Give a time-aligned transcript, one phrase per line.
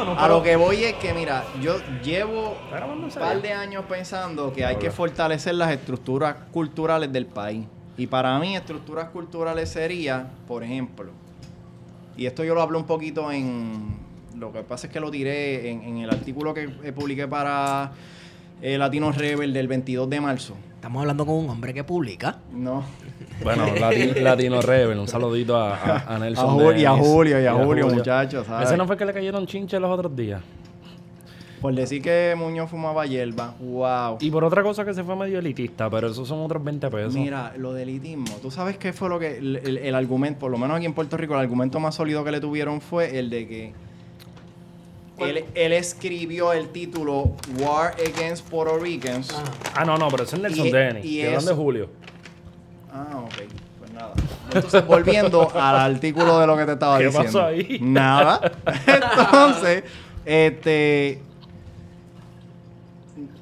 [0.00, 3.52] A lo que voy es que, mira, yo llevo ¿Está grabando en un par de
[3.52, 7.66] años pensando que hay que fortalecer las estructuras culturales del país.
[7.96, 11.12] Y para mí, estructuras culturales sería, por ejemplo,
[12.16, 14.02] y esto yo lo hablo un poquito en.
[14.38, 17.92] Lo que pasa es que lo tiré en, en el artículo que eh, publiqué para
[18.60, 20.56] eh, Latino Rebel del 22 de marzo.
[20.74, 22.38] Estamos hablando con un hombre que publica.
[22.52, 22.84] No.
[23.42, 26.46] Bueno, Lati- Latino Rebel, un saludito a, a, a Nelson.
[26.48, 26.90] A Julio, y a.
[26.92, 28.68] Julio, y a Julio, muchachos, ¿sabes?
[28.68, 30.40] Ese no fue que le cayeron chinches los otros días.
[31.60, 33.54] Por decir que Muñoz fumaba hierba.
[33.58, 34.18] Wow.
[34.20, 37.14] Y por otra cosa que se fue medio elitista, pero esos son otros 20 pesos.
[37.14, 38.26] Mira, lo del elitismo.
[38.42, 39.38] ¿Tú sabes qué fue lo que...
[39.38, 42.22] El, el- el argumento, por lo menos aquí en Puerto Rico, el argumento más sólido
[42.22, 43.72] que le tuvieron fue el de que...
[45.16, 49.34] Él, él escribió el título War Against Puerto Ricans.
[49.74, 51.04] Ah, no, no, pero ese es Nelson Y- Dennis.
[51.06, 51.88] y ¿De dónde es Julio?
[52.94, 53.34] Ah, ok.
[53.80, 54.14] Pues nada.
[54.54, 57.26] Entonces, volviendo al artículo de lo que te estaba ¿Qué diciendo.
[57.26, 57.78] pasó ahí?
[57.82, 58.52] Nada.
[58.86, 59.84] Entonces,
[60.24, 61.20] este.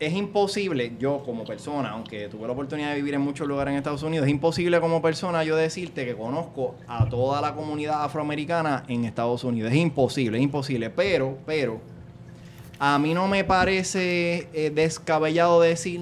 [0.01, 3.79] Es imposible, yo como persona, aunque tuve la oportunidad de vivir en muchos lugares en
[3.79, 8.83] Estados Unidos, es imposible como persona yo decirte que conozco a toda la comunidad afroamericana
[8.89, 9.71] en Estados Unidos.
[9.71, 10.91] Es imposible, es imposible.
[10.91, 11.81] Pero, pero,
[12.81, 16.01] a mí no me parece eh, descabellado decir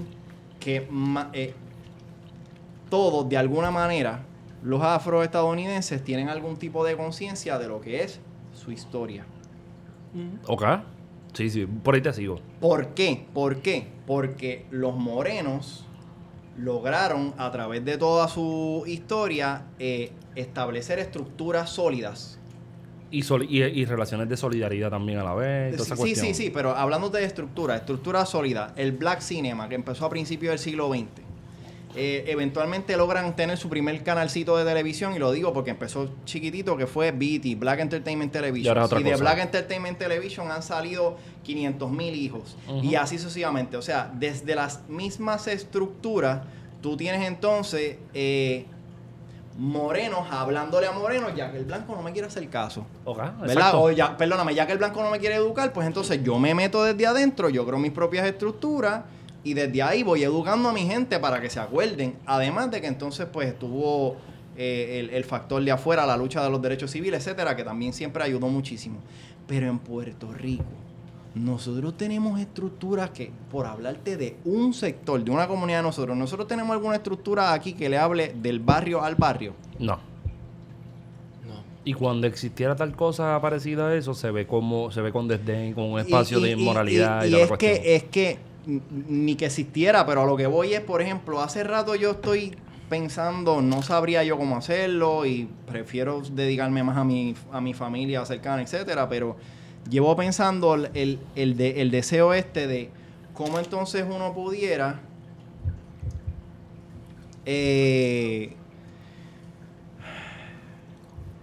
[0.59, 0.89] que
[1.35, 1.55] eh,
[2.91, 4.25] todos, de alguna manera,
[4.63, 8.21] los afroestadounidenses tienen algún tipo de conciencia de lo que es
[8.53, 9.25] su historia.
[10.47, 10.65] ¿Ok?
[11.33, 12.41] Sí, sí, por ahí te sigo.
[12.61, 13.25] ¿Por qué?
[13.33, 13.87] ¿Por qué?
[14.07, 15.87] Porque los morenos
[16.59, 22.39] lograron, a través de toda su historia, eh, establecer estructuras sólidas.
[23.13, 25.73] Y, sol- y, y relaciones de solidaridad también a la vez.
[25.77, 26.27] Toda esa Sí, cuestión.
[26.27, 30.51] sí, sí, pero hablando de estructura, estructura sólida, el Black Cinema, que empezó a principios
[30.51, 31.07] del siglo XX,
[31.97, 36.77] eh, eventualmente logran tener su primer canalcito de televisión, y lo digo porque empezó chiquitito,
[36.77, 38.73] que fue BT, Black Entertainment Television.
[39.01, 39.17] Y de.
[39.17, 43.77] Black Entertainment Television han salido 500 mil hijos, y así sucesivamente.
[43.77, 46.43] O sea, desde las mismas estructuras,
[46.81, 47.97] tú tienes entonces...
[48.15, 48.67] eh,
[49.59, 52.87] morenos hablándole a morenos ya que el blanco no me quiere hacer caso.
[53.41, 53.75] ¿Verdad?
[53.75, 56.55] O ya, perdóname, ya que el blanco no me quiere educar, pues entonces yo me
[56.55, 59.03] meto desde adentro, yo creo mis propias estructuras
[59.43, 62.15] y desde ahí voy educando a mi gente para que se acuerden.
[62.27, 64.17] Además de que entonces pues estuvo
[64.57, 67.93] eh, el, el factor de afuera, la lucha de los derechos civiles, etcétera, que también
[67.93, 68.99] siempre ayudó muchísimo.
[69.47, 70.65] Pero en Puerto Rico,
[71.35, 76.47] nosotros tenemos estructuras que, por hablarte de un sector, de una comunidad de nosotros, nosotros
[76.49, 79.55] tenemos alguna estructura aquí que le hable del barrio al barrio.
[79.79, 79.99] No.
[81.83, 85.73] Y cuando existiera tal cosa parecida a eso, se ve como se ve con desdén,
[85.73, 88.39] con un espacio Y- y- de y- inmoralidad y, y la es que es que
[88.67, 92.57] ni que existiera, pero a lo que voy es, por ejemplo, hace rato yo estoy
[92.89, 98.25] pensando, no sabría yo cómo hacerlo y prefiero dedicarme más a mi, a mi familia
[98.27, 99.37] cercana, etcétera, pero
[99.89, 102.91] llevo pensando el, el, el de- el deseo este de
[103.33, 105.01] cómo entonces uno pudiera
[107.47, 108.55] eh,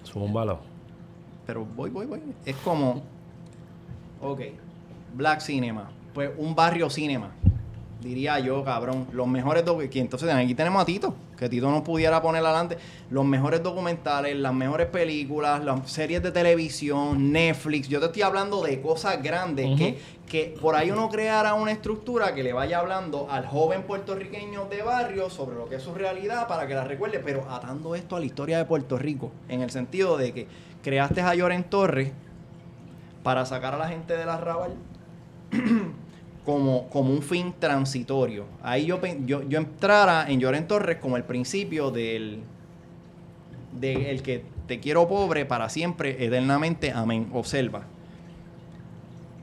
[0.05, 0.59] Zúmbalo.
[1.45, 2.21] Pero voy, voy, voy.
[2.45, 3.03] Es como.
[4.21, 4.41] Ok.
[5.15, 5.89] Black Cinema.
[6.17, 7.29] Pues un barrio cinema.
[8.01, 9.05] Diría yo, cabrón.
[9.11, 10.01] Los mejores documentales.
[10.01, 11.13] Entonces aquí tenemos a Tito.
[11.37, 12.79] Que Tito nos pudiera poner adelante.
[13.11, 17.87] Los mejores documentales, las mejores películas, las series de televisión, Netflix.
[17.87, 19.77] Yo te estoy hablando de cosas grandes.
[19.77, 24.65] Que, que por ahí uno creara una estructura que le vaya hablando al joven puertorriqueño
[24.65, 27.21] de barrio sobre lo que es su realidad para que la recuerde.
[27.23, 29.31] Pero atando esto a la historia de Puerto Rico.
[29.49, 30.47] En el sentido de que
[30.81, 32.11] creaste a Lloren Torres
[33.21, 34.73] para sacar a la gente de la Raval
[36.47, 38.45] como, como un fin transitorio.
[38.63, 42.39] Ahí yo, yo, yo entrara en Lloren Torres como el principio del
[43.73, 47.27] de el que te quiero pobre para siempre, eternamente, amén.
[47.33, 47.83] Observa.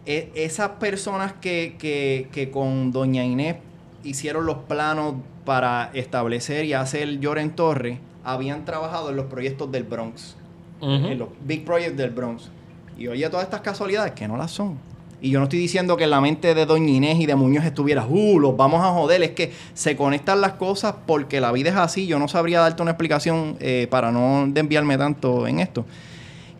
[0.06, 3.56] E- esas personas que, que, que con Doña Inés
[4.02, 9.84] hicieron los planos para establecer y hacer Lloren Torres, habían trabajado en los proyectos del
[9.84, 10.36] Bronx
[10.80, 12.48] en los big projects del Bronx.
[12.96, 14.78] Y oye todas estas casualidades que no las son.
[15.24, 17.64] Y yo no estoy diciendo que en la mente de Doña Inés y de Muñoz
[17.64, 19.22] estuviera, uh, los vamos a joder.
[19.22, 22.06] Es que se conectan las cosas porque la vida es así.
[22.06, 25.86] Yo no sabría darte una explicación eh, para no desviarme tanto en esto.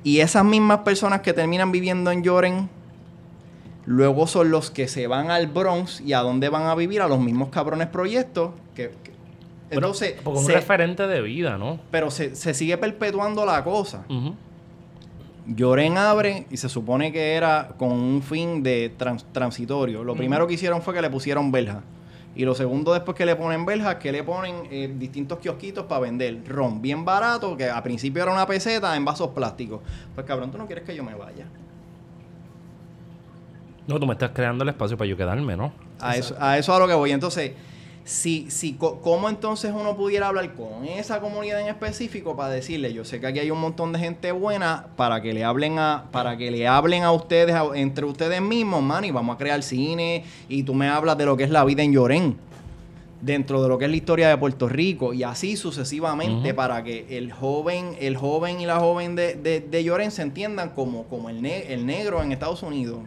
[0.02, 2.70] Y esas mismas personas que terminan viviendo en Lloren,
[3.84, 7.08] luego son los que se van al Bronx y a dónde van a vivir, a
[7.08, 8.52] los mismos cabrones proyectos.
[8.74, 9.12] Que, que-
[9.68, 11.78] Bueno, entonces, porque un se- referente de vida, ¿no?
[11.90, 14.04] pero se, se sigue perpetuando la cosa.
[15.46, 20.02] Lloren abre y se supone que era con un fin de trans- transitorio.
[20.02, 21.82] Lo primero que hicieron fue que le pusieron verja.
[22.36, 26.00] Y lo segundo, después que le ponen verjas, que le ponen eh, distintos kiosquitos para
[26.00, 29.80] vender ron bien barato, que a principio era una peseta en vasos plásticos.
[30.14, 31.46] Pues cabrón, tú no quieres que yo me vaya.
[33.86, 35.72] No, tú me estás creando el espacio para yo quedarme, ¿no?
[36.00, 37.12] A eso, a eso a lo que voy.
[37.12, 37.52] Entonces,
[38.04, 42.92] si, si, co- ¿cómo entonces uno pudiera hablar con esa comunidad en específico para decirle,
[42.92, 46.04] yo sé que aquí hay un montón de gente buena para que le hablen a,
[46.12, 49.62] para que le hablen a ustedes, a- entre ustedes mismos, man, y vamos a crear
[49.62, 52.36] cine, y tú me hablas de lo que es la vida en Llorén,
[53.22, 57.06] dentro de lo que es la historia de Puerto Rico, y así sucesivamente, para que
[57.16, 61.30] el joven, el joven y la joven de, de, de Llorén se entiendan como, como
[61.30, 62.98] el, ne- el negro en Estados Unidos.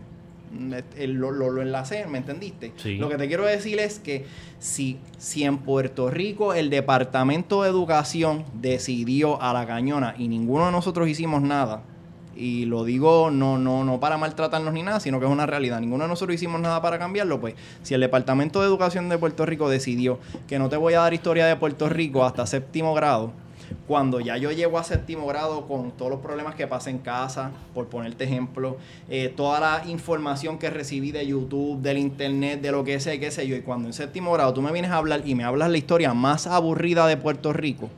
[1.07, 2.73] Lo, lo, lo enlacé, ¿me entendiste?
[2.77, 2.95] Sí.
[2.97, 4.25] Lo que te quiero decir es que
[4.59, 10.67] si, si en Puerto Rico el Departamento de Educación decidió a la cañona y ninguno
[10.67, 11.83] de nosotros hicimos nada,
[12.38, 15.79] y lo digo no, no, no para maltratarnos ni nada, sino que es una realidad,
[15.79, 19.45] ninguno de nosotros hicimos nada para cambiarlo, pues si el Departamento de Educación de Puerto
[19.45, 23.33] Rico decidió que no te voy a dar historia de Puerto Rico hasta séptimo grado,
[23.87, 27.51] cuando ya yo llego a séptimo grado con todos los problemas que pasé en casa,
[27.73, 28.77] por ponerte ejemplo,
[29.09, 33.31] eh, toda la información que recibí de YouTube, del internet, de lo que y qué
[33.31, 35.69] sé yo, y cuando en séptimo grado tú me vienes a hablar y me hablas
[35.69, 37.89] la historia más aburrida de Puerto Rico,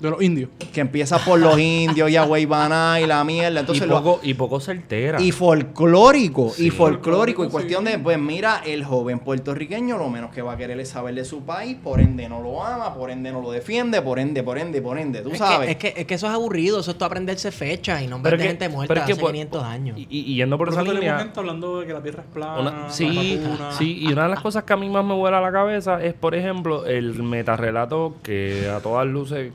[0.00, 0.50] De los indios.
[0.72, 4.34] que empieza por los indios y Agüeybaná y la mierda, entonces y, lo- poco, y
[4.34, 5.20] poco certera.
[5.20, 6.66] y folclórico, Sí.
[6.66, 7.92] y folclórico, y cuestión sí.
[7.92, 11.24] de, pues mira, el joven puertorriqueño lo menos que va a querer es saber de
[11.24, 14.58] su país, por ende no lo ama, por ende no lo defiende, por ende, por
[14.58, 15.66] ende, por ende, tú es, sabes.
[15.76, 18.32] Que, es, que, es que eso es aburrido, eso es tú aprenderse fechas y nombres
[18.32, 19.96] de que- gente muerta pero es que hace por- 500 años.
[19.98, 21.30] Y, yendo por Por esa línea.
[21.36, 22.58] hablando de que la tierra es plana.
[22.60, 23.40] Una- sí,
[23.78, 26.02] sí, y una de las cosas que a mí más me vuela a la cabeza
[26.02, 29.52] es, por ejemplo, el metarrelato que a todas luces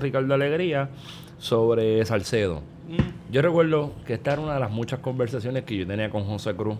[0.00, 0.88] Ricardo Alegría
[1.38, 2.60] sobre Salcedo.
[2.88, 3.32] Mm.
[3.32, 6.54] Yo recuerdo que esta era una de las muchas conversaciones que yo tenía con José
[6.54, 6.76] Cruz.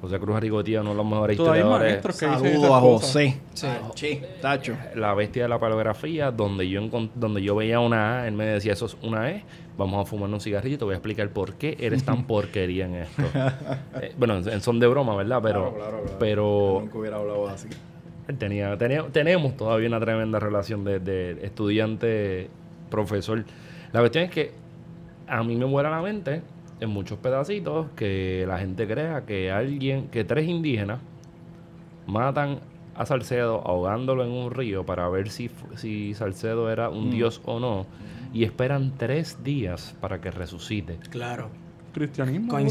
[0.00, 1.92] José Cruz Arigotía, uno de los mejores Todavía hay historiadores.
[2.04, 2.80] maestros que dicen Saludo esas a.
[2.80, 3.40] José.
[3.54, 3.68] Sí.
[3.94, 4.76] Sí, tacho.
[4.96, 8.44] La bestia de la paleografía, donde yo encon- donde yo veía una A, él me
[8.44, 9.42] decía, eso es una E,
[9.78, 12.84] vamos a fumar un cigarrillo y te voy a explicar por qué eres tan porquería
[12.84, 13.22] en esto.
[14.02, 15.40] Eh, bueno, en, en son de broma, ¿verdad?
[15.42, 15.74] Pero,
[16.18, 17.68] pero Nunca hubiera hablado así.
[18.28, 23.44] Él tenía, tenía- tenemos todavía una tremenda relación de, de estudiante-profesor.
[23.92, 24.52] La cuestión es que
[25.26, 26.42] a mí me vuela la mente
[26.80, 31.00] en muchos pedacitos que la gente crea que alguien, que tres indígenas
[32.06, 32.60] matan
[32.94, 37.58] a Salcedo ahogándolo en un río para ver si, si Salcedo era un dios o
[37.58, 37.86] no
[38.32, 40.98] y esperan tres días para que resucite.
[41.10, 41.48] Claro.
[41.92, 42.50] Cristianismo.
[42.64, 42.70] bro.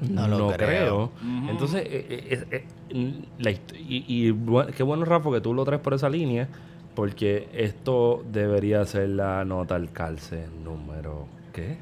[0.00, 1.10] No lo creo.
[1.48, 5.64] Entonces, eh, eh, eh, eh, la y, y bu- qué bueno, Rafa, que tú lo
[5.64, 6.48] traes por esa línea,
[6.94, 11.76] porque esto debería ser la nota al calce número, ¿qué?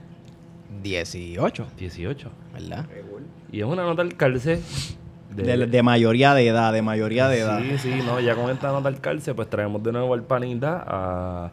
[0.83, 2.31] 18, 18.
[2.53, 2.87] ¿verdad?
[3.53, 4.61] Y es una nota al calce
[5.35, 7.61] De, de mayoría de edad, de mayoría de edad.
[7.61, 10.83] Sí, sí, no, ya con esta nota al calce, pues traemos de nuevo al panita
[10.87, 11.51] a,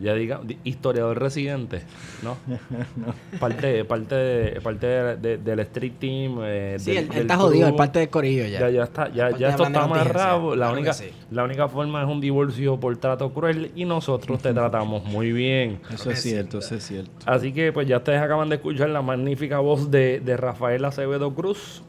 [0.00, 1.82] ya diga, di- historiador residente,
[2.22, 2.36] ¿no?
[3.38, 6.38] Parte, parte, de- parte de- de- del street team.
[6.42, 7.74] eh, Sí, del- él, del está jodido, crew.
[7.74, 8.60] es parte del corillo ya.
[8.60, 10.50] Ya, ya está, ya, ya esto está amarrado.
[10.56, 11.10] La claro única, sí.
[11.30, 15.80] la única forma es un divorcio por trato cruel y nosotros te tratamos muy bien.
[15.92, 17.10] Eso es cierto, eso es cierto.
[17.26, 21.34] Así que pues ya ustedes acaban de escuchar la magnífica voz de, de Rafael Acevedo
[21.34, 21.82] Cruz,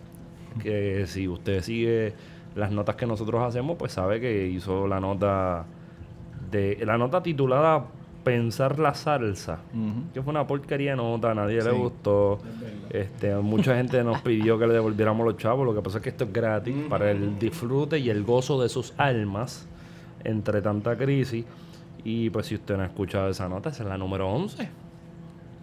[0.61, 2.13] que si usted sigue
[2.55, 5.65] las notas que nosotros hacemos, pues sabe que hizo la nota
[6.51, 7.85] de la nota titulada
[8.23, 9.59] Pensar la salsa,
[10.13, 12.39] que fue una porquería de nota, a nadie le gustó.
[12.89, 16.09] Este, mucha gente nos pidió que le devolviéramos los chavos, lo que pasa es que
[16.09, 19.67] esto es gratis para el disfrute y el gozo de sus almas
[20.23, 21.45] entre tanta crisis.
[22.03, 24.69] Y pues si usted no ha escuchado esa nota, esa es la número 11.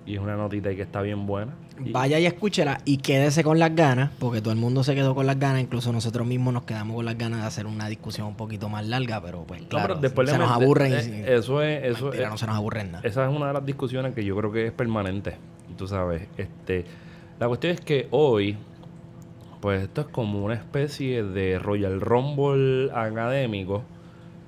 [0.09, 1.53] Y es una notita que está bien buena.
[1.85, 5.15] Y- Vaya y escúchela y quédese con las ganas, porque todo el mundo se quedó
[5.15, 8.27] con las ganas, incluso nosotros mismos nos quedamos con las ganas de hacer una discusión
[8.27, 10.95] un poquito más larga, pero pues No, claro, pero después se nos aburren.
[10.95, 13.07] eh, y, Eso es, eso mentira, es- no se nos aburren nada.
[13.07, 15.37] Esa es una de las discusiones que yo creo que es permanente.
[15.77, 16.87] Tú sabes, este,
[17.39, 18.57] la cuestión es que hoy,
[19.61, 23.83] pues esto es como una especie de Royal Rumble académico,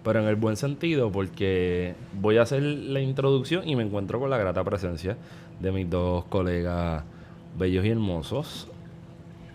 [0.03, 4.31] pero en el buen sentido, porque voy a hacer la introducción y me encuentro con
[4.31, 5.19] la grata presencia
[5.60, 7.04] de mis dos colegas
[7.58, 8.68] bellos y hermosos,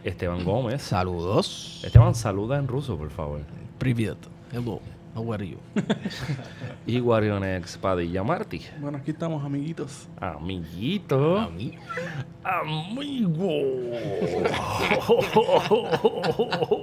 [0.04, 0.82] Esteban Gómez.
[0.82, 1.82] Saludos.
[1.84, 3.40] Esteban, saluda en ruso, por favor.
[3.78, 4.16] Привет.
[4.52, 4.80] Hello.
[5.12, 5.58] How are you?
[6.86, 8.62] Y Guarionex Padilla Martí.
[8.80, 10.08] Bueno, aquí estamos, amiguitos.
[10.20, 11.36] Amiguito.
[11.40, 11.72] A mí.
[12.44, 13.48] Amigo.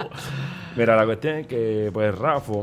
[0.76, 2.54] Mira, la cuestión es que, pues, Rafa.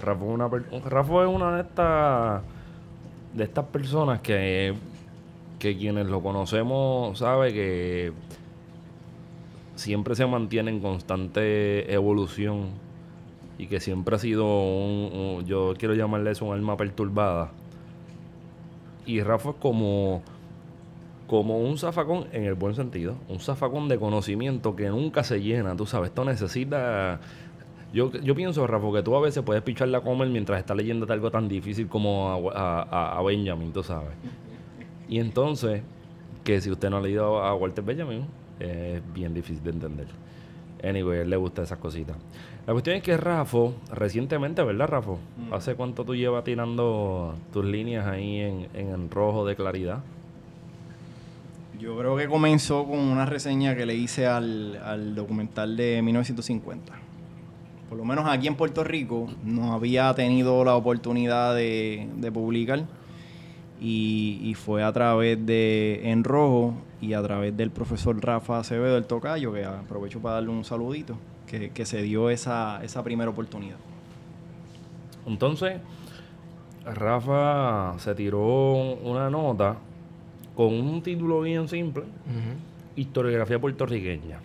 [0.00, 2.42] Rafa es una, per- Rafa es una de estas.
[3.32, 4.74] De estas personas que.
[5.59, 8.13] que quienes lo conocemos sabe que.
[9.75, 12.67] siempre se mantiene en constante evolución
[13.57, 17.51] y que siempre ha sido un, yo quiero llamarle eso un alma perturbada.
[19.05, 20.21] Y Rafa es como,
[21.27, 25.75] como un zafacón en el buen sentido, un zafacón de conocimiento que nunca se llena,
[25.75, 27.19] tú sabes, esto necesita...
[27.91, 31.11] Yo, yo pienso, Rafa, que tú a veces puedes picharla a comer mientras estás leyendo
[31.11, 34.09] algo tan difícil como a, a- a Benjamin, tú sabes.
[35.09, 35.81] Y entonces,
[36.43, 38.25] que si usted no ha leído a Walter Benjamin,
[38.59, 40.07] es bien difícil de entender.
[40.83, 42.15] Anyway, él le gusta esas cositas.
[42.65, 43.57] La cuestión es que Rafa,
[43.91, 45.13] recientemente, ¿verdad, Rafa?
[45.51, 49.99] ¿Hace cuánto tú llevas tirando tus líneas ahí en, en el rojo de claridad?
[51.79, 56.93] Yo creo que comenzó con una reseña que le hice al, al documental de 1950.
[57.89, 62.85] Por lo menos aquí en Puerto Rico no había tenido la oportunidad de, de publicar
[63.79, 68.97] y, y fue a través de En Rojo y a través del profesor Rafa Acevedo,
[68.97, 71.17] el tocayo, que aprovecho para darle un saludito,
[71.47, 73.77] que, que se dio esa, esa primera oportunidad.
[75.25, 75.79] Entonces,
[76.85, 79.77] Rafa se tiró una nota
[80.55, 82.03] con un título bien simple,
[82.95, 84.39] historiografía puertorriqueña.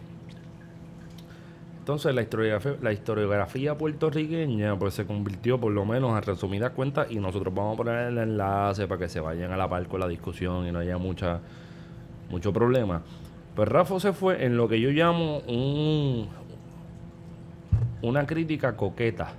[1.84, 7.08] Entonces la historiografía, la historiografía puertorriqueña pues se convirtió por lo menos en resumidas cuentas
[7.10, 10.00] y nosotros vamos a poner el enlace para que se vayan a la par con
[10.00, 11.40] la discusión y no haya mucha
[12.30, 13.02] mucho problema.
[13.54, 16.26] Pues Rafa se fue en lo que yo llamo un,
[18.00, 19.34] una crítica coqueta.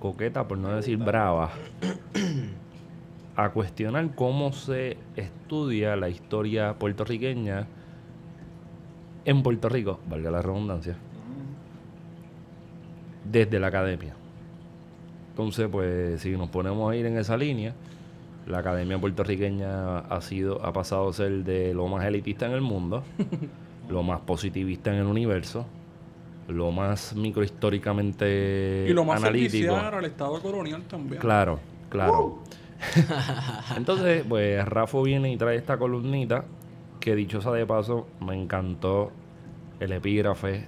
[0.00, 1.52] Coqueta, por no decir brava,
[3.36, 7.68] a cuestionar cómo se estudia la historia puertorriqueña
[9.24, 10.96] en Puerto Rico, valga la redundancia,
[13.24, 14.14] desde la academia.
[15.30, 17.74] Entonces, pues, si nos ponemos a ir en esa línea,
[18.46, 22.60] la academia puertorriqueña ha sido, ha pasado a ser de lo más elitista en el
[22.60, 23.02] mundo,
[23.88, 25.66] lo más positivista en el universo,
[26.48, 29.74] lo más microhistóricamente Y lo más analítico.
[29.74, 31.20] al Estado colonial también.
[31.20, 32.38] Claro, claro.
[33.76, 36.44] Entonces, pues Rafa viene y trae esta columnita
[37.04, 39.12] que dicho sea de paso, me encantó
[39.78, 40.64] el epígrafe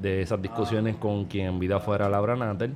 [0.00, 2.70] de esas discusiones con quien en vida fuera Laura Natter.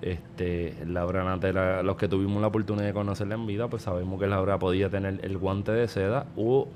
[0.00, 4.28] Este, Laura Natter, los que tuvimos la oportunidad de conocerla en vida, pues sabemos que
[4.28, 6.68] Laura podía tener el guante de seda o,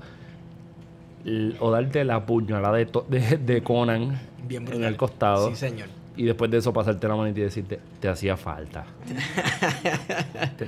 [1.59, 5.47] o darte la puñalada de, de, de Conan Bien en el costado.
[5.51, 5.87] Sí, señor.
[6.17, 8.83] Y después de eso pasarte la manita y decirte, te hacía falta.
[10.57, 10.67] Te-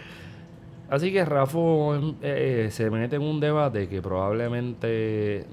[0.89, 1.59] Así que Rafa
[2.21, 5.45] eh, se mete en un debate que probablemente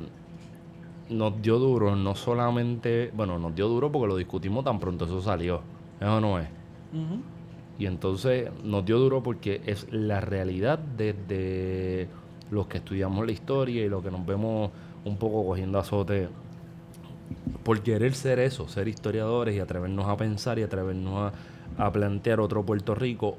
[1.09, 5.21] nos dio duro, no solamente, bueno, nos dio duro porque lo discutimos tan pronto eso
[5.23, 5.63] salió.
[6.01, 6.49] Eso no es.
[7.79, 12.09] Y entonces nos dio duro porque es la realidad desde
[12.51, 14.71] los que estudiamos la historia y los que nos vemos
[15.05, 16.29] un poco cogiendo azote
[17.65, 21.33] por querer ser eso, ser historiadores y atrevernos a pensar y atrevernos
[21.79, 23.37] a, a plantear otro Puerto Rico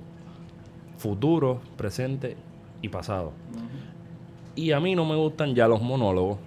[1.03, 2.37] futuro, presente
[2.81, 3.33] y pasado.
[4.55, 6.37] Y a mí no me gustan ya los monólogos,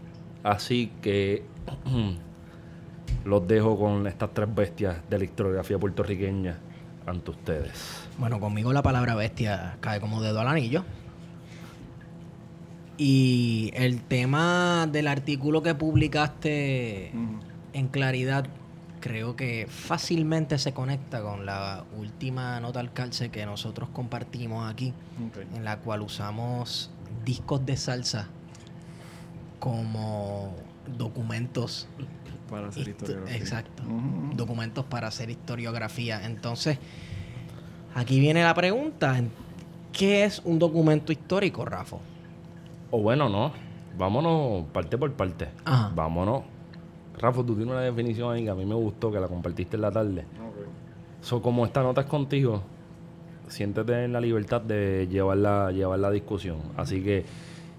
[0.42, 1.42] así que
[3.26, 6.56] los dejo con estas tres bestias de la historiografía puertorriqueña
[7.04, 8.08] ante ustedes.
[8.18, 10.84] Bueno, conmigo la palabra bestia cae como dedo al anillo.
[12.96, 17.10] Y el tema del artículo que publicaste
[17.74, 18.46] en claridad
[19.06, 24.92] creo que fácilmente se conecta con la última nota al calce que nosotros compartimos aquí,
[25.54, 26.90] en la cual usamos
[27.24, 28.28] discos de salsa
[29.58, 30.54] como
[30.98, 31.88] documentos
[32.50, 33.36] Para hacer Histo- historiografía.
[33.36, 33.82] Exacto.
[34.34, 36.24] Documentos para hacer historiografía.
[36.24, 36.78] Entonces,
[37.94, 39.20] aquí viene la pregunta.
[39.92, 41.96] ¿Qué es un documento histórico, Rafa?
[42.90, 43.52] O bueno, no.
[43.98, 45.48] Vámonos parte por parte.
[45.64, 45.90] Ajá.
[45.94, 46.42] Vámonos.
[47.18, 49.82] Rafa, tú tienes una definición ahí que a mí me gustó, que la compartiste en
[49.82, 50.24] la tarde.
[51.20, 52.62] So, como esta nota es contigo,
[53.48, 56.58] siéntete en la libertad de llevar la, llevar la discusión.
[56.76, 57.24] Así que,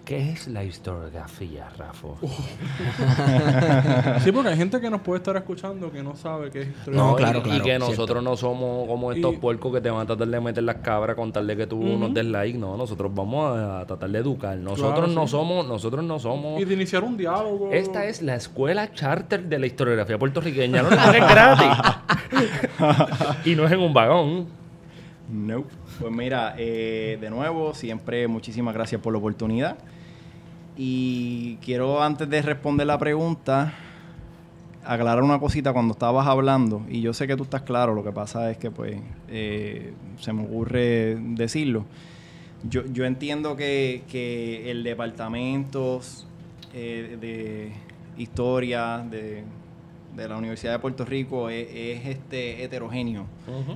[0.07, 2.07] ¿qué es la historiografía, Rafa?
[4.23, 6.97] Sí, porque hay gente que nos puede estar escuchando que no sabe qué es historia.
[6.99, 7.89] No, y- claro, y, claro, que cierto.
[7.89, 10.77] nosotros no somos como estos Y- puercos que te van a tratar de meter las
[10.77, 12.57] cabras con tal de que tú nos des like.
[12.57, 14.57] No, nosotros vamos a, tratar de educar.
[14.57, 15.31] Nosotros Claro, no sí.
[15.31, 16.61] somos, nosotros no somos.
[16.61, 17.69] Y de iniciar un diálogo.
[17.73, 20.83] Esta es la escuela charter de la historiografía puertorriqueña.
[20.83, 21.95] No, es gratis.
[23.45, 24.47] y no es en un vagón.
[25.29, 25.65] No.
[25.99, 29.77] Pues mira, eh, de nuevo, siempre muchísimas gracias por la oportunidad.
[30.77, 33.74] Y quiero, antes de responder la pregunta,
[34.86, 36.84] aclarar una cosita cuando estabas hablando.
[36.89, 40.34] Y yo sé que tú estás claro, lo que pasa es que, pues, eh, se
[40.34, 41.86] me ocurre decirlo.
[42.69, 46.01] Yo, yo entiendo que, que el departamento
[46.74, 47.72] eh, de
[48.22, 49.43] historia de,
[50.15, 53.25] de la Universidad de Puerto Rico es, es, este heterogéneo,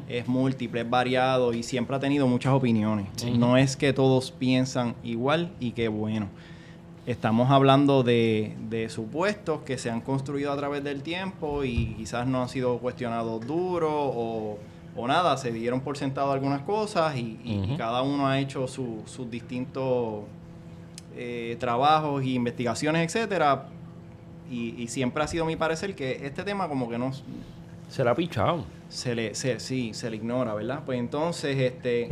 [0.09, 3.07] es múltiple, es variado y siempre ha tenido muchas opiniones.
[3.37, 6.27] No es que todos piensan igual y qué bueno.
[7.07, 12.27] Estamos hablando de, de supuestos que se han construido a través del tiempo y quizás
[12.27, 14.59] no han sido cuestionados duros o,
[14.95, 19.01] o nada, se dieron por sentado algunas cosas y, y- cada uno ha hecho su-
[19.07, 20.25] sus distintos
[21.15, 23.65] eh, trabajos y investigaciones, etcétera.
[24.51, 27.11] Y, y siempre ha sido mi parecer que este tema como que no
[27.89, 28.63] Se la ha pichado.
[28.89, 30.83] se le, se, sí, se le ignora, ¿verdad?
[30.85, 32.09] Pues entonces, este,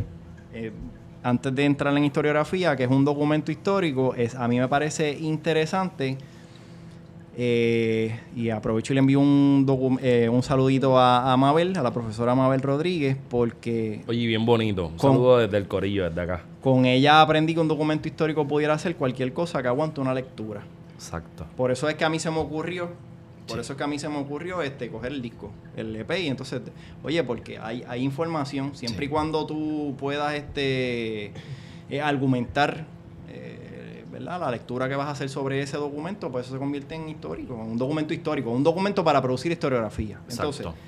[0.52, 0.72] eh,
[1.22, 5.12] antes de entrar en historiografía, que es un documento histórico, es, a mí me parece
[5.18, 6.16] interesante,
[7.36, 11.92] eh, y aprovecho y le envío un, eh, un saludito a, a Mabel, a la
[11.92, 14.86] profesora Mabel Rodríguez, porque Oye, bien bonito.
[14.88, 16.42] Un Con- saludo desde el corillo, desde acá.
[16.62, 20.62] con ella aprendí que un documento histórico pudiera ser cualquier cosa que aguante una lectura.
[20.94, 21.46] Exacto.
[21.56, 22.90] Por eso es que a mí se me ocurrió,
[23.50, 26.10] por eso es que a mí se me ocurrió este coger el disco, el EP
[26.18, 26.62] y entonces,
[27.02, 31.32] oye, porque hay, hay información, siempre y cuando tú puedas este
[31.90, 32.86] eh, argumentar
[33.28, 34.40] eh, ¿verdad?
[34.40, 37.54] la lectura que vas a hacer sobre ese documento, pues eso se convierte en histórico,
[37.54, 40.20] en un documento histórico, un documento para producir historiografía.
[40.28, 40.80] Entonces, Exacto.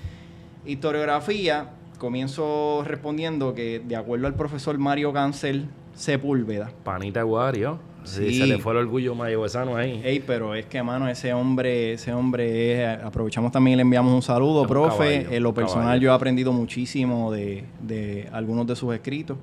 [0.64, 7.91] historiografía, comienzo respondiendo que de acuerdo al profesor Mario Cancel Sepúlveda, Panita Guario.
[8.04, 8.30] Sí.
[8.30, 8.38] Sí.
[8.40, 10.00] Se le fue el orgullo mayagüezano ahí.
[10.04, 14.12] Ey, pero es que, mano, ese hombre, ese hombre es, aprovechamos también y le enviamos
[14.12, 15.22] un saludo, un profe.
[15.22, 16.02] caballo, en lo personal caballo.
[16.02, 19.36] yo he aprendido muchísimo de, de algunos de sus escritos.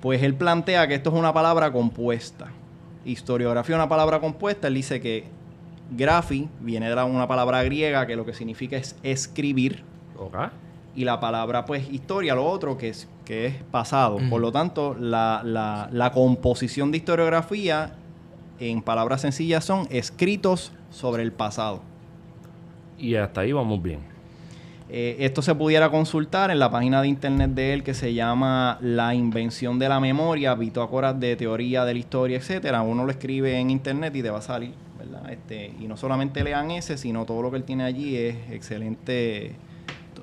[0.00, 2.50] Pues él plantea que esto es una palabra compuesta.
[3.04, 4.68] Historiografía es una palabra compuesta.
[4.68, 5.24] Él dice que
[5.90, 9.82] grafi viene de una palabra griega que lo que significa es escribir.
[10.18, 10.36] Ok.
[10.96, 14.18] Y la palabra, pues, historia, lo otro que es, que es pasado.
[14.28, 17.92] Por lo tanto, la, la- la composición de historiografía,
[18.58, 21.82] en palabras sencillas, son escritos sobre el pasado.
[22.98, 24.00] Y hasta ahí vamos bien.
[24.92, 28.76] Eh, esto se pudiera consultar en la página de internet de él que se llama
[28.80, 32.82] La invención de la memoria, bitácoras de teoría de la historia, etcétera.
[32.82, 35.30] Uno lo escribe en internet y te va a salir, ¿verdad?
[35.30, 39.54] Este, y no solamente lean ese, sino todo lo que él tiene allí es excelente.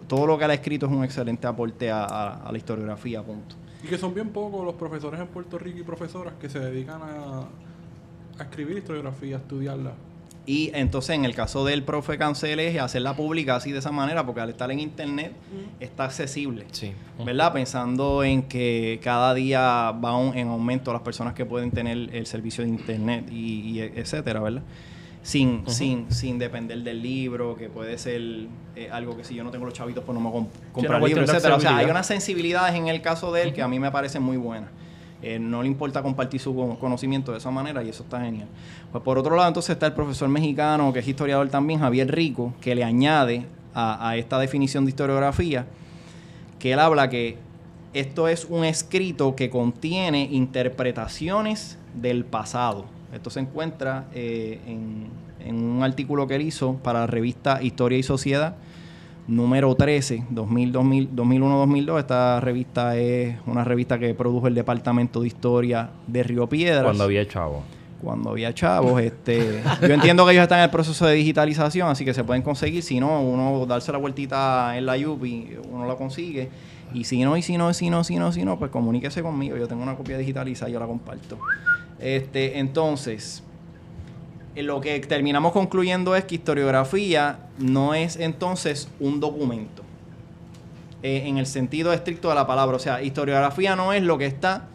[0.07, 3.21] Todo lo que él ha escrito es un excelente aporte a, a- a la historiografía,
[3.23, 3.55] punto.
[3.83, 7.01] Y que son bien pocos los profesores en Puerto Rico y profesoras que se dedican
[7.01, 7.41] a,
[8.39, 9.91] a escribir historiografía, a estudiarla.
[10.45, 14.25] Y entonces en el caso del profe Cancel es hacerla pública así de esa manera,
[14.25, 15.33] porque al estar en internet
[15.81, 16.65] está accesible.
[16.71, 16.93] Sí.
[17.25, 17.51] ¿Verdad?
[17.51, 22.25] Pensando en que cada día va un- en aumento las personas que pueden tener el
[22.27, 24.61] servicio de internet y, y etcétera, ¿verdad?
[25.27, 28.21] Sin, sin, sin depender del libro, que puede ser
[28.77, 31.15] eh, algo que si yo no tengo los chavitos, pues no me comp- comprar de
[31.33, 31.55] etcétera.
[31.55, 34.23] O sea, hay unas sensibilidades en el caso de él que a mí me parecen
[34.23, 34.69] muy buenas.
[35.21, 38.47] Eh, no le importa compartir su con- conocimiento de esa manera y eso está genial.
[38.91, 42.53] Pues por otro lado, entonces está el profesor mexicano, que es historiador también, Javier Rico,
[42.61, 45.65] que le añade a, a esta definición de historiografía,
[46.57, 47.37] que él habla que
[47.93, 52.85] esto es un escrito que contiene interpretaciones del pasado.
[53.13, 55.07] Esto se encuentra eh, en,
[55.39, 58.55] en un artículo que él hizo para la revista Historia y Sociedad,
[59.27, 61.99] número 13, 2000, 2000, 2001-2002.
[61.99, 66.83] Esta revista es una revista que produjo el Departamento de Historia de Río Piedras.
[66.83, 67.63] Cuando había chavo.
[68.01, 72.05] Cuando había chavos, este, yo entiendo que ellos están en el proceso de digitalización, así
[72.05, 72.83] que se pueden conseguir.
[72.83, 76.47] Si no, uno darse la vueltita en la Yupi, uno la consigue.
[76.93, 79.23] Y si no, y si no, y si no, si no, si no, pues comuníquese
[79.23, 79.57] conmigo.
[79.57, 81.39] Yo tengo una copia digitalizada y yo la comparto.
[81.99, 83.43] Este, entonces,
[84.55, 89.83] eh, lo que terminamos concluyendo es que historiografía no es entonces un documento.
[91.03, 92.75] eh, en el sentido estricto de la palabra.
[92.75, 94.65] O sea, historiografía no es lo que está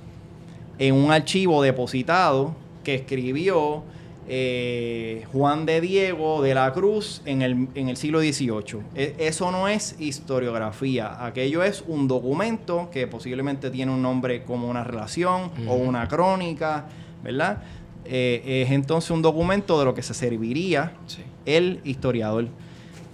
[0.78, 2.54] en un archivo depositado
[2.84, 3.82] que escribió
[4.28, 8.82] eh, Juan de Diego de la Cruz en el, en el siglo XVIII.
[8.94, 11.24] E- eso no es historiografía.
[11.26, 16.86] Aquello es un documento que posiblemente tiene un nombre como una relación o una crónica,
[17.22, 17.62] ¿verdad?
[18.04, 21.22] Eh, es entonces un documento de lo que se serviría Sí.
[21.46, 22.48] el historiador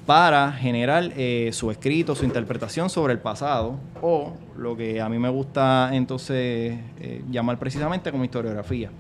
[0.07, 5.19] para generar eh, su escrito, su interpretación sobre el pasado o lo que a mí
[5.19, 8.91] me gusta entonces eh, llamar precisamente como historiografía.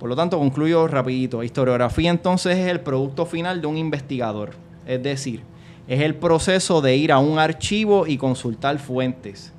[0.00, 1.44] Por lo tanto, concluyo rapidito.
[1.44, 4.50] Historiografía entonces es el producto final de un investigador.
[4.84, 5.42] Es decir,
[5.86, 9.51] es el proceso de ir a un archivo y consultar fuentes.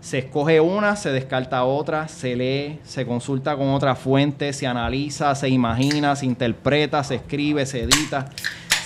[0.00, 5.34] Se escoge una, se descarta otra, se lee, se consulta con otra fuente, se analiza,
[5.34, 8.30] se imagina, se interpreta, se escribe, se edita,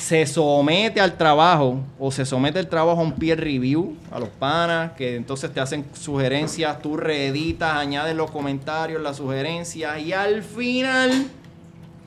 [0.00, 4.29] se somete al trabajo o se somete el trabajo a un peer review, a los
[4.29, 10.42] panas, que entonces te hacen sugerencias, tú reeditas, añades los comentarios, las sugerencias y al
[10.42, 11.29] final,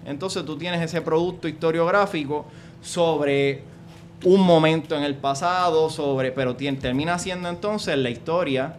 [0.06, 2.46] entonces tú tienes ese producto historiográfico
[2.82, 3.63] sobre
[4.24, 8.76] un momento en el pasado, sobre, pero termina siendo entonces la historia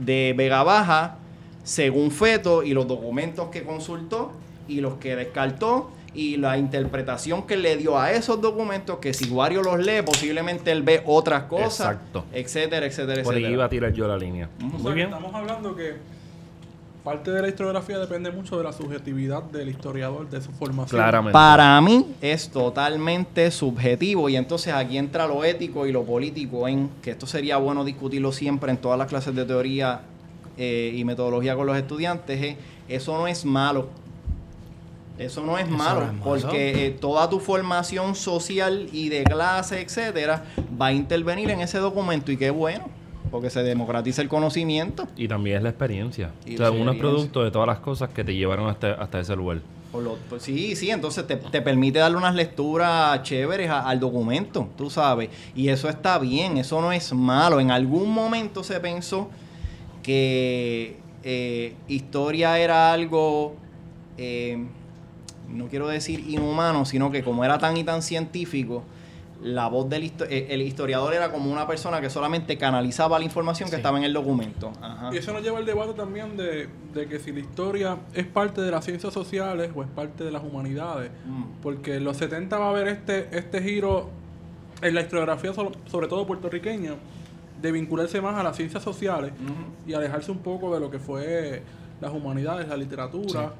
[0.00, 1.16] de Vega Baja
[1.62, 4.32] según Feto y los documentos que consultó
[4.66, 9.30] y los que descartó y la interpretación que le dio a esos documentos, que si
[9.30, 12.24] Wario los lee, posiblemente él ve otras cosas, Exacto.
[12.32, 13.52] etcétera, etcétera, Por ahí etcétera.
[13.54, 14.48] iba a tirar yo la línea.
[14.58, 15.08] Muy bien.
[15.08, 15.94] Estamos hablando que
[17.04, 20.98] parte de la historiografía depende mucho de la subjetividad del historiador, de su formación.
[21.00, 21.32] Claramente.
[21.32, 26.90] Para mí es totalmente subjetivo y entonces aquí entra lo ético y lo político en
[27.02, 30.02] que esto sería bueno discutirlo siempre en todas las clases de teoría
[30.58, 32.40] eh, y metodología con los estudiantes.
[32.42, 32.56] eh,
[32.88, 33.88] eso no es malo.
[35.18, 36.24] Eso no es Eso malo, no es malo.
[36.24, 40.44] porque eh, toda tu formación social y de clase, etcétera,
[40.80, 42.88] va a intervenir en ese documento y qué bueno,
[43.30, 45.06] porque se democratiza el conocimiento.
[45.16, 46.30] Y también es la experiencia.
[46.46, 49.20] Y o sea, uno es producto de todas las cosas que te llevaron hasta, hasta
[49.20, 49.60] ese lugar.
[49.92, 53.98] Por lo- pues sí, sí, entonces te, te permite darle unas lecturas chéveres a- al
[54.00, 55.30] documento, tú sabes.
[55.54, 57.58] Y eso está bien, eso no es malo.
[57.60, 59.28] En algún momento se pensó
[60.02, 63.54] que eh, historia era algo,
[64.16, 64.64] eh,
[65.48, 68.82] no quiero decir inhumano, sino que como era tan y tan científico,
[69.42, 73.24] la voz del histo- eh, el historiador era como una persona que solamente canalizaba la
[73.24, 73.80] información que Sí.
[73.80, 74.72] estaba en el documento.
[74.82, 75.10] Ajá.
[75.12, 78.60] Y eso nos lleva al debate también de, de que si la historia es parte
[78.60, 81.10] de las ciencias sociales o es parte de las humanidades.
[81.26, 81.42] Mm.
[81.62, 84.10] Porque en los 70 va a haber este, este giro
[84.82, 86.94] en la historiografía, so- sobre todo puertorriqueña,
[87.62, 89.32] de vincularse más a las ciencias sociales
[89.86, 91.62] y alejarse un poco de lo que fue
[92.00, 93.52] las humanidades, la literatura.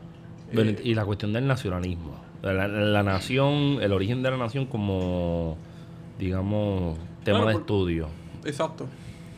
[0.53, 2.17] Eh, y la cuestión del nacionalismo.
[2.43, 5.59] La, la nación, el origen de la nación como,
[6.21, 8.09] digamos, tema Claro, de por- estudio.
[8.45, 8.87] Exacto.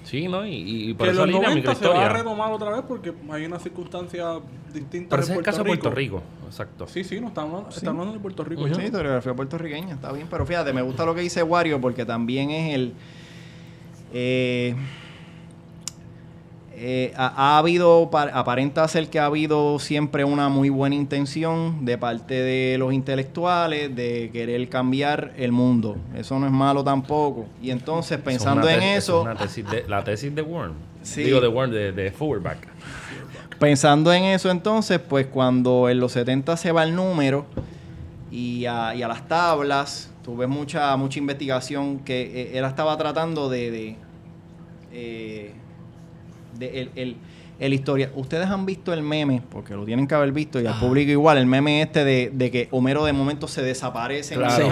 [0.04, 0.44] Sí, ¿no?
[0.44, 3.12] Y, y por Que eso los línea 90 se va a retomar otra vez porque
[3.30, 4.40] hay una circunstancia
[4.74, 5.68] distinta Pero en ese es el Puerto caso de.
[5.68, 6.22] Puerto Rico.
[6.46, 6.86] Exacto.
[6.88, 7.78] Sí, sí, no estamos, Sí.
[7.78, 8.66] estamos hablando de Puerto Rico.
[8.66, 8.84] Sí, ya.
[8.84, 10.26] historiografía puertorriqueña, está bien.
[10.28, 12.92] Pero fíjate, me gusta lo que dice Wario porque también es el.
[14.12, 14.74] eh,
[16.84, 21.84] eh, ha, ha habido, pa- aparenta ser que ha habido siempre una muy buena intención
[21.84, 25.96] de parte de los intelectuales de querer cambiar el mundo.
[26.16, 27.46] Eso no es malo tampoco.
[27.62, 30.74] Y entonces, es pensando en eso, es una tesis de, la tesis de Warren.
[31.02, 31.22] Sí.
[31.22, 32.58] Digo, de Warren, de, de Feuerbach.
[33.60, 37.46] Pensando en eso entonces, pues cuando en los 70 se va el número
[38.32, 42.96] y a, y a las tablas, tú ves mucha, mucha investigación que eh, él estaba
[42.96, 43.70] tratando de...
[43.70, 43.96] de,
[44.92, 45.54] eh,
[46.58, 47.16] de el, el-
[47.60, 48.10] el historia.
[48.16, 50.80] Ustedes han visto el meme, porque lo tienen que haber visto, y al Ah.
[50.80, 54.34] público igual, el meme este de, de que Homero de momento se desaparece.
[54.34, 54.66] Claro.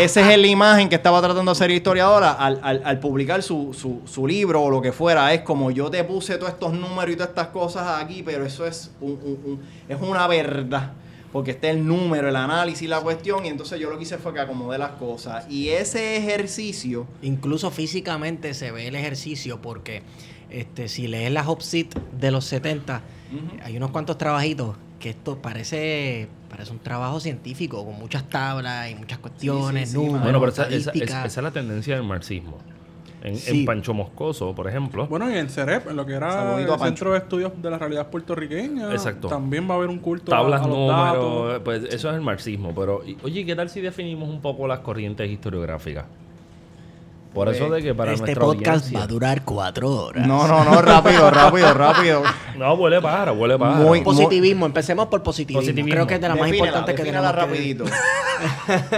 [0.00, 3.72] Esa es la imagen que estaba tratando de hacer historiadora al, al- al publicar su,
[3.72, 5.32] su- su libro o lo que fuera.
[5.32, 8.66] Es como yo te puse todos estos números y todas estas cosas aquí, pero eso
[8.66, 10.92] es, un- un- un- es una verdad.
[11.32, 13.44] Porque está el número, el análisis, la cuestión.
[13.44, 15.44] Y entonces yo lo que hice fue que acomodé las cosas.
[15.50, 20.02] Y ese ejercicio, Incluso físicamente se ve el ejercicio porque
[20.60, 23.02] este, si lees las Hopsit de los 70,
[23.62, 28.94] hay unos cuantos trabajitos que esto parece parece un trabajo científico con muchas tablas y
[28.94, 31.26] muchas cuestiones, sí, sí, números, Bueno, pero esa, esa- estadísticas.
[31.26, 32.58] esa es la tendencia del marxismo.
[33.22, 33.64] En.
[33.64, 35.06] Pancho Moscoso, por ejemplo.
[35.08, 36.68] Bueno, y en CEREP, en lo que era el.
[36.78, 39.26] Centro de Estudios de la Realidad Puertorriqueña, Exacto.
[39.26, 41.60] también va a haber un culto a- tablas, a, los números, datos.
[41.64, 42.72] pues eso es el marxismo.
[42.74, 46.04] Pero, y- oye, ¿qué tal si definimos un poco las corrientes historiográficas?
[47.36, 50.26] Por eso de que para este nuestra podcast audiencia- va a durar cuatro horas.
[50.26, 52.22] no, no, no, rápido, rápido, rápido.
[52.56, 53.74] No, huele para, huele para.
[53.76, 55.60] Muy- Positivismo, empecemos por positivismo.
[55.60, 55.90] Positivismo.
[55.90, 57.84] Creo que es de la más Defínela, importante que tenemos que- rapidito.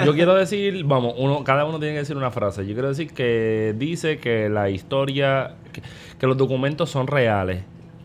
[0.05, 2.67] Yo quiero decir, vamos, uno, cada uno tiene que decir una frase.
[2.67, 5.83] Yo quiero decir que dice que la historia, que,
[6.19, 7.63] que los documentos son reales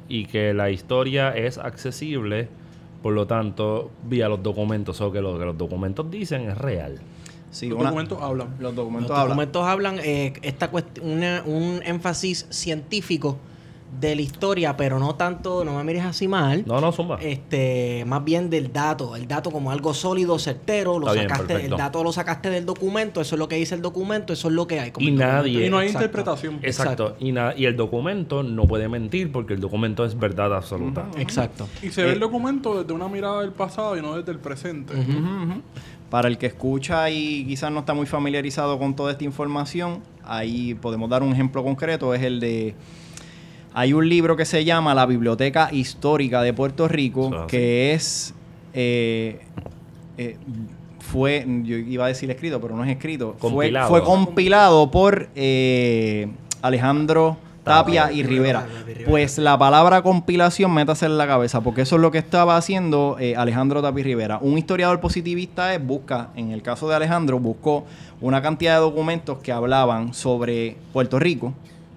[0.10, 2.48] y que la historia es accesible,
[3.02, 7.00] por lo tanto, vía los documentos, o que lo que los documentos dicen es real.
[7.54, 8.48] Sí, Los una- documentos hablan.
[8.52, 9.28] Los Los documentos hablan.
[9.30, 10.70] documentos hablan eh, esta
[11.02, 13.38] una- un énfasis científico
[14.00, 16.64] de la historia, pero no tanto, no me mires así mal.
[16.66, 17.20] No, no, zumba.
[17.22, 21.66] Este, más bien del dato, el dato como algo sólido, certero, lo Está bien, sacaste,
[21.66, 24.54] el dato lo sacaste del documento, eso es lo que dice el documento, eso es
[24.56, 24.90] lo que hay.
[24.90, 26.06] como Y nadie- Y no hay Exacto.
[26.08, 26.60] interpretación.
[26.64, 27.16] Exacto.
[27.20, 31.06] Y, na- y el documento no puede mentir porque el documento es verdad absoluta.
[31.20, 31.68] Exacto.
[31.84, 34.40] Y se ve Eh, el documento desde una mirada del pasado y no desde el
[34.40, 34.96] presente.
[34.96, 35.62] Ujú.
[36.14, 40.76] Para el que escucha y quizás no está muy familiarizado con toda esta información, ahí
[40.76, 42.76] podemos dar un ejemplo concreto, es el de...
[43.74, 48.36] Hay un libro que se llama La Biblioteca Histórica de Puerto Rico, que es...
[48.76, 49.40] eh,
[50.20, 50.38] eh,
[51.00, 53.34] fue, yo iba a decir escrito, pero no es escrito.
[53.40, 53.90] Fue- Compilado.
[53.90, 56.28] Fue, compilado por eh,
[56.62, 58.66] Alejandro Tapia y Rivera.
[59.08, 63.18] Pues la palabra compilación métase en la cabeza, porque eso es lo que estaba haciendo
[63.20, 64.40] eh, Alejandro Tapia y Rivera.
[64.42, 67.86] Un historiador positivista es, busca, en el caso de Alejandro, buscó
[68.22, 71.54] una cantidad de documentos que hablaban sobre Puerto Rico,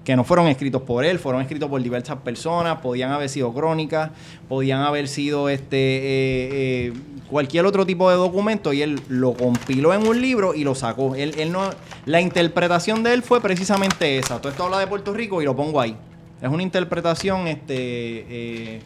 [0.07, 4.13] que no fueron escritos por él, fueron escritos por diversas personas, podían haber sido crónicas,
[4.49, 6.93] podían haber sido este eh, eh,
[7.29, 11.17] cualquier otro tipo de documento y él lo compiló en un libro y lo sacó.
[11.17, 11.71] Él, él no,
[12.05, 14.39] la interpretación de él fue precisamente esa.
[14.39, 15.97] Todo esto habla de Puerto Rico y lo pongo ahí.
[16.41, 18.81] Es una interpretación, este, eh,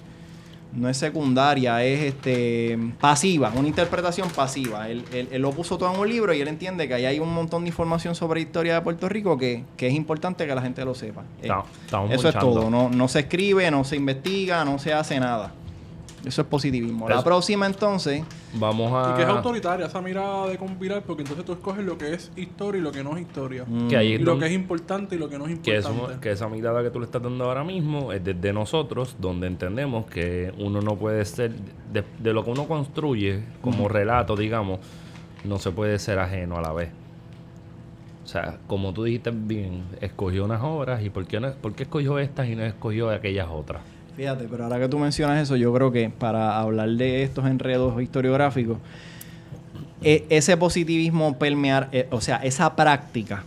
[0.73, 4.89] no es secundaria, es este pasiva, una interpretación pasiva.
[4.89, 7.19] Él, él- él lo puso todo en un libro y él entiende que ahí hay
[7.19, 10.55] un montón de información sobre la historia de Puerto Rico que, que es importante que
[10.55, 11.23] la gente lo sepa.
[11.43, 11.49] Eh,
[12.15, 12.71] eso es todo.
[12.71, 15.53] No, no se escribe, no se investiga, no se hace nada.
[16.25, 17.09] Eso es positivismo.
[17.09, 18.23] La Eso- próxima entonces,
[18.55, 19.13] Vamos a.
[19.13, 22.31] Y que es autoritaria esa mirada de compilar, porque entonces tú escoges lo que es
[22.37, 23.65] historia y lo que no es historia.
[23.89, 26.13] Que ahí Y lo que es importante y lo que no es que, importante.
[26.13, 29.47] eso- que esa mirada que tú le estás dando ahora mismo es desde nosotros, donde
[29.47, 31.53] entendemos que uno no puede ser,
[31.93, 34.81] de, de lo que uno construye como relato, digamos,
[35.45, 36.91] no se puede ser ajeno a la vez.
[38.25, 41.85] O sea, como tú dijiste bien, escogió unas obras y ¿por qué, no, por qué
[41.85, 43.83] escogió estas y no escogió aquellas otras?
[44.21, 48.03] Fíjate, pero ahora que tú mencionas eso, yo creo que para hablar de estos enredos
[48.03, 48.77] historiográficos,
[50.03, 53.45] e- ese positivismo permear, eh, o sea, esa práctica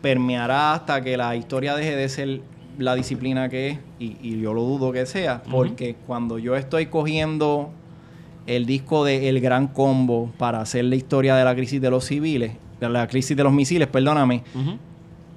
[0.00, 2.40] permeará hasta que la historia deje de ser
[2.78, 6.86] la disciplina que es, y, y yo lo dudo que sea, porque cuando yo estoy
[6.86, 7.68] cogiendo
[8.46, 12.06] el disco de El Gran Combo para hacer la historia de la crisis de los
[12.06, 14.44] civiles, de la crisis de los misiles, perdóname.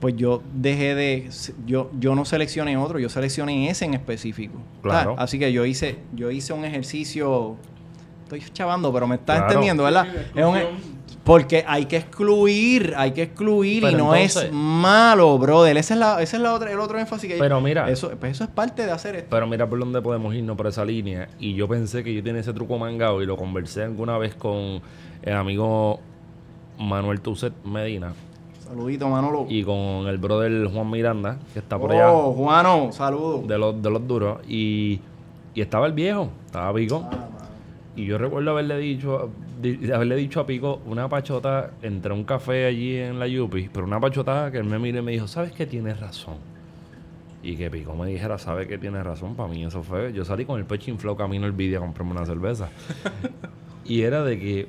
[0.02, 1.30] Pues yo dejé de
[1.66, 5.16] yo yo no seleccioné otro yo seleccioné ese en específico Claro.
[5.18, 7.56] Así que yo hice yo hice un ejercicio
[8.24, 9.52] estoy chavando pero me estás Claro.
[9.52, 10.92] entendiendo verdad Sí, de Es un- exclusión.
[11.24, 15.94] porque hay que excluir hay que excluir y Pero no entonces- es malo brother ese
[15.94, 17.88] es la ese es la otra el otro énfasis que Pero mira.
[17.90, 20.66] eso pues eso es parte de hacer esto Pero mira por dónde podemos irnos por
[20.68, 21.30] esa línea.
[21.40, 24.82] Y yo pensé que yo tenía ese truco mangado y lo conversé alguna vez con
[25.22, 26.00] el amigo
[26.80, 28.14] Manuel Tucet Medina
[28.72, 33.48] saludito Manolo y con el brother Juan Miranda, que está por allá, oh Juano saludos
[33.48, 34.40] de los, de los duros.
[34.48, 35.00] Y,
[35.54, 37.04] y estaba el viejo, estaba Pico.
[37.96, 39.30] Y yo recuerdo haberle dicho,
[39.62, 43.86] di- haberle dicho a Pico una pachota entre un café allí en la Yupi, pero
[43.86, 46.36] una pachota que él me miró y me dijo, ¿sabes que tienes razón?
[47.44, 49.36] Y que Pico me dijera, ¿sabes que tienes razón?
[49.36, 52.14] Para mí eso fue, yo salí con el pecho inflado camino el vídeo a comprarme
[52.14, 52.70] una cerveza.
[53.86, 54.68] y era de que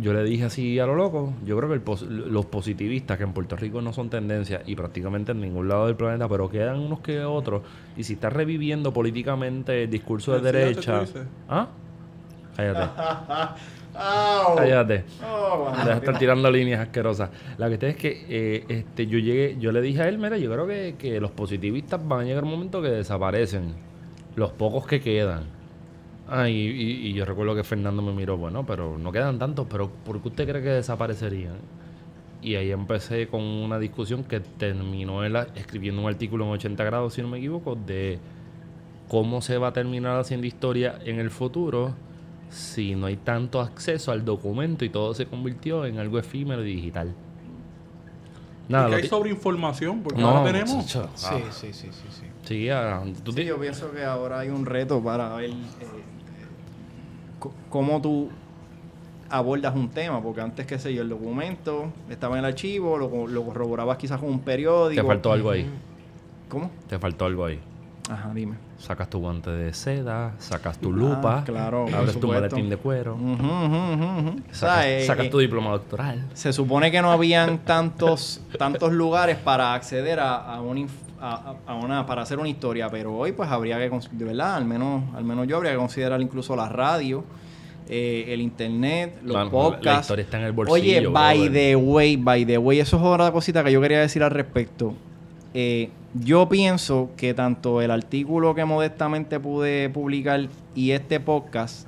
[0.00, 3.24] yo le dije así a lo loco, yo creo que el pos- los positivistas, que
[3.24, 6.78] en Puerto Rico no son tendencia y prácticamente en ningún lado del planeta, pero quedan
[6.80, 7.62] unos que otros,
[7.96, 11.04] y si estás reviviendo políticamente el discurso de derecha...
[11.48, 11.68] ¿Ah?
[12.56, 12.80] Cállate,
[13.94, 14.56] Au.
[14.56, 15.04] cállate.
[15.22, 17.28] Oh, estar tirando líneas asquerosas.
[17.58, 20.50] La cuestión es que eh, este, yo llegué, yo le dije a él, mira, yo
[20.50, 23.74] creo que, que los positivistas van a llegar un momento que desaparecen.
[24.36, 25.42] Los pocos que quedan.
[26.28, 29.66] Ah, y, y- y yo recuerdo que Fernando me miró, bueno, pero no quedan tantos,
[29.68, 31.56] pero ¿por qué usted cree que desaparecerían?
[32.40, 37.14] Y ahí empecé con una discusión que terminó él escribiendo un artículo en 80 grados,
[37.14, 38.18] si no me equivoco, de
[39.08, 41.94] cómo se va a terminar haciendo historia en el futuro
[42.50, 46.74] si no hay tanto acceso al documento y todo se convirtió en algo efímero y
[46.74, 47.14] digital.
[48.68, 50.84] Nada, y que hay sobreinformación, porque No, ahora tenemos.
[51.16, 52.26] Sí, sí, sí, sí, sí.
[52.44, 55.54] sí, ah, tú Sí, yo pienso que ahora hay un reto para ver eh,
[57.70, 58.28] cómo tú
[59.30, 63.10] abordas un tema, porque antes, qué sé yo, el documento estaba en el archivo, lo,
[63.10, 65.00] co- lo corroborabas quizás con un periódico.
[65.00, 65.66] te faltó algo ahí.
[66.48, 66.70] ¿Cómo?
[66.88, 67.58] Te faltó algo ahí.
[68.10, 68.56] Ajá, dime.
[68.78, 73.14] Sacas tu guante de seda, sacas tu lupa, Ah, claro, abres tu maletín de cuero.
[73.14, 76.26] O sea, sacas, eh, sacas eh, tu diploma doctoral.
[76.34, 80.80] se supone que no habían tantos tantos lugares para acceder a, a una
[81.22, 85.04] a, una para hacer una historia pero hoy pues habría que de verdad al menos
[85.14, 87.24] al menos yo habría que considerar incluso la radio
[87.88, 90.74] eh, el internet los podcasts La historia está en el bolsillo.
[90.74, 91.52] oye by brother.
[91.52, 94.94] the way by the way eso es otra cosita que yo quería decir al respecto
[95.54, 101.86] Eh, yo pienso que tanto el artículo que modestamente pude publicar y este podcast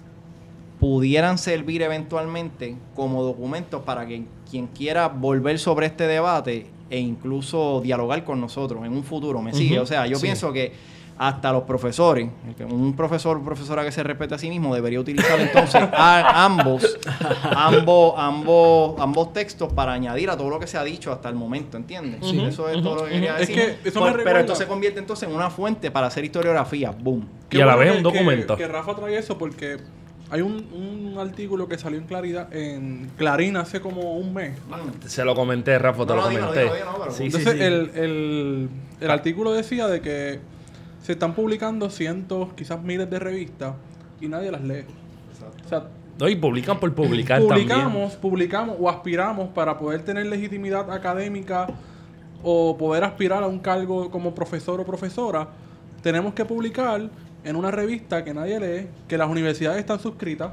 [0.80, 7.80] pudieran servir eventualmente como documentos para que quien quiera volver sobre este debate e incluso
[7.82, 9.40] dialogar con nosotros en un futuro.
[9.42, 9.78] ¿Me sigue?
[9.80, 10.22] O sea, yo sí.
[10.22, 10.72] pienso que
[11.16, 12.28] hasta los profesores,
[12.68, 16.98] un profesor o profesora que se respete a sí mismo debería utilizar entonces a- ambos,
[17.54, 21.36] ambos, ambos, ambos textos para añadir a todo lo que se ha dicho hasta el
[21.36, 22.18] momento, ¿entiendes?
[22.28, 22.40] Sí.
[22.42, 23.78] Eso es todo lo que quería Es decir.
[23.82, 26.90] que eso me Por- pero esto se convierte entonces en una fuente para hacer historiografía.
[26.90, 27.28] Boom.
[27.48, 28.56] Qué Y a la vez un documento.
[28.56, 29.76] Que, que Rafa trae eso porque
[30.30, 34.56] hay un, un artículo que salió en Claridad, en Clarín hace como un mes.
[35.06, 36.48] Se lo comenté, Rafa, te No, lo comenté.
[36.70, 37.60] pero- Sí, Entonces, sí.
[37.60, 38.68] El, el,
[39.00, 40.40] el artículo decía de que
[41.02, 43.74] se están publicando cientos, quizás miles de revistas
[44.20, 44.84] y nadie las lee.
[45.64, 45.84] O sea,
[46.18, 48.20] No, y publican por publicar publicamos, también.
[48.20, 51.66] publicamos o aspiramos para poder tener legitimidad académica
[52.42, 55.48] o poder aspirar a un cargo como profesor o profesora,
[56.02, 57.08] tenemos que publicar
[57.44, 60.52] en una revista que nadie lee, que las universidades están suscritas,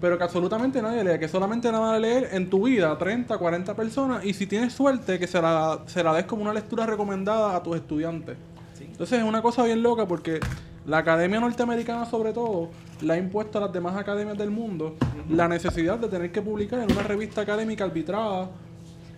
[0.00, 3.38] pero que absolutamente nadie lee, que solamente nada van a leer en tu vida 30,
[3.38, 6.84] 40 personas y si tienes suerte que se la, se la des como una lectura
[6.84, 8.36] recomendada a tus estudiantes.
[8.80, 10.40] Entonces es una cosa bien loca porque
[10.86, 14.96] la academia norteamericana sobre todo le ha impuesto a las demás academias del mundo
[15.28, 18.50] la necesidad de tener que publicar en una revista académica arbitrada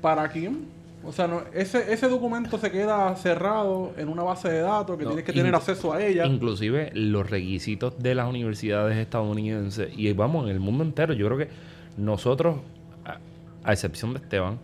[0.01, 0.78] para quién.
[1.05, 5.05] O sea, no, ese, ese documento se queda cerrado en una base de datos que
[5.05, 6.27] No, tienes que tener acceso a ella.
[6.27, 11.39] Inclusive los requisitos de las universidades estadounidenses y vamos, en el mundo entero, yo creo
[11.39, 11.49] que
[11.97, 12.59] nosotros,
[13.05, 13.19] a,
[13.65, 14.59] a excepción de Esteban,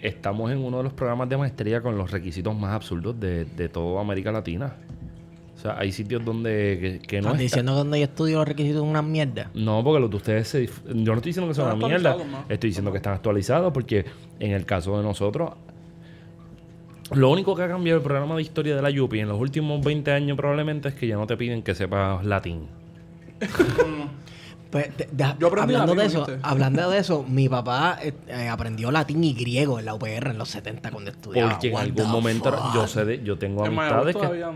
[0.00, 3.68] estamos en uno de los programas de maestría con los requisitos más absurdos de, de
[3.68, 4.74] toda América Latina.
[5.58, 8.36] O sea, hay sitios donde que, que no ¿Estás está- diciendo que donde yo estudio
[8.38, 9.50] los requisitos son una mierda?
[9.54, 11.88] No, porque los de ustedes se dif- Yo no estoy diciendo que son Están una
[11.88, 12.16] mierda.
[12.48, 14.04] Estoy diciendo que están actualizados porque
[14.38, 15.50] en el caso de nosotros...
[17.12, 19.84] Lo único que ha cambiado el programa de historia de la Yupi en los últimos
[19.84, 22.68] 20 años probablemente es que ya no te piden que sepas latín.
[24.70, 26.38] Pues, de- de- Yo aprendí hablando de eso, ¿viste?
[26.42, 30.36] hablando de eso, mi papá eh, eh, aprendió latín y griego en la UPR en
[30.38, 31.52] los 70 cuando estudiaba.
[31.52, 32.74] Porque en What algún momento fuck?
[32.74, 34.52] yo sé de, yo tengo amistades que todavía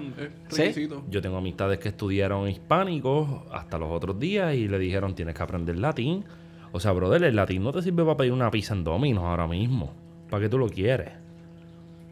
[0.59, 0.89] es ¿Sí?
[1.09, 5.43] yo tengo amistades que estudiaron hispánicos hasta los otros días y le dijeron tienes que
[5.43, 6.25] aprender latín.
[6.73, 9.47] O sea, brother, el latín no te sirve para pedir una pizza en Domino's ahora
[9.47, 9.93] mismo.
[10.31, 11.09] ¿Para qué tú lo quieres?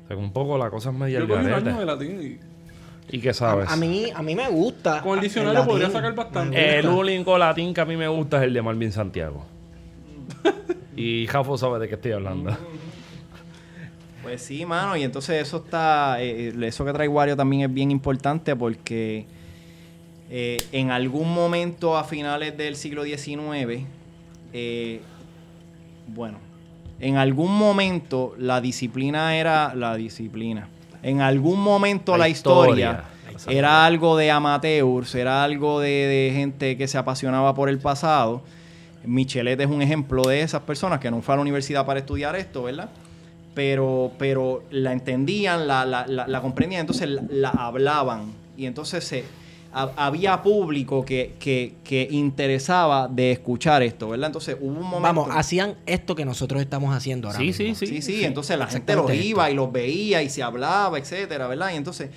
[0.04, 2.40] O sea, que un poco la cosa es media Yo cogí un año de latín
[3.12, 3.68] ¿Y qué sabes?
[3.68, 5.02] A, a mí, a mí me gusta.
[5.02, 5.68] con el el diccionario latín.
[5.68, 6.78] podría sacar bastante.
[6.78, 9.44] El único latín que a mí me gusta es el de Marvin Santiago.
[10.96, 12.56] y Jafo sabe de qué estoy hablando.
[14.22, 17.72] Pues sí, mano, y entonces eso está, eh, eh, eso que trae Wario también es
[17.72, 19.26] bien importante porque
[20.32, 23.84] eh, en algún momento a finales del siglo XIX,
[24.52, 25.00] eh,
[26.06, 26.38] bueno,
[27.00, 30.68] en algún momento la disciplina era la disciplina.
[31.02, 33.58] En algún momento la, La historia, historia.
[33.58, 38.42] era algo de amateurs, era algo de, de gente que se apasionaba por el pasado.
[39.04, 42.36] Michelet es un ejemplo de esas personas que no fue a la universidad para estudiar
[42.36, 42.90] esto, ¿verdad?
[43.54, 48.32] pero, pero la entendían, la, la, la, la comprendían, entonces la, la hablaban.
[48.56, 49.24] Y entonces se,
[49.72, 54.26] había público que, que, que interesaba de escuchar esto, ¿verdad?
[54.26, 55.00] Entonces hubo un momento...
[55.02, 57.74] Vamos, hacían esto que nosotros estamos haciendo ahora Sí, mismo.
[57.76, 59.22] sí, Sí, sí, entonces la gente los esto.
[59.24, 61.70] iba y los veía y se hablaba, etcétera, ¿verdad?
[61.72, 62.10] Y entonces,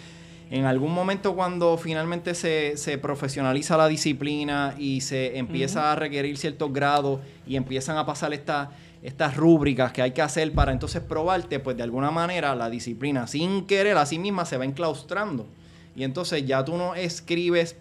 [0.49, 6.37] en algún momento cuando finalmente se, se profesionaliza la disciplina y se empieza a requerir
[6.37, 8.69] ciertos grados y empiezan a pasar estas
[9.03, 13.27] estas rúbricas que hay que hacer para entonces probarte, pues de alguna manera la disciplina
[13.27, 15.45] sin querer a sí misma se va enclaustrando.
[15.95, 17.75] Y entonces ya tú no escribes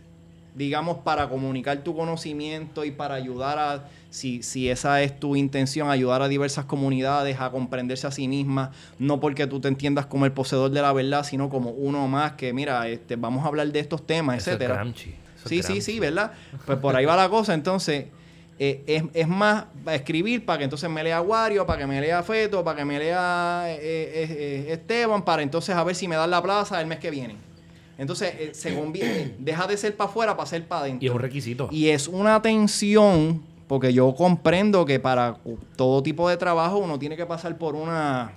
[0.55, 5.89] digamos, para comunicar tu conocimiento y para ayudar a, si, si esa es tu intención,
[5.89, 10.27] ayudar a diversas comunidades a comprenderse a sí mismas, no porque tú te entiendas como
[10.27, 13.69] el poseedor de la verdad, sino como uno más que, mira, este, vamos a hablar
[13.69, 14.75] de estos temas, Eso es etcétera.
[14.75, 16.33] Es Sí, sí, sí, ¿verdad?
[16.67, 18.07] Pues por ahí va la cosa, entonces...
[18.59, 22.23] eh, es, es más escribir para que entonces me lea Wario, para que me lea
[22.23, 26.15] Feto, para que me lea eh, eh, eh, Esteban, para entonces a ver si me
[26.15, 27.35] dan la plaza el mes que viene.
[27.99, 31.05] Entonces eh, se convierte, deja de ser para afuera para ser para adentro.
[31.05, 31.69] Y es un requisito.
[31.71, 35.39] Y es una tensión, porque yo comprendo que para
[35.77, 38.33] todo tipo de trabajo uno tiene que pasar por una...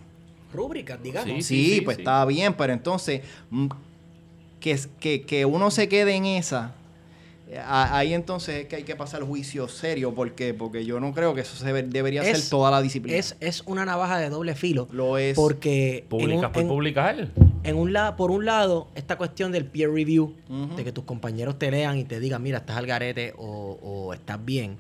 [0.54, 1.30] Rúbricas, digamos.
[1.30, 2.02] Sí, Sí, sí, pues sí.
[2.02, 3.68] está bien, pero entonces mm,
[4.60, 6.74] que, que, que uno se quede en esa,
[7.66, 11.42] ahí entonces es que hay que pasar juicio serio, porque porque yo no creo que
[11.42, 13.18] eso se debería Es- ser toda la disciplina.
[13.18, 14.88] Es, es una navaja de doble filo.
[14.92, 15.36] Lo es.
[15.36, 17.28] Porque en Publicas un- por en- publicar.
[17.64, 20.34] en un lado, por un lado, esta cuestión del peer review,
[20.76, 24.14] de que tus compañeros te lean y te digan, mira, estás al garete o, o
[24.14, 24.78] estás bien,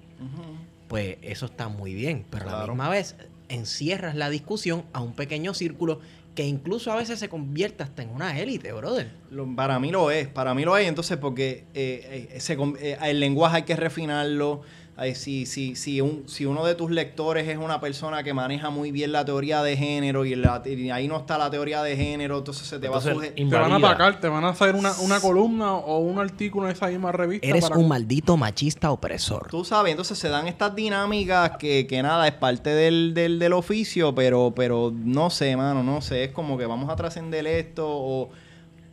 [0.88, 2.26] pues eso está muy bien.
[2.30, 3.16] Pero a la misma vez
[3.48, 6.00] encierras la discusión a un pequeño círculo
[6.36, 9.10] que incluso a veces se convierte hasta en una élite, brother.
[9.32, 12.98] Lo- para mí lo es, para mí lo es, entonces porque eh, eh, se eh,
[13.04, 14.62] el lenguaje hay que refinarlo.
[14.98, 18.70] Ay, si, si, si, un, si uno de tus lectores es una persona que maneja
[18.70, 21.98] muy bien la teoría de género y, la- y ahí no está la teoría de
[21.98, 23.36] género, entonces se te Entonces, va a sujetar.
[23.36, 26.72] Te van a atacar, te van a hacer una, una columna o un artículo en
[26.72, 27.46] esa misma revista.
[27.46, 29.48] Eres para- un maldito machista opresor.
[29.50, 33.52] Tú sabes, entonces se dan estas dinámicas que, que nada, es parte del, del, del
[33.52, 37.86] oficio, pero, pero no sé, mano, no sé, es como que vamos a trascender esto
[37.86, 38.30] o...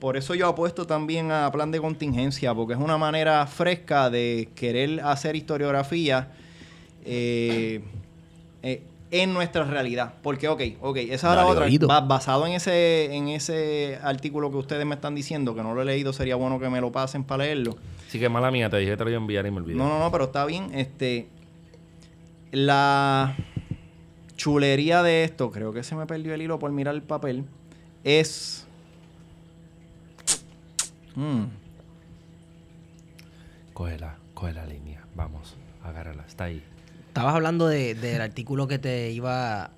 [0.03, 4.49] Por eso yo apuesto también a plan de contingencia, porque es una manera fresca de
[4.57, 6.33] querer hacer historiografía
[7.05, 7.85] eh,
[8.65, 8.83] eh,
[9.13, 10.15] en nuestra realidad.
[10.21, 11.67] Porque, ok, ok, esa era otra.
[11.67, 11.87] oído.
[11.87, 15.85] Basado en ese, en ese artículo que ustedes me están diciendo, que no lo he
[15.85, 17.77] leído, sería bueno que me lo pasen para leerlo.
[18.09, 19.79] Así que mala mía, te dije que te lo iba a enviar y me olvidé.
[19.79, 20.75] No, no, no, pero está bien.
[20.75, 21.29] Este.
[22.51, 23.37] La
[24.37, 27.45] chulería de esto, creo que se me perdió el hilo por mirar el papel,
[28.03, 28.67] es.
[31.17, 31.45] Mm,
[33.73, 35.03] Cógela, coge la línea.
[35.15, 36.63] Vamos, agárrala, está ahí.
[37.09, 39.71] Estabas hablando de- del artículo que te iba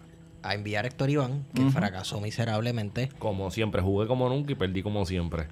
[0.43, 5.07] a enviar Héctor Iván, que fracasó miserablemente, Como siempre, jugué como nunca y perdí como
[5.07, 5.47] siempre.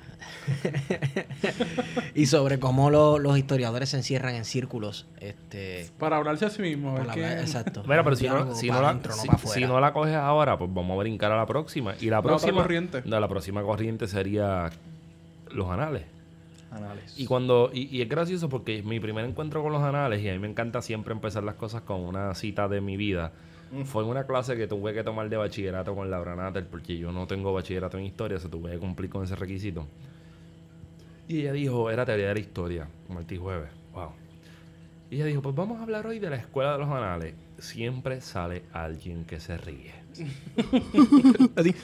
[2.15, 5.07] y sobre cómo lo- los historiadores se encierran en círculos.
[5.19, 6.93] Este, Para hablarse a sí mismo.
[6.93, 7.83] por es la- que- exacto.
[7.85, 9.01] Mira, pero si no, si, no la,
[9.47, 11.95] si- no la coges ahora, pues vamos a brincar a la próxima.
[12.01, 12.61] Y la próxima.
[12.63, 13.03] corriente.
[13.07, 14.71] No, la próxima corriente sería
[15.55, 16.05] los anales.
[16.71, 17.19] análisis.
[17.19, 20.33] Y cuando y, y es gracioso porque mi primer encuentro con los anales y a
[20.33, 23.33] mí me encanta siempre empezar las cosas con una cita de mi vida.
[23.85, 27.11] Fue en una clase que tuve que tomar de bachillerato con Laura Natter porque yo
[27.11, 29.87] no tengo bachillerato en historia, se tuve que cumplir con ese requisito.
[31.27, 33.71] Y ella dijo, era teoría de la historia, martes y jueves.
[33.95, 34.11] Wow.
[35.13, 37.35] Y ella dijo, pues vamos a hablar hoy de la escuela de los anales.
[37.59, 39.93] Siempre sale alguien que se ríe.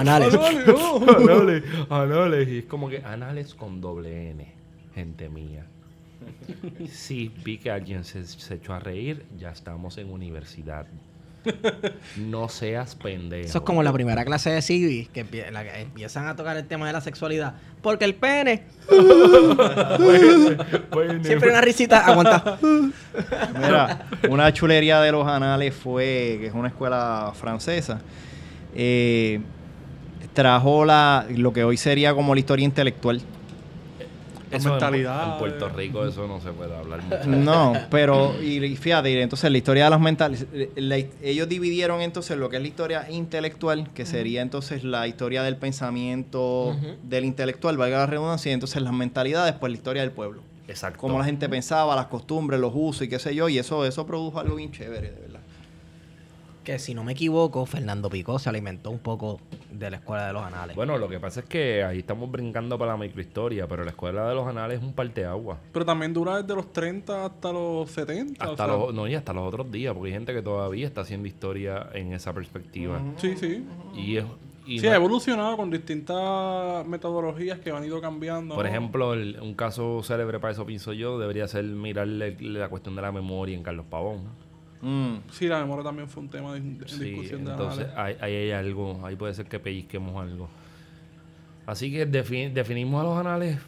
[0.00, 0.34] Anales.
[0.34, 2.48] anales, anales.
[2.48, 4.54] Y es como que anales con doble N,
[4.94, 5.66] gente mía.
[6.90, 10.86] Sí, vi que alguien se, se echó a reír, ya estamos en universidad.
[12.16, 13.46] No seas pendejo.
[13.48, 16.56] Eso es como la primera clase de civis, que, empie- la que empiezan a tocar
[16.56, 17.54] el tema de la sexualidad.
[17.82, 18.64] Porque el pene,
[20.90, 22.58] Pues, siempre una risita, aguanta.
[22.62, 28.00] Mira, una chulería de los anales fue, que es una escuela francesa,
[28.74, 29.40] eh,
[30.34, 33.20] trajo la, lo que hoy sería como la historia intelectual.
[34.56, 37.16] Eso en- Puerto Rico eso no se puede hablar mucho.
[37.26, 40.46] No, pero, y, y fíjate, entonces la historia de las mentales,
[40.76, 45.42] la- ellos dividieron entonces lo que es la historia intelectual, que sería entonces la historia
[45.42, 46.96] del pensamiento Ujú.
[47.02, 50.42] del intelectual, valga la redundancia, y entonces las mentalidades, pues la historia del pueblo.
[50.68, 50.98] Exacto.
[50.98, 54.04] Cómo la gente pensaba, las costumbres, los usos y qué sé yo, y eso, eso
[54.06, 55.35] produjo algo bien chévere, de verdad.
[56.66, 59.38] Que si no me equivoco, Fernando Picó se alimentó un poco
[59.70, 60.74] de la escuela de los anales.
[60.74, 64.28] Bueno, lo que pasa es que ahí estamos brincando para la microhistoria, pero la escuela
[64.28, 65.60] de los anales es un parteagua.
[65.72, 68.44] Pero también dura desde los 30 hasta los 70.
[68.44, 70.88] o Hasta sea, los, no, y hasta los otros días, porque hay gente que todavía
[70.88, 73.00] está haciendo historia en esa perspectiva.
[73.18, 73.64] Sí, sí.
[73.94, 74.24] Y es.
[74.66, 78.56] y Sí, no- ha evolucionado con distintas metodologías que han ido cambiando.
[78.56, 78.68] por ¿no?
[78.70, 83.02] ejemplo, el- un caso célebre para eso pienso yo debería ser mirar la cuestión de
[83.02, 84.22] la memoria en Carlos Pavón.
[84.82, 85.16] Mm.
[85.30, 88.34] Sí, la memoria también fue un tema de, de Sí, discusión de entonces ahí, ahí
[88.34, 90.48] hay algo, ahí puede ser que pellizquemos algo.
[91.66, 93.58] Así que defi- definimos a los anales.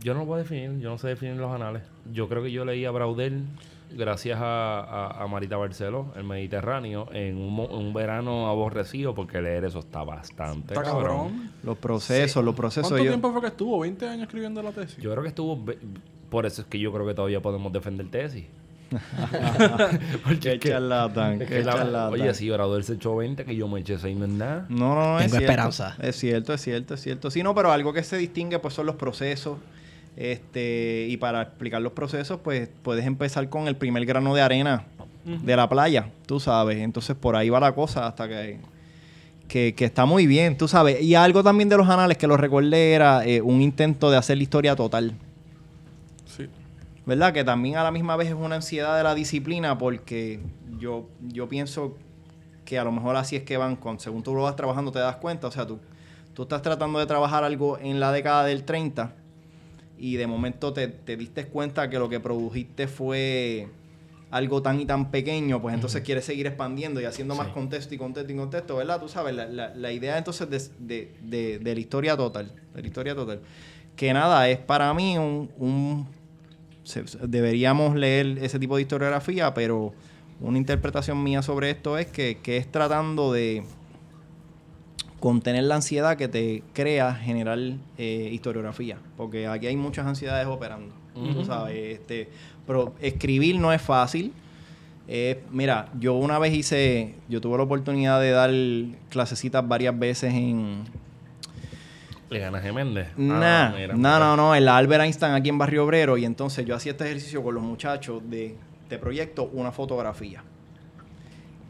[0.00, 1.82] Yo no lo puedo definir, yo no sé definir los anales.
[2.12, 3.44] Yo creo que yo leí a Braudel
[3.92, 9.40] gracias a, a- a Marita Barceló, el Mediterráneo, en un, mo- un verano aborrecido, porque
[9.40, 11.06] leer eso está bastante Está cabrón.
[11.28, 11.50] cabrón.
[11.62, 12.88] Los procesos, los procesos.
[12.90, 13.78] ¿Cuánto yo- tiempo fue que estuvo?
[13.86, 14.98] ¿20 años escribiendo la tesis?
[14.98, 15.64] Yo creo que estuvo...
[16.28, 18.44] Por eso es que yo creo que todavía podemos defender tesis.
[20.24, 22.12] Porque Qué charlatán, charlatán.
[22.12, 24.66] oye, si Braudel se echó 20, que yo me eché 6 no es nada.
[24.68, 25.50] No, no, no, es Tengo cierto.
[25.52, 25.96] esperanza.
[26.00, 27.30] Es cierto, es cierto, es cierto.
[27.30, 29.58] Sí, no, pero algo que se distingue pues son los procesos.
[30.16, 34.84] Este, y para explicar los procesos, pues puedes empezar con el primer grano de arena
[35.24, 36.78] de la playa, tú sabes.
[36.78, 38.58] Entonces por ahí va la cosa hasta que,
[39.48, 41.02] que, que está muy bien, tú sabes.
[41.02, 44.36] Y algo también de los anales que lo recuerde era eh, un intento de hacer
[44.36, 45.14] la historia total.
[47.06, 47.32] ¿Verdad?
[47.32, 50.40] Que también a la misma vez es una ansiedad de la disciplina porque
[50.78, 51.96] yo, yo pienso
[52.64, 54.98] que a lo mejor así es que van, con, según tú lo vas trabajando te
[54.98, 55.78] das cuenta, o sea, tú,
[56.34, 59.14] tú estás tratando de trabajar algo en la década del 30
[59.98, 63.68] y de momento te, te diste cuenta que lo que produjiste fue
[64.32, 67.98] algo tan y tan pequeño, pues entonces quieres seguir expandiendo y haciendo más contexto y
[67.98, 69.00] contexto y contexto, ¿verdad?
[69.00, 72.82] Tú sabes, la, la- la idea entonces de, de- de- de la historia total, de
[72.82, 73.40] la historia total,
[73.94, 76.08] que nada, es para mí un, un
[76.86, 79.92] se- deberíamos leer ese tipo de historiografía, pero
[80.40, 83.64] una interpretación mía sobre esto es que, que es tratando de
[85.20, 87.58] contener la ansiedad que te crea generar
[87.98, 92.28] eh, historiografía, porque aquí hay muchas ansiedades operando, tú sabes, este,
[92.66, 94.32] pero escribir no es fácil.
[95.08, 98.50] Eh, mira, yo una vez hice, yo tuve la oportunidad de dar
[99.08, 100.84] clasecitas varias veces en,
[102.30, 103.08] ¿Le ganas a Méndez?
[103.16, 104.18] Nah, Ah, mira, no, mira.
[104.18, 107.04] no, no, en la Albert Einstein aquí en Barrio Obrero y entonces yo hacía este
[107.04, 108.56] ejercicio con los muchachos de,
[108.88, 110.42] de proyecto, una fotografía.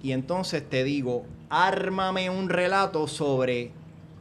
[0.03, 3.73] Y entonces te digo, ármame un relato sobre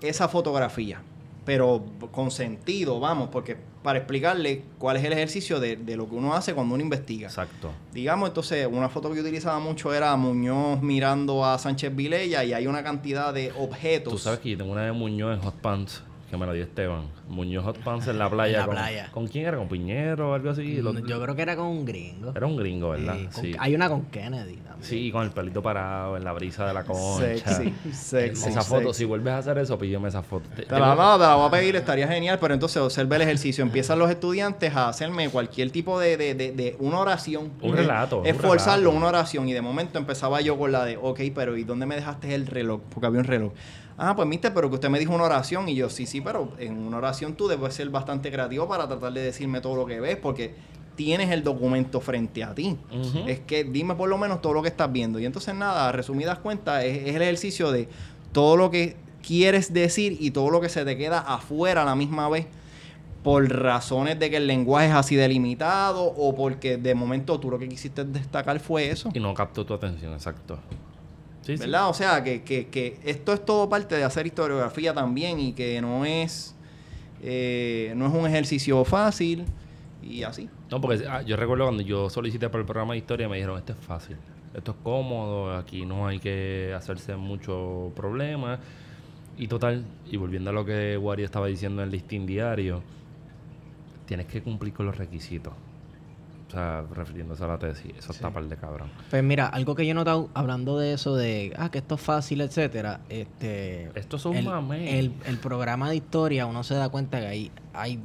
[0.02, 1.02] esa fotografía.
[1.46, 6.16] pero con sentido, vamos, porque para explicarle cuál es el ejercicio de, de lo que
[6.16, 7.28] uno hace cuando uno investiga.
[7.28, 7.72] Exacto.
[7.94, 12.54] Digamos, entonces, una foto que yo utilizaba mucho era Muñoz mirando a Sánchez Vilella y
[12.54, 14.12] hay una cantidad de objetos.
[14.12, 16.64] Tú sabes que yo tengo una de Muñoz en Hot Pants que me la dio
[16.64, 17.04] Esteban.
[17.30, 18.54] Muñoz Hot Pants en la playa.
[18.56, 19.10] En la con, playa.
[19.12, 19.58] ¿Con quién era?
[19.58, 20.82] ¿Con Piñero o algo así?
[20.82, 22.32] Lo- Yo creo que era con un gringo.
[22.36, 23.16] Era un gringo, ¿verdad?
[23.18, 23.56] Sí, con- Sí.
[23.60, 24.76] Hay una con Kennedy también.
[24.82, 27.26] Sí, con el pelito parado en la brisa de la concha.
[27.38, 28.50] Sexy, sexy.
[28.50, 29.00] Esa foto, sexy.
[29.00, 30.50] si vuelves a hacer eso, píllame esa foto.
[30.56, 33.64] Te- la, no, te la voy a pedir, estaría genial, pero entonces observa el ejercicio.
[33.64, 37.52] Empiezan los estudiantes a hacerme cualquier tipo de, de, de, de una oración.
[37.62, 38.98] Un Eh, relato, un Esforzarlo, relato.
[38.98, 39.48] una oración.
[39.48, 42.48] Y de momento empezaba yo con la de, ok, pero ¿y dónde me dejaste el
[42.48, 42.82] reloj?
[42.90, 43.54] Porque había un reloj.
[43.98, 45.70] Ah, pues mister, pero que usted me dijo una oración.
[45.70, 49.14] Y yo, sí, sí, pero en una oración tú debes ser bastante creativo para tratar
[49.14, 50.56] de decirme todo lo que ves, porque
[50.96, 52.78] tienes el documento frente a ti.
[53.26, 55.20] Es que dime por lo menos todo lo que estás viendo.
[55.20, 57.90] Y entonces nada, resumidas cuentas, es, es el ejercicio de
[58.32, 61.96] todo lo que quieres decir y todo lo que se te queda afuera a la
[61.96, 62.48] misma vez
[63.24, 67.58] por razones de que el lenguaje es así delimitado o porque de momento tú lo
[67.58, 69.10] que quisiste destacar fue eso.
[69.16, 70.60] Y no captó tu atención, exacto.
[71.46, 71.64] Sí, sí.
[71.64, 71.90] ¿Verdad?
[71.90, 75.80] O sea, que, que, que esto es todo parte de hacer historiografía también y que
[75.80, 76.56] no es,
[77.22, 79.46] eh, no es un ejercicio fácil
[80.02, 80.50] y así.
[80.72, 83.60] No, porque ah, yo recuerdo cuando yo solicité para el programa de historia, me dijeron,
[83.60, 84.18] esto es fácil,
[84.56, 88.60] esto es cómodo, aquí no hay que hacerse mucho problema.
[89.38, 92.82] Y total, y volviendo a lo que Wario estaba diciendo en el listín diario,
[94.08, 95.54] tienes que cumplir con los requisitos.
[96.56, 98.90] Sea, refiriéndose a la tesis, eso está par de cabrón.
[99.10, 102.02] Pues mira, algo que yo he notado hablando de eso de ah, que esto es
[102.02, 106.88] fácil, etcétera, este Esto es un el, el, el programa de historia, uno se da
[106.88, 108.00] cuenta que hay, hay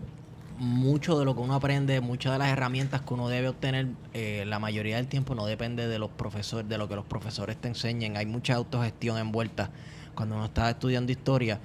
[0.58, 4.44] mucho de lo que uno aprende, muchas de las herramientas que uno debe obtener, eh,
[4.46, 7.68] la mayoría del tiempo no depende de los profesores, de lo que los profesores te
[7.68, 8.16] enseñen.
[8.16, 9.70] Hay mucha autogestión envuelta
[10.14, 11.60] cuando uno está estudiando historia.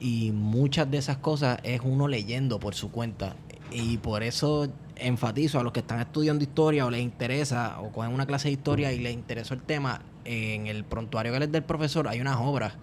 [0.00, 3.36] Y muchas de esas cosas es uno leyendo por su cuenta.
[3.70, 4.68] Y por eso
[5.06, 8.52] enfatizo a los que están estudiando historia o les interesa o cogen una clase de
[8.52, 12.20] historia y les interesó el tema, en el prontuario que les dé el profesor hay
[12.20, 12.74] unas obras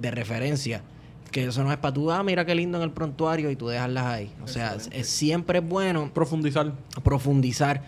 [0.00, 0.82] de referencia.
[1.30, 3.68] Que eso no es para tú, ah, mira qué lindo en el prontuario y tú
[3.68, 4.32] dejarlas ahí.
[4.44, 6.72] O sea, es- es- siempre es bueno Profundizar.
[7.02, 7.82] profundizar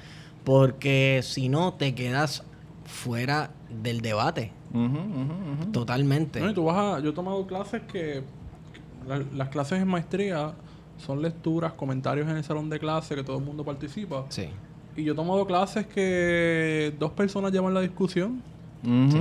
[0.45, 2.43] porque si no te quedas
[2.87, 3.51] fuera
[3.83, 4.51] del debate
[5.73, 6.41] totalmente.
[6.41, 8.23] No, y tú vas a, yo he tomado clases que
[9.07, 10.53] la- las clases en maestría
[10.99, 14.25] son lecturas, comentarios en el salón de clase que todo el mundo participa.
[14.29, 14.49] Sí.
[14.97, 18.43] Y yo he tomado clases que dos personas llevan la discusión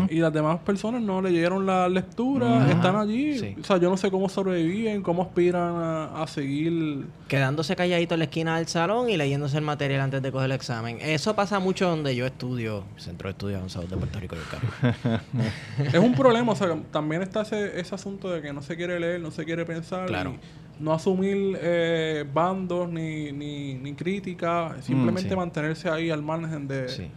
[0.10, 3.40] y las demás personas no leyeron la lectura, están allí.
[3.40, 3.56] Sí.
[3.62, 7.06] O sea, yo no sé cómo sobreviven, cómo aspiran a, a seguir.
[7.28, 10.52] Quedándose calladito en la esquina del salón y leyéndose el material antes de coger el
[10.52, 10.98] examen.
[11.02, 15.96] Eso pasa mucho donde yo estudio, Centro de Estudios Avanzados de Puerto Rico y es
[15.96, 19.22] un problema, o sea, también está ese, ese asunto de que no se quiere leer,
[19.22, 20.08] no se quiere pensar.
[20.08, 20.34] Claro.
[20.34, 25.36] y no asumir eh, bandos ni, ni, ni crítica, simplemente sí.
[25.36, 26.90] mantenerse ahí al margen de...
[26.90, 27.08] Sí.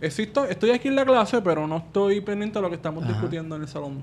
[0.00, 3.12] Existo, estoy aquí en la clase, pero no estoy pendiente de lo que estamos Ajá.
[3.12, 4.02] discutiendo en el salón.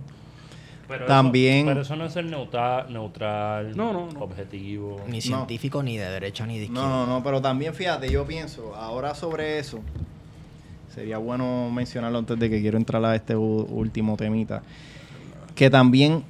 [0.88, 4.20] Pero También- Eso, pero eso no es ser neutral, neutral No, no, no.
[4.22, 4.99] objetivo.
[5.07, 6.88] Ni científico, ni de derecha, ni de izquierda.
[6.89, 9.80] No, no, no, pero también fíjate, yo pienso, ahora sobre eso,
[10.93, 14.64] sería bueno mencionarlo antes de que quiero entrar a este último temita,
[15.55, 16.24] que también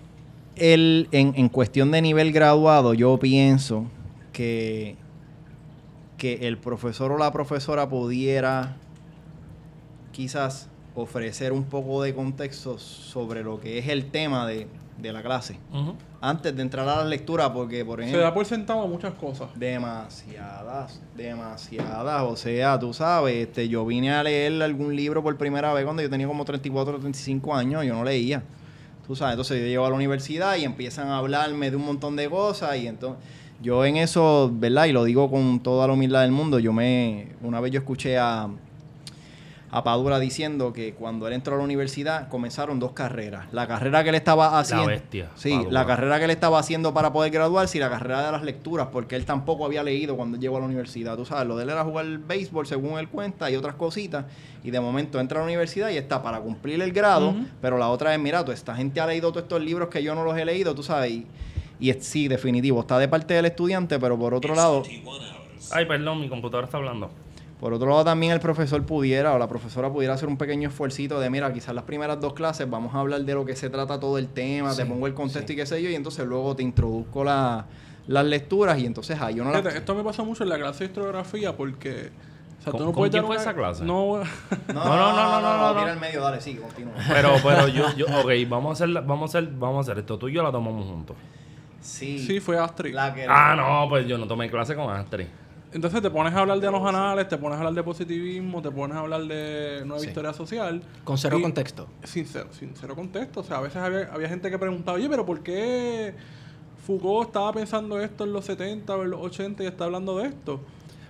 [0.56, 3.86] el, en, en cuestión de nivel graduado, yo pienso
[4.34, 4.95] que,
[6.18, 8.76] que el profesor o la profesora pudiera
[10.12, 15.22] quizás ofrecer un poco de contexto sobre lo que es el tema de, de la
[15.24, 15.58] clase,
[16.20, 18.22] antes de entrar a la lectura, porque por Se ejemplo...
[18.24, 19.47] da por sentado muchas cosas.
[19.56, 22.24] Demasiadas, demasiadas.
[22.24, 26.02] O sea, tú sabes, este, yo vine a leer algún libro por primera vez cuando
[26.02, 28.43] yo tenía como 34 o 35 años, yo no leía.
[29.12, 32.16] Tú sabes, entonces yo llego a la universidad y empiezan a hablarme de un montón
[32.16, 33.22] de cosas y entonces
[33.62, 34.86] yo en eso, ¿verdad?
[34.86, 38.18] Y lo digo con toda la humildad del mundo, yo me, una vez yo escuché
[38.18, 38.47] a,
[39.74, 43.45] a Padura diciendo que cuando él entró a la universidad comenzaron dos carreras.
[43.53, 44.88] La carrera que él estaba haciendo.
[44.88, 45.72] bestia, Sí, Padura.
[45.72, 48.88] la carrera que él estaba haciendo para poder graduarse y la carrera de las lecturas,
[48.91, 51.15] porque él tampoco había leído cuando llegó a la universidad.
[51.15, 54.26] Tú sabes, lo de él era jugar béisbol, según él cuenta, y otras cositas.
[54.63, 57.89] Y de momento entra a la universidad y está para cumplir el grado, pero la
[57.89, 60.38] otra es, mira, tú, esta gente ha leído todos estos libros que yo no los
[60.38, 61.11] he leído, tú sabes.
[61.11, 61.26] Y,
[61.80, 64.84] y es- sí, definitivo, está de parte del estudiante, pero por otro lado,
[65.72, 67.09] Ay, perdón, mi computadora está hablando.
[67.62, 71.20] Por otro lado también el profesor pudiera o la profesora pudiera hacer un pequeño esfuercito
[71.20, 73.99] de, mira, quizás las primeras dos clases vamos a hablar de lo que se trata
[73.99, 75.53] todo el tema, te Sí, pongo el contexto sí.
[75.53, 77.66] y qué sé yo, y entonces luego te introduzco la-
[78.07, 79.51] las lecturas y entonces ahí uno.
[79.51, 82.09] Fíjate, esto me pasa mucho en la clase de historiografía porque...
[82.59, 83.84] O sea, ¿Con- tú no con puedes quién dar una- esa clase?
[83.86, 84.24] No, No,
[84.74, 85.80] No, no, no, no, no, no.
[85.80, 86.93] tira al medio, dale, sí, continúa.
[87.07, 89.99] Pero, pero yo, yo, ok, vamos a hacer, la- vamos a hacer, vamos a hacer
[89.99, 90.18] esto.
[90.18, 91.16] Tú y yo la tomamos juntos.
[91.80, 92.20] Sí.
[92.20, 92.93] Sí, fue Astrid.
[92.93, 95.26] La que Ah, no, pues yo no tomé clase con Astrid.
[95.74, 98.69] Entonces te pones a hablar de los anales, te pones a hablar de positivismo, te
[98.72, 100.07] pones a hablar de nueva Sí.
[100.09, 100.84] historia social.
[101.05, 101.88] Con cero Y- contexto.
[102.03, 103.39] Sin cero, sin cero contexto.
[103.39, 106.13] O sea, a veces había, había gente que preguntaba, oye, pero ¿por qué
[106.86, 110.28] Foucault estaba pensando esto en los 70 o en los 80 y está hablando de
[110.28, 110.59] esto?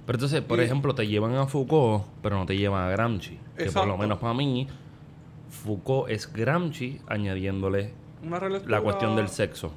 [0.06, 3.32] Pero entonces, por Y- ejemplo, te llevan a Foucault, pero no te llevan a Gramsci.
[3.32, 3.98] Que por lo Exacto.
[3.98, 4.68] menos para mí,
[5.50, 7.94] Foucault es Gramsci añadiéndole
[8.24, 9.72] Una la cuestión del sexo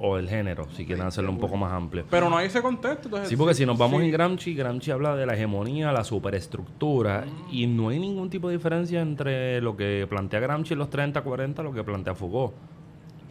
[0.00, 2.04] o el género, si quieren hacerlo un poco más amplio.
[2.10, 3.06] Pero no hay ese contexto.
[3.08, 4.06] Entonces, Sí, porque si nos vamos sí.
[4.06, 8.56] en Gramsci, Gramsci habla de la hegemonía, la superestructura, y no hay ningún tipo de
[8.56, 12.52] diferencia entre lo que plantea Gramsci en los 30, 40, lo que plantea Foucault.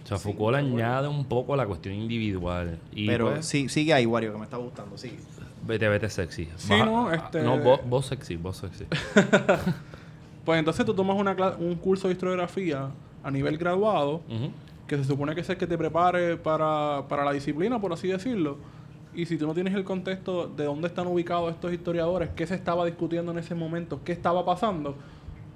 [0.03, 2.79] O sea, Foucault le añade un poco a la cuestión individual.
[2.93, 4.97] Y Pero pues, sí, sigue ahí, Wario, que me está gustando.
[4.97, 5.17] Sigue.
[5.65, 6.47] vete, vete sexy.
[6.55, 8.85] Sí, Baja- no, este- No, vos, vos sexy, vos sexy.
[10.45, 12.87] Pues entonces tú tomas una un curso de historiografía
[13.21, 14.21] a nivel graduado.
[14.87, 18.07] Que se supone que es el que te prepare para, para la disciplina, por así
[18.07, 18.57] decirlo.
[19.13, 22.55] Y si tú no tienes el contexto de dónde están ubicados estos historiadores, qué se
[22.55, 24.95] estaba discutiendo en ese momento, qué estaba pasando,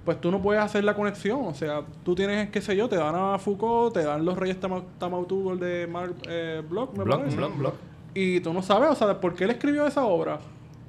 [0.04, 1.46] pues tú no puedes hacer la conexión.
[1.46, 4.60] O sea, tú tienes, qué sé yo, te dan a Foucault, te dan los Reyes
[4.60, 7.38] Tama- Tamautugol de Mark eh, Bloch, me Bloch, parece.
[7.38, 7.74] Bloch, Bloch.
[8.16, 10.40] Y tú no sabes, o sea, por qué él escribió esa obra.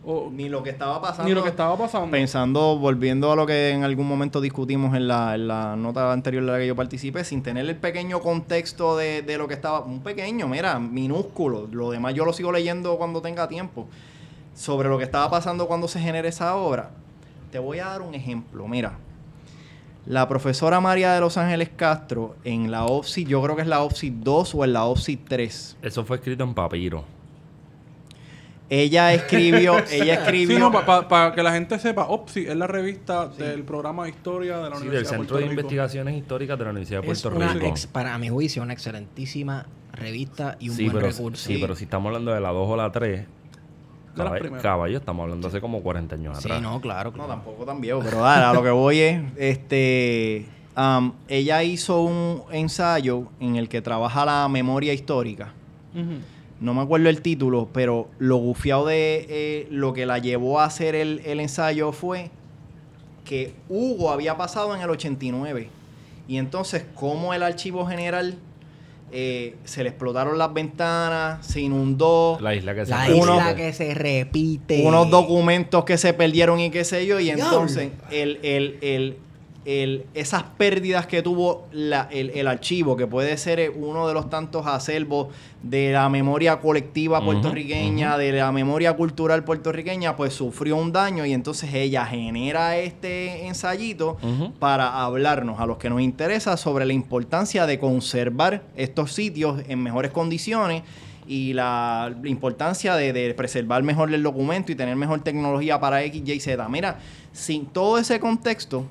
[0.05, 1.29] O, Ni lo que estaba pasando.
[1.29, 2.11] ni lo que estaba pasando.
[2.11, 6.45] Pensando, volviendo a lo que en algún momento discutimos en la, en la nota anterior
[6.45, 9.81] de la que yo participé, sin tener el pequeño contexto de, de lo que estaba,
[9.81, 13.87] un pequeño, mira, minúsculo, lo demás yo lo sigo leyendo cuando tenga tiempo,
[14.55, 16.91] sobre lo que estaba pasando cuando se genera esa obra.
[17.53, 18.99] Te voy a dar un ejemplo, mira.
[20.05, 23.83] La profesora María de Los Ángeles Castro, en la OPSI, yo creo que es la
[23.83, 27.05] OPSI 2 o en la OPSI 3, Eso fue escrito en papiro.
[28.75, 30.59] Ella escribió, ella Sí, escribió...
[30.59, 34.71] no, para que la gente sepa, OPSI es la revista del programa de historia de
[34.71, 35.53] la Sí, del Universidad de Centro de Rico.
[35.53, 37.67] Investigaciones Históricas de la Universidad de Es Puerto una, Rico.
[37.67, 41.45] ex- para mi juicio, una excelentísima revista y un sí, buen pero, recurso.
[41.47, 43.27] sí, pero si estamos hablando de la 2 o la 3,
[44.15, 46.63] las caballo, caballo, estamos hablando hace como 40 años Sí, atrás.
[46.63, 47.11] no, claro.
[47.11, 47.29] No, claro.
[47.31, 50.47] tampoco tan viejo, pero dale, a lo que voy es, este,
[51.29, 55.53] ella hizo un ensayo en el que trabaja la memoria histórica.
[55.95, 56.21] Ujú.
[56.63, 60.65] No me acuerdo el título, pero lo gufiado de eh, lo que la llevó a
[60.65, 62.31] hacer el, el ensayo fue
[63.25, 65.69] que Hugo había pasado en el 89.
[66.29, 68.39] Y entonces, como el archivo general
[69.15, 73.73] eh, se le explotaron las ventanas, se inundó, La isla que se La isla que
[73.75, 74.83] se repite.
[74.87, 79.19] unos documentos que se perdieron y qué sé yo, y entonces el, el, el,
[79.65, 84.29] el- esas pérdidas que tuvo la- el, el archivo, que puede ser uno de los
[84.29, 85.29] tantos acervos
[85.63, 91.33] de la memoria colectiva puertorriqueña, de la memoria cultural puertorriqueña, pues sufrió un daño y
[91.33, 94.17] entonces ella genera este ensayito
[94.59, 99.81] para hablarnos a los que nos interesa sobre la importancia de conservar estos sitios en
[99.83, 100.83] mejores condiciones
[101.29, 106.03] y la, la importancia de, de preservar mejor el documento y tener mejor tecnología para
[106.03, 106.69] X, Y, Z.
[106.69, 106.99] Mira,
[107.31, 108.87] sin todo ese contexto,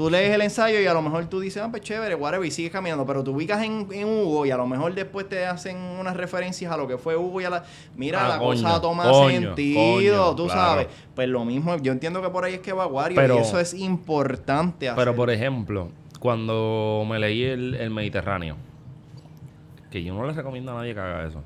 [0.00, 2.50] tú lees el ensayo y a lo mejor tú dices, ah, pues chévere, whatever, y
[2.50, 5.76] sigues caminando, pero tú ubicas en, en Hugo y a lo mejor después te hacen
[5.76, 7.64] unas referencias a lo que fue Hugo y a la...
[7.96, 9.78] Mira, Ah, la coño, cosa toma coño, sentido,
[10.24, 10.60] coño, tú claro.
[10.60, 10.86] sabes.
[11.14, 13.60] Pues lo mismo, yo entiendo que por ahí es que va Wario Pero- y eso
[13.60, 14.98] es importante hacer.
[14.98, 18.56] Pero por ejemplo, cuando me leí el, el Mediterráneo,
[19.90, 21.42] que yo no le recomiendo a nadie que haga eso.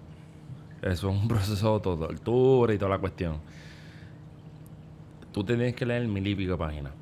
[0.81, 3.39] Eso es un proceso de tortura y toda la cuestión.
[5.33, 6.93] Tú tienes que leer mil y pico páginas.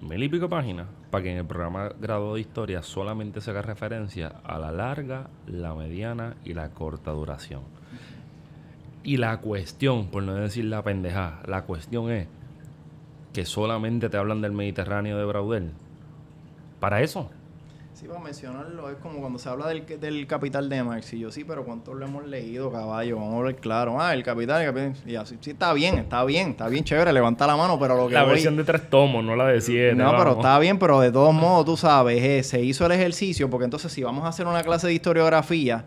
[0.00, 3.60] Mil y pico páginas para que en el programa grado de historia solamente se haga
[3.60, 7.62] referencia a la larga, la mediana y la corta duración.
[9.02, 12.28] Y la cuestión, por no decir la pendejada, la cuestión es
[13.34, 15.70] que solamente te hablan del Mediterráneo de Braudel.
[16.80, 17.30] Para eso.
[18.00, 21.12] Sí, para mencionarlo, es como cuando se habla del, del Capital de Marx.
[21.12, 23.16] Y yo, sí, pero ¿cuántos lo hemos leído, caballo?
[23.16, 24.00] Vamos a hablar claro.
[24.00, 24.94] Ah, el Capital, el Capital.
[25.06, 28.08] Y así, sí, está bien, está bien, está bien, chévere, levanta la mano, pero lo
[28.08, 29.94] que La voy- versión de tres tomos, no la de siete.
[29.94, 33.50] No, pero está bien, pero de todos modos, tú sabes, eh, se hizo el ejercicio,
[33.50, 35.84] porque entonces si vamos a hacer una clase de historiografía,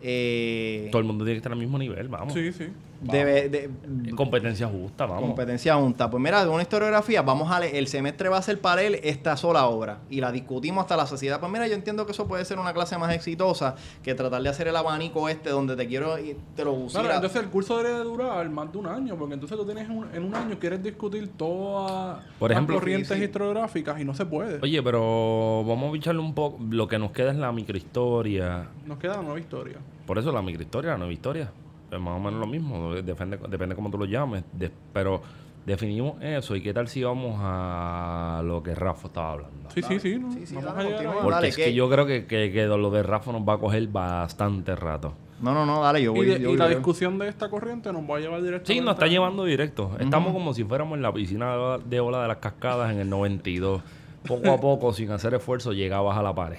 [0.00, 2.32] eh, Todo el mundo tiene que estar al mismo nivel, vamos.
[2.32, 2.68] Sí, sí.
[3.00, 3.70] Debe, de,
[4.16, 5.22] Competencia justa, vamos.
[5.26, 6.10] competencia junta.
[6.10, 8.98] Pues mira, de una historiografía, vamos a le- el semestre va a ser para él
[9.04, 11.38] esta sola obra y la discutimos hasta la sociedad.
[11.40, 14.48] Pues mira, yo entiendo que eso puede ser una clase más exitosa que tratar de
[14.48, 17.00] hacer el abanico este donde te quiero y te lo gusta.
[17.00, 20.08] Claro, entonces el curso debería durar más de un año, porque entonces tú tienes un-
[20.12, 23.24] en un año quieres discutir todas Por ejemplo, las corrientes sí, sí.
[23.24, 24.58] historiográficas y no se puede.
[24.62, 26.58] Oye, pero vamos a bicharle un poco.
[26.70, 28.66] Lo que nos queda es la microhistoria.
[28.86, 29.76] Nos queda nueva historia.
[30.06, 31.50] Por eso la microhistoria, la nueva historia.
[31.90, 32.94] Es más o menos lo mismo.
[32.94, 34.44] Depende, depende cómo tú lo llames.
[34.52, 35.22] De- pero
[35.66, 39.70] definimos eso y qué tal si vamos a lo que Rafa estaba hablando.
[39.70, 40.18] Sí, sí, sí.
[40.18, 41.12] no, Sí, sí, vamos dale, a.
[41.12, 41.64] Porque Dale, es ¿qué?
[41.64, 45.12] que yo creo que, que, que lo de Rafa nos va a coger bastante rato.
[45.40, 46.26] No, no, no, dale, yo Y, voy.
[46.26, 48.80] de- yo y voy, la discusión de esta corriente nos va a llevar directamente Sí,
[48.80, 49.92] nos está llevando directo.
[50.00, 53.08] Estamos como si fuéramos en la piscina de- de ola de las cascadas en el
[53.08, 53.80] 92.
[54.26, 56.58] Poco a poco, sin hacer esfuerzo, llegabas a la pared.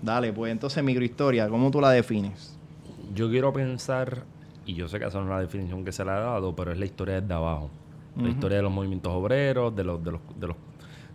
[0.00, 2.57] Dale, pues entonces microhistoria, ¿cómo tú la defines?
[3.14, 4.24] Yo quiero pensar,
[4.66, 6.72] y yo sé que esa no es la definición que se le ha dado, pero
[6.72, 7.70] es la historia desde abajo.
[8.20, 10.56] La historia de los movimientos obreros, de los, de los, de los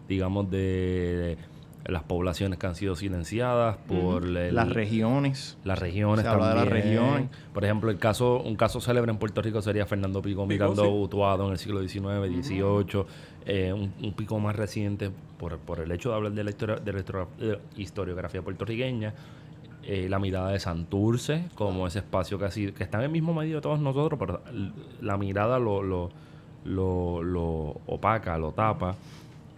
[0.07, 1.37] digamos, de,
[1.85, 5.57] las poblaciones que han sido silenciadas por el- Las regiones.
[5.65, 7.29] las regiones Se habla de las regiones.
[7.53, 10.83] Por ejemplo, el caso, un caso célebre en Puerto Rico sería Fernando Pico, Pico, mirando
[10.83, 10.89] sí.
[10.89, 13.05] Utuado en el siglo XIX, XVIII.
[13.45, 16.77] eh, un, un pico más reciente por, por el hecho de hablar de la, historia,
[16.77, 19.13] de la histori- historiografía puertorriqueña.
[19.85, 23.33] Eh, la mirada de Santurce como ese espacio que, así, que está en el mismo
[23.33, 24.41] medio de todos nosotros, pero
[25.01, 26.09] la mirada lo, lo,
[26.63, 27.45] lo, lo
[27.87, 28.95] opaca, lo tapa.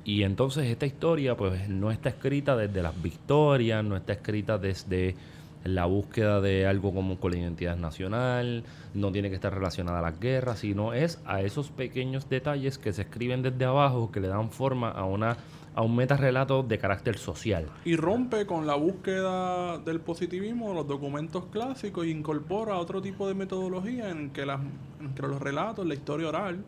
[0.03, 5.15] Y entonces esta historia pues no está escrita desde las victorias, no está escrita desde
[5.63, 8.63] la búsqueda de algo como con la identidad nacional,
[8.93, 12.93] no tiene que estar relacionada a las guerras, sino es a esos pequeños detalles que
[12.93, 15.37] se escriben desde abajo que le dan forma a una
[15.75, 17.67] a un metarrelato de carácter social.
[17.83, 23.33] Y rompe con la búsqueda del positivismo los documentos clásicos e incorpora otro tipo de
[23.33, 24.61] metodología en que, las,
[25.01, 26.63] en que los relatos, la historia oral,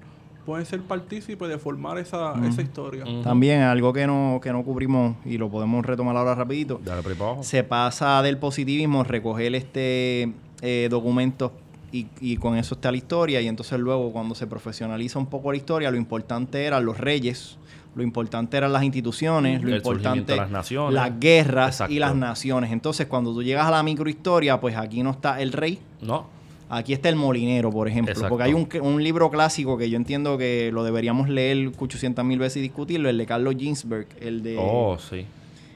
[0.46, 3.04] pueden ser partícipes de formar esa, esa historia.
[3.22, 6.80] También algo que no, que no cubrimos y lo podemos retomar ahora rapidito.
[6.84, 7.04] Dale.
[7.42, 10.32] Se pasa del positivismo, recoger este
[10.62, 11.52] eh, documentos
[11.92, 13.42] y, y con eso está la historia.
[13.42, 17.58] Y entonces luego cuando se profesionaliza un poco la historia, lo importante eran los reyes,
[17.98, 20.94] lo importante eran las instituciones, lo El importante las naciones.
[20.94, 21.94] las guerras Exacto.
[21.94, 22.72] y las naciones.
[22.72, 26.38] Entonces cuando tú llegas a la microhistoria, pues aquí no está el rey, No,
[26.70, 28.12] Aquí está el molinero, por ejemplo.
[28.12, 28.30] Exacto.
[28.30, 32.40] Porque hay un, un libro clásico que yo entiendo que lo deberíamos leer 800 mil
[32.40, 34.58] veces y discutirlo, el de Carlos Ginsberg, el de...
[34.60, 35.26] oh, sí.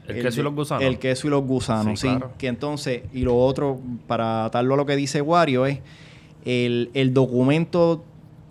[0.08, 0.84] El, queso y los gusanos.
[0.84, 2.14] El queso y los gusanos, Sí, sí.
[2.14, 2.34] claro.
[2.38, 5.80] Que entonces, y lo otro, para atarlo a lo que dice Wario, es
[6.44, 8.04] el, el documento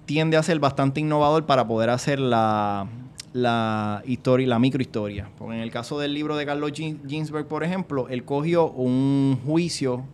[0.06, 2.86] tiende a ser bastante innovador para poder hacer la,
[3.32, 5.28] la historia, la microhistoria.
[5.38, 9.38] Porque en el caso del libro de Carlos Gin- Ginsberg, por ejemplo, él cogió un
[9.46, 10.04] juicio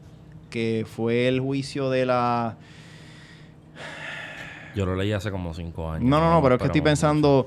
[0.51, 2.57] que fue el juicio de la...
[4.75, 6.09] Yo lo leí hace como cinco años.
[6.09, 7.47] No, no, no, pero es que estoy pensando.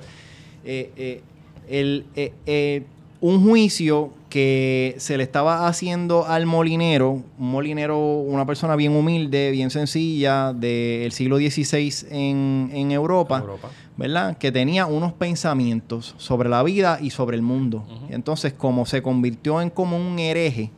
[0.65, 1.21] eh, eh,
[1.67, 2.83] el, eh, eh,
[3.21, 9.49] un juicio que se le estaba haciendo al molinero, un molinero, una persona bien humilde,
[9.51, 13.69] bien sencilla, del siglo XVI en, en Europa, Europa.
[13.97, 14.37] ¿verdad?
[14.37, 17.85] Que tenía unos pensamientos sobre la vida y sobre el mundo.
[17.89, 18.05] Ujú.
[18.13, 20.69] Entonces, como se convirtió en como un hereje,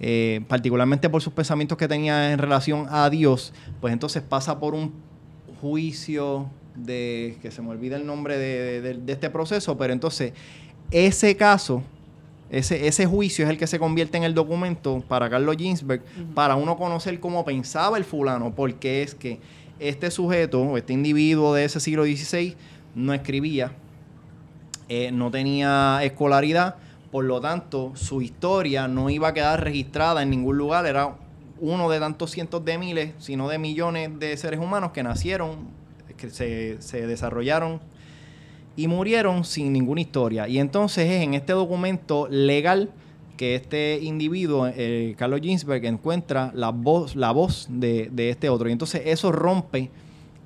[0.00, 4.74] eh, particularmente por sus pensamientos que tenía en relación a Dios, pues entonces pasa por
[4.74, 4.92] un
[5.60, 10.32] juicio de, que se me olvida el nombre de, de- de este proceso, pero entonces
[10.92, 11.82] ese caso,
[12.50, 16.02] ese, ese juicio es el que se convierte en el documento para Carlos Ginsberg,
[16.34, 19.40] para uno conocer cómo pensaba el fulano, porque es que
[19.78, 22.56] este sujeto, o este individuo de ese siglo XVI,
[22.94, 23.72] no escribía,
[24.88, 26.76] eh, no tenía escolaridad,
[27.10, 31.16] por lo tanto, su historia no iba a quedar registrada en ningún lugar, era
[31.60, 35.68] uno de tantos cientos de miles, sino de millones de seres humanos que nacieron,
[36.16, 37.80] que se, se desarrollaron
[38.78, 40.46] y murieron sin ninguna historia.
[40.48, 42.90] Y entonces es en este documento legal
[43.36, 48.68] que este individuo, eh, Carlos Ginsberg, encuentra la voz, la voz de, de este otro.
[48.68, 49.90] Y entonces eso rompe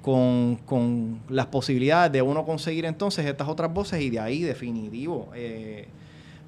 [0.02, 5.28] con, con las posibilidades de uno conseguir entonces estas otras voces y de ahí definitivo.
[5.34, 5.86] eh,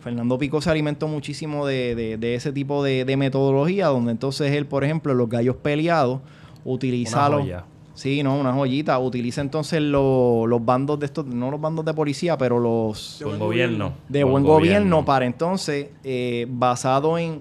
[0.01, 4.53] Fernando Pico se alimentó muchísimo de, de- de ese tipo de, de metodología, donde entonces
[4.53, 6.20] él, por ejemplo, los gallos peleados,
[6.64, 7.64] utiliza los...
[7.95, 8.99] Sí, no, una joyita.
[8.99, 13.24] Utiliza entonces lo- los bandos de estos, no los bandos de policía, pero los De
[13.26, 13.92] Buen gobierno.
[14.09, 17.40] de buen gobierno, para entonces, eh, basado en,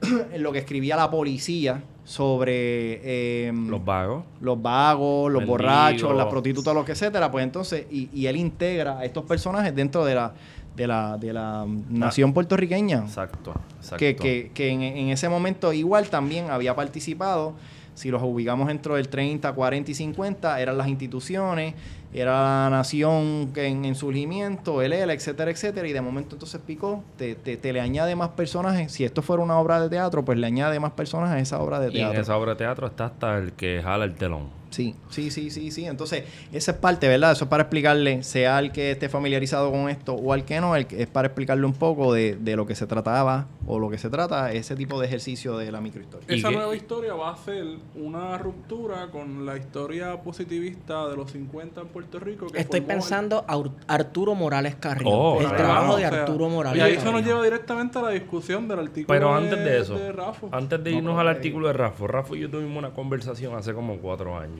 [0.32, 4.24] en lo que escribía la policía sobre eh, Los vagos.
[4.40, 8.98] los vagos, los borrachos, las prostitutas, los que etcétera, pues entonces, y, y él integra
[8.98, 10.32] a estos personajes dentro de la,
[10.74, 13.00] de la, de la nación puertorriqueña.
[13.00, 13.52] Exacto.
[13.76, 13.96] exacto.
[13.98, 17.52] Que, que, que en, en ese momento igual también había participado,
[17.94, 21.74] si los ubicamos dentro del 30, 40 y 50, eran las instituciones,
[22.12, 26.60] era la nación que en, en surgimiento, el ELA, etcétera, etcétera, y de momento entonces
[26.66, 30.24] Picó te, te, te le añade más personajes, si esto fuera una obra de teatro,
[30.24, 32.20] pues le añade más personajes a esa obra de Y en teatro.
[32.20, 34.59] esa obra de teatro está hasta el que jala el telón.
[34.70, 35.84] Sí, sí, sí, sí, sí.
[35.84, 37.32] Entonces, esa es parte, ¿verdad?
[37.32, 40.76] Eso es para explicarle, sea al que esté familiarizado con esto o al que no,
[40.76, 43.90] el que- es para explicarle un poco de, de lo que se trataba o lo
[43.90, 46.26] que se trata, ese tipo de ejercicio de la microhistoria.
[46.28, 46.54] ¿Y Esa qué?
[46.56, 47.64] nueva historia va a ser
[47.96, 52.46] una ruptura con la historia positivista de los 50 en Puerto Rico.
[52.46, 55.12] que Estoy el- pensando Ar- Arturo Morales Carrión.
[55.14, 55.56] Oh, el claro.
[55.56, 58.68] trabajo o de sea, Arturo Morales Y ahí eso nos lleva directamente a la discusión
[58.68, 60.46] del artículo Pero antes de eso, Rafa.
[60.52, 63.74] antes de No, irnos al artículo de Rafa, Rafa y yo tuvimos una conversación hace
[63.74, 64.59] como cuatro años.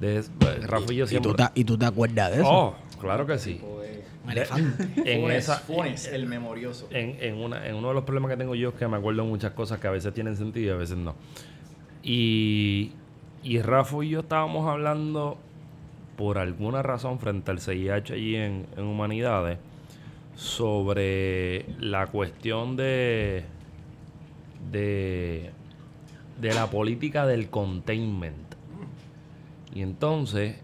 [0.00, 0.22] De,
[0.66, 1.32] Rafa y yo ¿Y siempre...
[1.32, 2.50] tú, te, ¿Y tú te acuerdas de eso?
[2.50, 3.60] Oh, claro que sí.
[4.28, 4.84] Elefante.
[5.12, 5.56] En Funes, esa...
[5.58, 6.88] Funes, el memorioso.
[6.90, 9.22] en, en, una, en uno de los problemas que tengo yo es que me acuerdo
[9.22, 11.14] de muchas cosas que a veces tienen sentido y a veces no.
[12.02, 12.92] Y,
[13.42, 15.38] y Rafa y yo estábamos hablando
[16.16, 19.58] por alguna razón frente al CIH allí en, en Humanidades
[20.34, 23.44] sobre la cuestión de,
[24.70, 25.50] de,
[26.40, 28.45] de la política del containment.
[29.76, 30.56] Y entonces,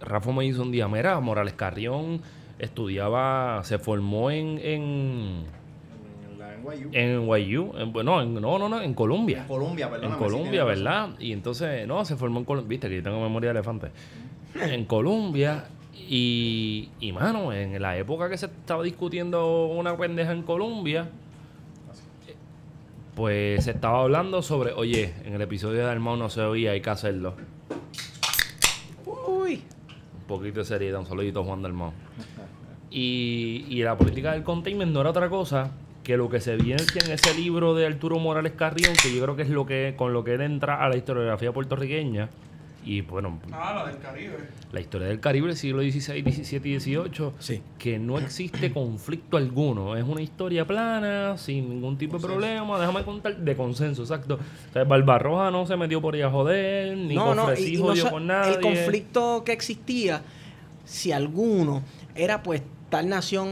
[0.00, 2.20] Rafa me hizo un día, mira, Morales Carrión
[2.58, 5.44] estudiaba, se formó en, en,
[6.42, 6.90] En NYU.
[6.92, 9.42] en NYU, en- en- no, no, no, en Colombia.
[9.42, 10.16] En Colombia, En perdóname.
[10.18, 10.66] Colombia, razón.
[10.84, 11.08] ¿verdad?
[11.20, 13.88] Y entonces, no, se formó en Colombia, viste que yo tengo memoria de elefante.
[14.60, 20.42] En Colombia, y, y mano, en la época que se estaba discutiendo una pendeja en
[20.42, 21.08] Colombia,
[23.14, 26.80] pues se estaba hablando sobre, oye, en el episodio de Armado no se oía, hay
[26.80, 27.34] que hacerlo.
[30.28, 31.92] Poquito de seriedad, un saludito Juan Dalmau.
[32.90, 35.72] Y, y la política del containment no era otra cosa
[36.04, 39.36] que lo que se evidencia en ese libro de Arturo Morales Carrión, que yo creo
[39.36, 42.30] que es lo que con lo que entra a la historiografía puertorriqueña.
[42.88, 44.36] Y bueno, Ah, la del Caribe.
[44.72, 47.60] la historia del Caribe siglo XVI, XVII y XVIII, Sí.
[47.78, 49.94] que no existe conflicto alguno.
[49.94, 52.78] Es una historia plana, sin ningún tipo de problema.
[52.80, 54.36] Déjame contar, de consenso, exacto.
[54.70, 57.74] O sea, Barbarroja no se metió por ahí a joder, ni no, con no, y-
[57.74, 58.54] y no con nadie.
[58.54, 60.22] El conflicto que existía,
[60.86, 61.82] si alguno,
[62.14, 63.48] era pues tal nación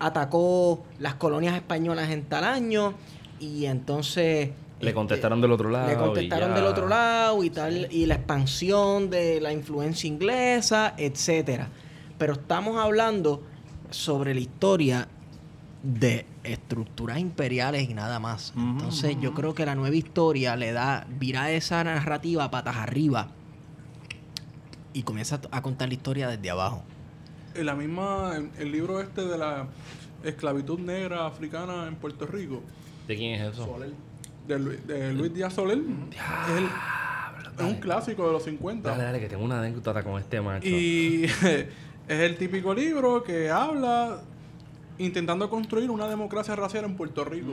[0.00, 2.94] atacó las colonias españolas en tal año
[3.38, 4.50] y entonces...
[4.80, 5.88] Le contestaron del otro lado.
[5.88, 11.68] Le contestaron del otro lado y tal, y la expansión de la influencia inglesa, etcétera.
[12.18, 13.42] Pero estamos hablando
[13.90, 15.08] sobre la historia
[15.82, 18.52] de estructuras imperiales y nada más.
[18.56, 23.28] Entonces yo creo que la nueva historia le da, vira esa narrativa patas arriba
[24.92, 26.82] y comienza a contar la historia desde abajo.
[27.54, 29.66] En la misma, el, el libro este de la
[30.24, 32.62] esclavitud negra africana en Puerto Rico,
[33.06, 33.78] ¿De quién es eso?
[34.46, 36.64] De, Lu- de Luis Díaz Soler, es, el-
[37.58, 38.88] es un clásico de los 50.
[38.90, 40.66] Dale, dale, que tengo una anécdota con este macho.
[40.66, 41.66] Y es
[42.08, 44.18] el típico libro que habla
[44.98, 47.48] intentando construir una democracia racial en Puerto Rico.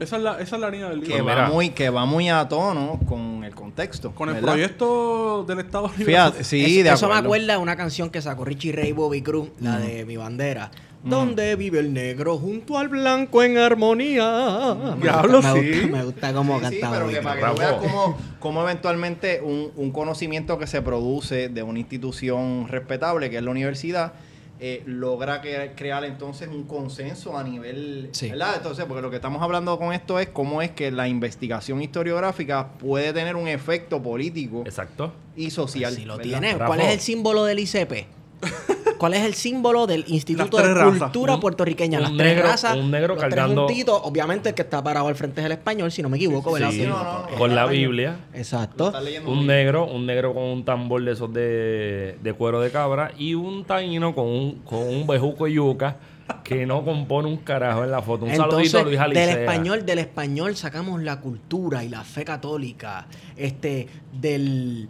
[0.00, 1.14] Esa, es la, esa es la línea del libro.
[1.16, 4.10] Que va, muy, que va muy a tono con el contexto.
[4.12, 4.48] Con el ¿verdad?
[4.52, 7.28] proyecto del Estado Libre Fíjate, sí, eso, de eso me acuerdo.
[7.28, 10.70] acuerda de una canción que sacó Richie Ray Bobby Cruz, la de Mi Bandera.
[11.04, 14.76] Donde vive el negro junto al blanco en armonía.
[15.00, 15.70] Diablo, me, sí.
[15.80, 17.24] Gusta, me gusta cómo Sí, sí, canta pero Bobby que Cruz.
[17.32, 17.80] para que tú Bravo.
[17.80, 23.38] veas cómo, cómo eventualmente un, un conocimiento que se produce de una institución respetable, que
[23.38, 24.12] es la universidad,
[24.60, 28.10] eh, logra que- crear entonces un consenso a nivel...
[28.12, 28.30] Sí.
[28.30, 28.54] ¿Verdad?
[28.58, 32.68] Entonces, porque lo que estamos hablando con esto es cómo es que la investigación historiográfica
[32.78, 35.12] puede tener un efecto político Exacto.
[35.34, 35.92] y social.
[35.94, 36.40] Si lo ¿verdad?
[36.40, 36.56] tiene.
[36.64, 38.06] ¿cuál es el símbolo del ICP?
[39.02, 40.98] ¿Cuál es el símbolo del Instituto de tres razas.
[41.02, 41.98] Cultura Un- Puertorriqueña?
[41.98, 42.76] un Las negro- tres razas.
[42.76, 44.00] un negro los tres cargando- juntitos.
[44.04, 46.70] Obviamente el que está parado al frente es el español, si no me equivoco, ¿verdad?
[46.70, 47.36] Sí, no, no, no.
[47.36, 47.66] con la.
[47.66, 48.20] Biblia.
[48.32, 48.92] Exacto.
[49.26, 53.34] Un negro, un negro con un tambor de esos de, de cuero de cabra y
[53.34, 55.96] un taíno con un, con un bejuco de yuca
[56.44, 58.24] que no compone un carajo en la foto.
[58.24, 59.40] Un saludito a Entonces, Luis del Alicea.
[59.40, 63.06] español, del español sacamos la cultura y la fe católica.
[63.36, 64.88] Este, del,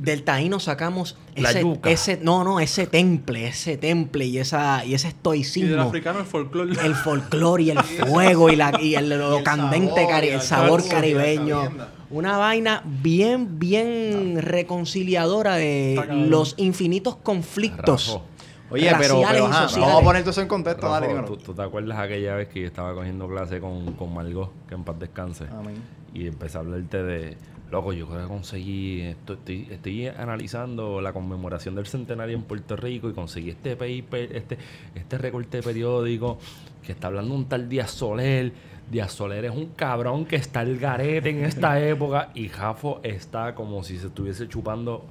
[0.00, 1.90] del taíno sacamos La ese, yuca.
[1.90, 5.82] ese, no, no, ese temple, ese temple y esa, y ese Y del estoicismo.
[5.82, 6.72] africano el folclore.
[6.84, 7.78] el folclore y el
[8.08, 10.84] fuego y, la, y el, lo el candente, sabor, cari- y el la sabor y
[10.88, 11.70] la caribeño.
[12.10, 18.08] Una vaina bien, bien reconciliadora de los infinitos conflictos.
[18.14, 18.24] Rafa.
[18.72, 19.86] Oye, pero, raciales pero y ajá, sociales.
[19.88, 20.82] vamos a poner todo eso en contexto.
[20.86, 21.26] Rafa, dale, dímelo.
[21.26, 24.74] ¿tú, tú te acuerdas aquella vez que yo estaba cogiendo clase con, con Margot, que
[24.74, 25.44] en paz descanse?
[25.50, 25.74] Amén.
[26.14, 27.36] Y empecé a hablarte de,
[27.70, 32.76] loco, yo creo que conseguí, esto, estoy, estoy analizando la conmemoración del centenario en Puerto
[32.76, 34.58] Rico y conseguí este paper, este,
[34.94, 36.38] este recorte periódico
[36.84, 38.52] que está hablando un tal Díaz Soler.
[38.90, 43.54] Díaz Soler es un cabrón que está el garete en esta época y Jafo está
[43.54, 45.06] como si se estuviese chupando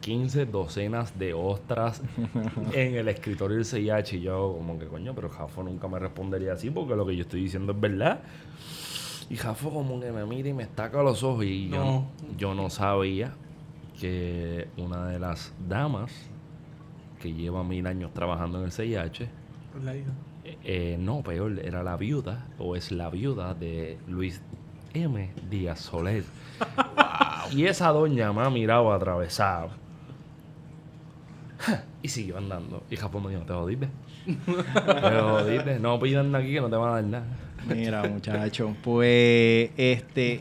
[0.00, 2.02] 15 docenas de ostras
[2.72, 6.52] en el escritorio del CIH y yo como que coño, pero Jafo nunca me respondería
[6.52, 8.20] así porque lo que yo estoy diciendo es verdad.
[9.30, 12.06] Y Jafo como que me mira y me estaca los ojos y yo, No.
[12.36, 13.32] yo no sabía
[14.00, 16.12] que una de las damas
[17.20, 19.28] que lleva mil años trabajando en el CIH,
[19.82, 20.10] La hija.
[20.44, 24.42] eh, eh, no, peor, era la viuda o es la viuda de Luis
[24.92, 25.30] M.
[25.50, 26.24] Díaz Soler.
[27.52, 29.68] Y esa doña me ha mirado atravesado.
[32.02, 32.82] Y siguió andando.
[32.90, 33.88] Y Japón me dijo, te jodiste.
[34.26, 35.78] te jodiste.
[35.78, 37.26] No pidan aquí que no te van a dar nada.
[37.68, 40.40] Mira, muchacho, pues este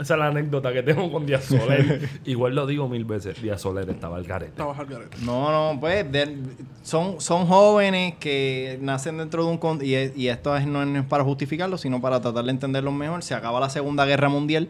[0.00, 2.08] Esa es la anécdota que tengo con Díaz Soler.
[2.24, 3.40] Igual lo digo mil veces.
[3.42, 4.52] Díaz Soler estaba al garete.
[4.52, 5.18] Trabajar garete.
[5.22, 6.38] No, no, pues de-
[6.82, 9.58] son, son jóvenes que nacen dentro de un...
[9.58, 13.22] con- Y, y esto es- no es para justificarlo, sino para tratar de entenderlo mejor.
[13.22, 14.68] Se acaba la Segunda Guerra Mundial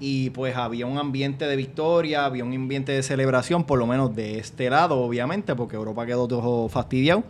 [0.00, 4.16] y pues había un ambiente de victoria, había un ambiente de celebración, por lo menos
[4.16, 7.22] de este lado, obviamente, porque Europa quedó todo fastidiado.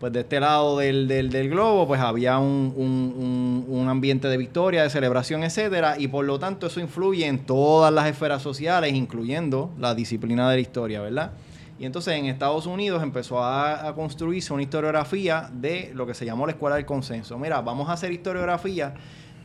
[0.00, 4.28] Pues de este lado del, del- del globo, pues había un, un- un- un ambiente
[4.28, 8.40] de victoria, de celebración, etcétera, y por lo tanto eso influye en todas las esferas
[8.42, 11.32] sociales, incluyendo la disciplina de la historia, ¿verdad?
[11.80, 16.46] Y entonces en Estados Unidos empezó a, construirse una historiografía de lo que se llamó
[16.46, 17.36] la escuela del consenso.
[17.38, 18.94] Mira, vamos a hacer historiografía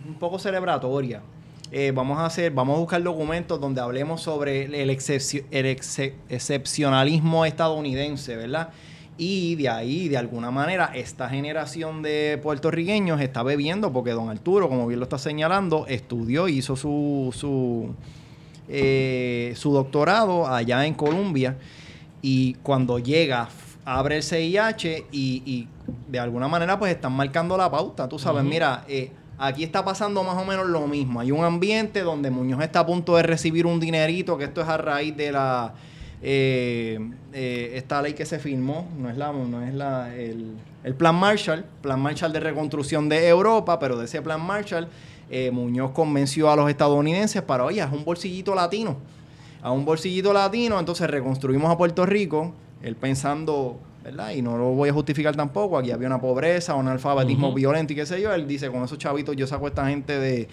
[0.08, 1.22] un poco celebratoria.
[1.72, 6.14] Eh, vamos a hacer, vamos a buscar documentos donde hablemos sobre el, excepci- el exce-
[6.30, 8.70] excepcionalismo estadounidense, ¿verdad?
[9.18, 14.68] Y de ahí, de alguna manera, esta generación de puertorriqueños está bebiendo, porque don Arturo,
[14.70, 17.94] como bien lo está señalando, estudió, hizo su, su,
[18.68, 21.58] eh, su doctorado allá en Colombia
[22.22, 23.50] y cuando llega
[23.86, 25.68] abre el CIH y, y
[26.08, 30.24] de alguna manera pues están marcando la pauta, tú sabes, mira, eh, aquí está pasando
[30.24, 33.66] más o menos lo mismo, hay un ambiente donde Muñoz está a punto de recibir
[33.66, 35.74] un dinerito, que esto es a raíz de la...
[36.26, 37.00] eh,
[37.34, 40.54] eh, esta ley que se firmó, no es la, no es la, el,
[40.86, 44.88] el plan Marshall, plan Marshall de reconstrucción de Europa, pero de ese plan Marshall,
[45.30, 48.96] eh, Muñoz convenció a los estadounidenses para, oye, es un bolsillito latino,
[49.62, 54.32] a un bolsillito latino, entonces reconstruimos a Puerto Rico, él pensando, ¿verdad?
[54.32, 57.58] Y no lo voy a justificar tampoco, aquí había una pobreza, un analfabetismo Ujú.
[57.58, 60.18] violento y qué sé yo, él dice, con esos chavitos yo saco a esta gente
[60.18, 60.48] de,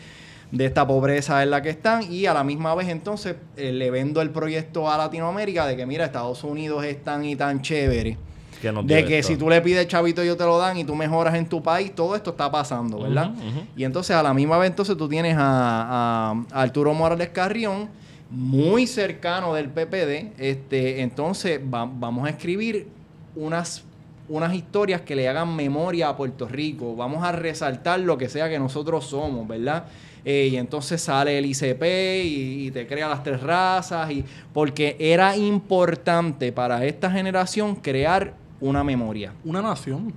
[0.53, 3.90] de esta pobreza en la que están y a la misma vez entonces eh, le
[3.90, 8.16] vendo el proyecto a Latinoamérica de que mira, Estados Unidos es tan y tan chévere.
[8.61, 9.32] Que nos De que esto.
[9.32, 11.94] si tú le pides chavito ellos te lo dan y tú mejoras en tu país,
[11.94, 13.30] todo esto está pasando, ¿verdad?
[13.76, 17.88] Y entonces a la misma vez entonces tú tienes a, a- a Arturo Morales Carrión,
[18.30, 22.86] muy cercano del PPD, este, entonces va- vamos a escribir
[23.34, 23.82] unas,
[24.28, 28.48] unas historias que le hagan memoria a Puerto Rico, vamos a resaltar lo que sea
[28.48, 29.84] que nosotros somos, ¿verdad?
[30.24, 31.82] Eh, y entonces sale el ICP
[32.24, 38.34] y, y te crea las tres razas, y, porque era importante para esta generación crear
[38.60, 39.32] una memoria.
[39.44, 40.12] Una nación.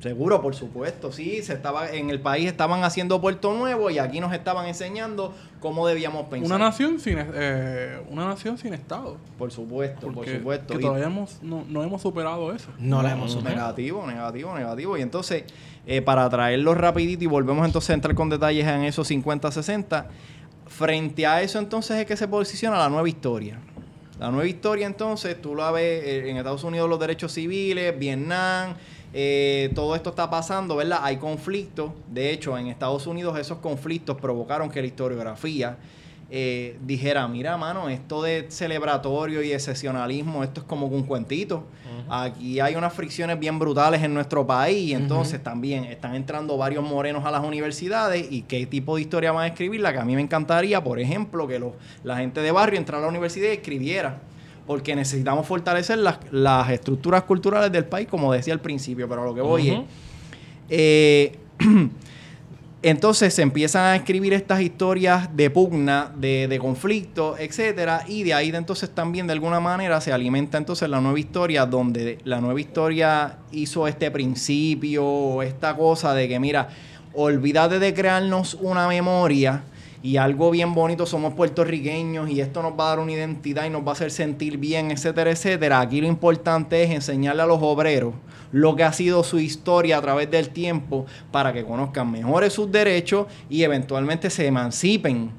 [0.00, 4.20] Seguro, por supuesto, sí, se estaba en el país estaban haciendo Puerto Nuevo y aquí
[4.20, 6.46] nos estaban enseñando cómo debíamos pensar.
[6.54, 9.16] Una nación sin eh, una nación sin estado.
[9.36, 10.74] Por supuesto, por supuesto.
[10.74, 12.68] que Y- todavía hemos, no, no hemos superado eso.
[12.78, 13.56] No la hemos superado.
[13.60, 14.96] Negativo, negativo, negativo.
[14.96, 15.42] Y entonces,
[15.90, 20.04] eh, para traerlo rapidito y volvemos entonces a entrar con detalles en esos 50-60,
[20.66, 23.58] frente a eso entonces es que se posiciona la nueva historia.
[24.20, 28.74] La nueva historia entonces, tú la ves eh, en Estados Unidos los derechos civiles, Vietnam,
[29.14, 30.98] eh, todo esto está pasando, ¿verdad?
[31.02, 31.92] Hay conflictos.
[32.06, 35.78] De hecho, en Estados Unidos esos conflictos provocaron que la historiografía
[36.30, 41.64] eh, dijera, mira, mano, esto de celebratorio y excepcionalismo, esto es como un cuentito.
[42.10, 46.82] Aquí hay unas fricciones bien brutales en nuestro país y entonces también están entrando varios
[46.82, 50.04] morenos a las universidades y qué tipo de historia van a escribir, la que a
[50.04, 51.72] mí me encantaría, por ejemplo, que los,
[52.04, 54.20] la gente de barrio entrara a la universidad y escribiera.
[54.66, 59.24] Porque necesitamos fortalecer las, las estructuras culturales del país, como decía al principio, pero a
[59.24, 59.80] lo que voy es...
[60.68, 61.38] eh,
[62.80, 68.34] Entonces se empiezan a escribir estas historias de pugna, de, de conflicto, etcétera, y de
[68.34, 72.60] ahí entonces también de alguna manera se alimenta entonces la nueva historia, donde la nueva
[72.60, 76.68] historia hizo este principio, esta cosa de que mira,
[77.14, 79.62] olvídate de crearnos una memoria
[80.02, 83.70] y algo bien bonito, somos puertorriqueños y esto nos va a dar una identidad y
[83.70, 85.80] nos va a hacer sentir bien, etcétera, etcétera.
[85.80, 88.14] Aquí lo importante es enseñarle a los obreros
[88.52, 92.70] lo que ha sido su historia a través del tiempo para que conozcan mejores sus
[92.70, 95.30] derechos y eventualmente se emancipen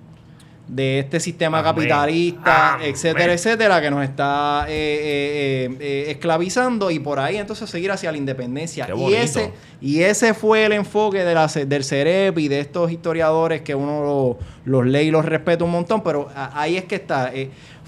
[0.69, 1.73] de este sistema Amén.
[1.73, 2.89] capitalista, Amén.
[2.91, 7.91] etcétera, etcétera, que nos está eh, eh, eh, eh, esclavizando y por ahí entonces seguir
[7.91, 8.87] hacia la independencia.
[8.95, 9.51] Y ese,
[9.81, 14.03] y ese fue el enfoque de la, del CEREP y de estos historiadores que uno
[14.03, 17.31] lo- los lee y los respeta un montón, pero ahí es que está,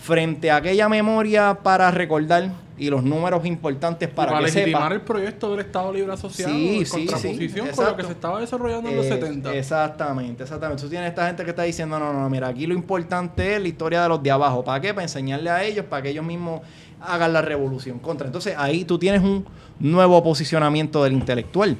[0.01, 2.49] frente a aquella memoria para recordar
[2.81, 4.95] y los números importantes para, para que legitimar sepa.
[4.95, 8.11] el proyecto del Estado Libre Asociado Sí, en sí, contraposición sí, con lo que se
[8.13, 9.53] estaba desarrollando en los Eh, 70.
[9.55, 10.81] Exactamente, exactamente.
[10.81, 13.61] Tú tienes esta gente que está diciendo, no, no, no, mira, aquí lo importante es
[13.61, 14.63] la historia de los de abajo.
[14.63, 14.95] ¿Para qué?
[14.95, 16.61] Para enseñarle a ellos, para que ellos mismos
[16.99, 18.25] hagan la revolución contra.
[18.25, 19.45] Entonces ahí tú tienes un
[19.79, 21.77] nuevo posicionamiento del intelectual.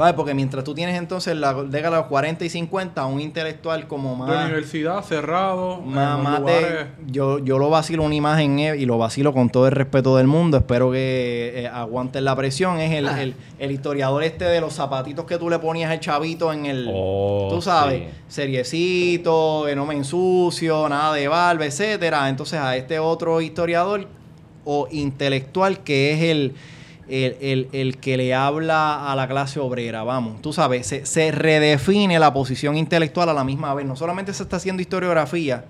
[0.00, 0.14] ¿Sabes?
[0.14, 3.86] Porque mientras tú tienes entonces en la década de los 40 y 50 un intelectual
[3.86, 4.46] como de más...
[4.46, 9.50] universidad cerrado, Más, de, yo, yo lo vacilo una imagen eh, y lo vacilo con
[9.50, 10.56] todo el respeto del mundo.
[10.56, 12.80] Espero que eh, aguanten la presión.
[12.80, 16.50] Es el, el, el historiador este de los zapatitos que tú le ponías el chavito
[16.50, 16.88] en el.
[16.90, 18.08] Oh, tú sabes, sí.
[18.26, 22.26] seriecito, eh, no me ensucio, nada de barba, etcétera.
[22.30, 24.08] Entonces a este otro historiador
[24.64, 26.54] o intelectual que es el.
[27.10, 31.32] El, el- el que le habla a la clase obrera, vamos, tú sabes, se, se
[31.32, 33.84] redefine la posición intelectual a la misma vez.
[33.84, 35.64] No solamente se está haciendo historiografía,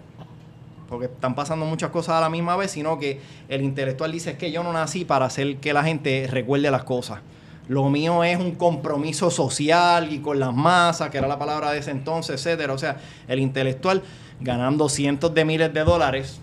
[0.88, 4.36] porque están pasando muchas cosas a la misma vez, sino que el intelectual dice es
[4.38, 7.20] que yo no nací para hacer que la gente recuerde las cosas.
[7.68, 11.78] Lo mío es un compromiso social y con las masas, que era la palabra de
[11.78, 12.72] ese entonces, etcétera.
[12.74, 12.96] O sea,
[13.28, 14.02] el intelectual
[14.40, 16.40] ganando cientos de miles de dólares,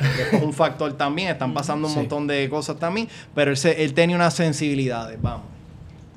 [0.00, 1.98] que es un factor también, están pasando un Sí.
[2.00, 5.46] montón de cosas también, pero él, se- él tenía unas sensibilidades, vamos.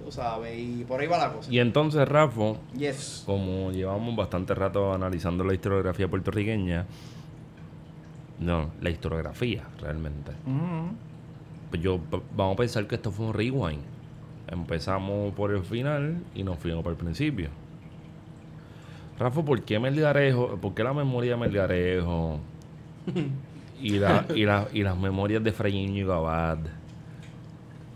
[0.03, 1.51] Tú sabes, y por ahí va la cosa.
[1.51, 3.23] Y entonces, Rafa, Yes.
[3.25, 6.85] como llevamos bastante rato analizando la historiografía puertorriqueña,
[8.39, 10.31] no, la historiografía realmente.
[11.69, 11.99] Pues yo
[12.35, 13.79] vamos a pensar que esto fue un rewind.
[14.47, 17.49] Empezamos por el final y nos fuimos por el principio.
[19.17, 20.57] Rafa, ¿por qué Melgarejo?
[20.57, 22.39] ¿Por qué la memoria de Melgarejo?
[23.81, 26.57] y, la, y, la- y las memorias de Fray Íñigo Abad.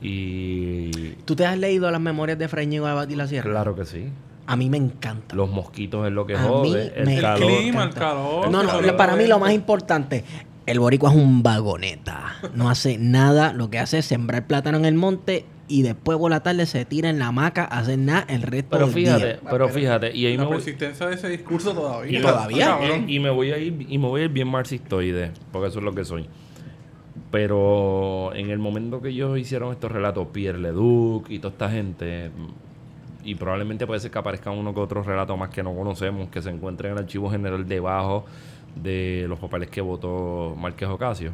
[0.01, 0.91] Y
[1.25, 3.49] ¿Tú te has leído las memorias de Fray Ñigo Abad y la Sierra?
[3.49, 4.09] claro que sí.
[4.45, 5.35] A mí me encanta.
[5.35, 6.93] Los mosquitos es lo que A mí jode.
[7.03, 7.51] me El calor.
[7.57, 8.49] clima, el calor.
[8.49, 10.23] No, no, el para mí lo más importante,
[10.65, 12.35] el boricua es un vagoneta.
[12.53, 16.31] No hace nada, lo que hace es sembrar plátano en el monte y después por
[16.31, 19.25] la tarde se tira en la hamaca a hacer nada el resto Pero del fíjate,
[19.25, 19.39] día.
[19.49, 22.19] pero fíjate, y ahí me La voy, persistencia de ese discurso todavía.
[22.19, 22.65] Y todavía.
[22.67, 23.09] Cabrón.
[23.09, 25.85] y me voy a ir y me voy a ir bien marxistoide, porque eso es
[25.85, 26.27] lo que soy.
[27.31, 32.31] Pero en el momento que ellos hicieron estos relatos, Pierre Leduc y toda esta gente,
[33.23, 36.41] y probablemente puede ser que aparezca uno que otro relato más que no conocemos, que
[36.41, 38.25] se encuentre en el archivo general debajo
[38.75, 41.33] de los papeles que votó Márquez Ocasio.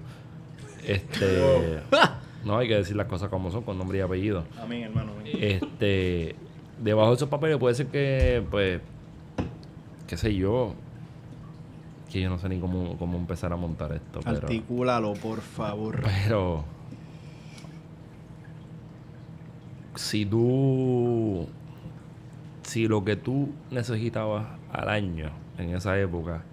[0.85, 1.79] Este,
[2.43, 4.43] no hay que decir las cosas como son, con nombre y apellido.
[4.61, 5.13] Amén, hermano.
[5.19, 5.37] amén.
[5.39, 6.35] Este,
[6.81, 8.81] debajo de esos papeles puede ser que, pues,
[10.07, 10.73] qué sé yo,
[12.11, 16.01] que yo no sé ni cómo, cómo empezar a montar esto, pero, Articúlalo, por favor.
[16.03, 16.63] pero
[19.95, 21.47] si tú,
[22.63, 26.43] si lo que tú necesitabas al año en esa época,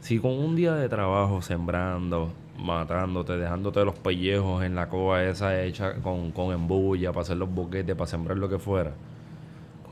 [0.00, 5.60] si con un día de trabajo sembrando, matándote, dejándote los pellejos en la cova esa
[5.62, 8.92] hecha con, con embulla para hacer los boquetes, para sembrar lo que fuera.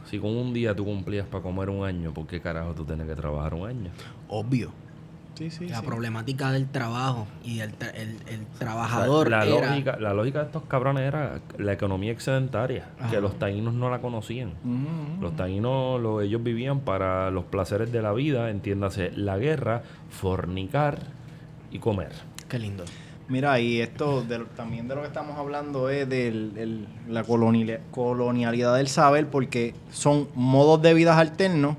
[0.04, 3.06] Si con un día tú cumplías para comer un año, ¿por qué carajo tú tienes
[3.06, 3.90] que trabajar un año?
[4.28, 4.70] Obvio.
[5.34, 5.86] Sí, sí, La sí.
[5.86, 9.70] problemática del trabajo y el, tra- el- el O sea, trabajador la, era...
[9.70, 14.00] lógica, la lógica de estos cabrones era la economía excedentaria, que los taínos no la
[14.00, 14.52] conocían.
[15.20, 20.98] Los taínos, lo- ellos vivían para los placeres de la vida, entiéndase, la guerra, fornicar
[21.70, 22.10] y comer.
[22.50, 22.84] Qué lindo.
[23.28, 28.76] Mira, y esto de también de lo que estamos hablando es de la colonial- colonialidad
[28.76, 31.76] del saber, porque son modos de vida alternos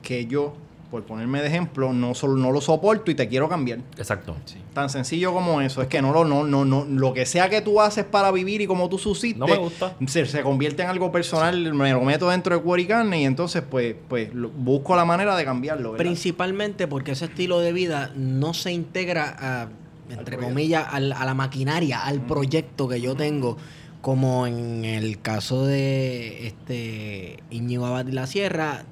[0.00, 0.54] que yo,
[0.90, 3.80] por ponerme de ejemplo, no solo no lo soporto y te quiero cambiar.
[3.98, 4.36] Exacto.
[4.72, 5.82] Tan sencillo como eso.
[5.82, 8.62] Es que no lo, no, no, no, lo que sea que tú haces para vivir
[8.62, 9.96] y como tú subsistes, No me gusta.
[10.06, 13.24] Se, se convierte en algo personal, me lo meto dentro de cuero y carne y
[13.26, 15.92] entonces pues, pues lo- busco la manera de cambiarlo.
[15.92, 16.04] ¿verdad?
[16.04, 19.68] Principalmente porque ese estilo de vida no se integra a,
[20.10, 23.56] entre comillas, al- a la maquinaria, al proyecto que yo tengo,
[24.00, 28.84] como en el caso de este Íñigo Abad y la Sierra,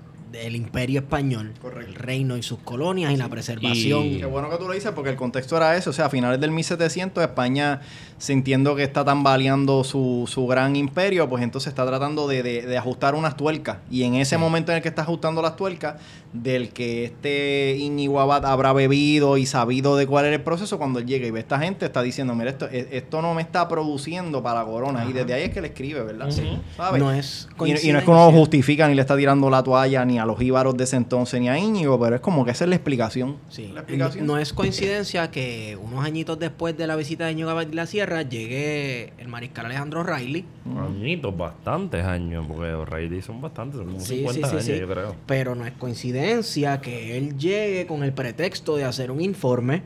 [0.43, 1.89] del Imperio Español, Correcto.
[1.91, 4.05] el reino y sus colonias y la preservación.
[4.05, 5.91] Y- Qué bueno que tú lo dices porque el contexto era eso.
[5.91, 7.81] O sea, a finales del 1700 España,
[8.19, 12.79] sintiendo que está tambaleando su, su gran imperio, pues entonces está tratando de, de- de
[12.79, 13.79] ajustar unas tuercas.
[13.91, 15.95] Y en ese momento en el que está ajustando las tuercas,
[16.33, 17.79] del que este
[18.19, 21.39] Abad habrá bebido y sabido de cuál era el proceso, cuando él llega y ve
[21.39, 24.67] a esta gente, está diciendo, mira, esto, e- esto no me está produciendo para la
[24.67, 25.05] corona.
[25.09, 26.29] Y desde ahí es que le escribe, ¿verdad?
[26.29, 26.59] Ujú.
[26.77, 27.01] ¿Sabes?
[27.03, 29.63] No es Y, y no es que uno lo justifica ni le está tirando la
[29.63, 32.51] toalla ni a los íbaros de ese entonces ni a Íñigo, pero es como que
[32.51, 33.37] esa es la explicación.
[33.49, 33.71] Sí.
[33.73, 34.27] La explicación.
[34.27, 38.23] No es coincidencia que unos añitos después de la visita de Íñigo y la Sierra
[38.23, 40.45] llegue el mariscal Alejandro Riley.
[40.79, 44.79] Añitos, bastantes años, porque O'Reilly son bastantes, son como Sí, 50 sí, sí, años, sí.
[44.81, 45.17] yo creo.
[45.27, 49.83] Pero no es coincidencia que él llegue con el pretexto de hacer un informe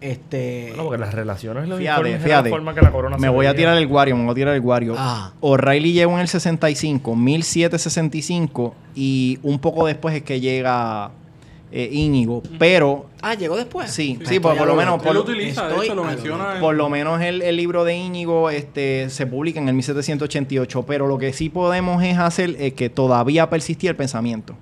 [0.00, 0.68] Este.
[0.70, 2.50] Bueno, porque las relaciones los Fíjate, eran la fíjate.
[2.50, 4.54] forma que la corona Me se voy a tirar el guario, me voy a tirar
[4.54, 4.94] el guario.
[4.96, 5.32] Ah.
[5.40, 11.10] O'Reilly llegó en el 65, 1765, y un poco después es que llega
[11.72, 12.42] eh, Íñigo.
[12.58, 13.90] Pero, Ah, llegó después.
[13.92, 16.06] sí, sí, por, lo menos, Él por, lo lo- utiliza, de estoy hecho, lo a
[16.06, 16.54] lo menciona.
[16.54, 20.84] en- por lo menos el, el libro de Íñigo este, se publica en el 1788.
[20.86, 24.56] Pero lo que sí podemos es hacer es que todavía persistía el pensamiento.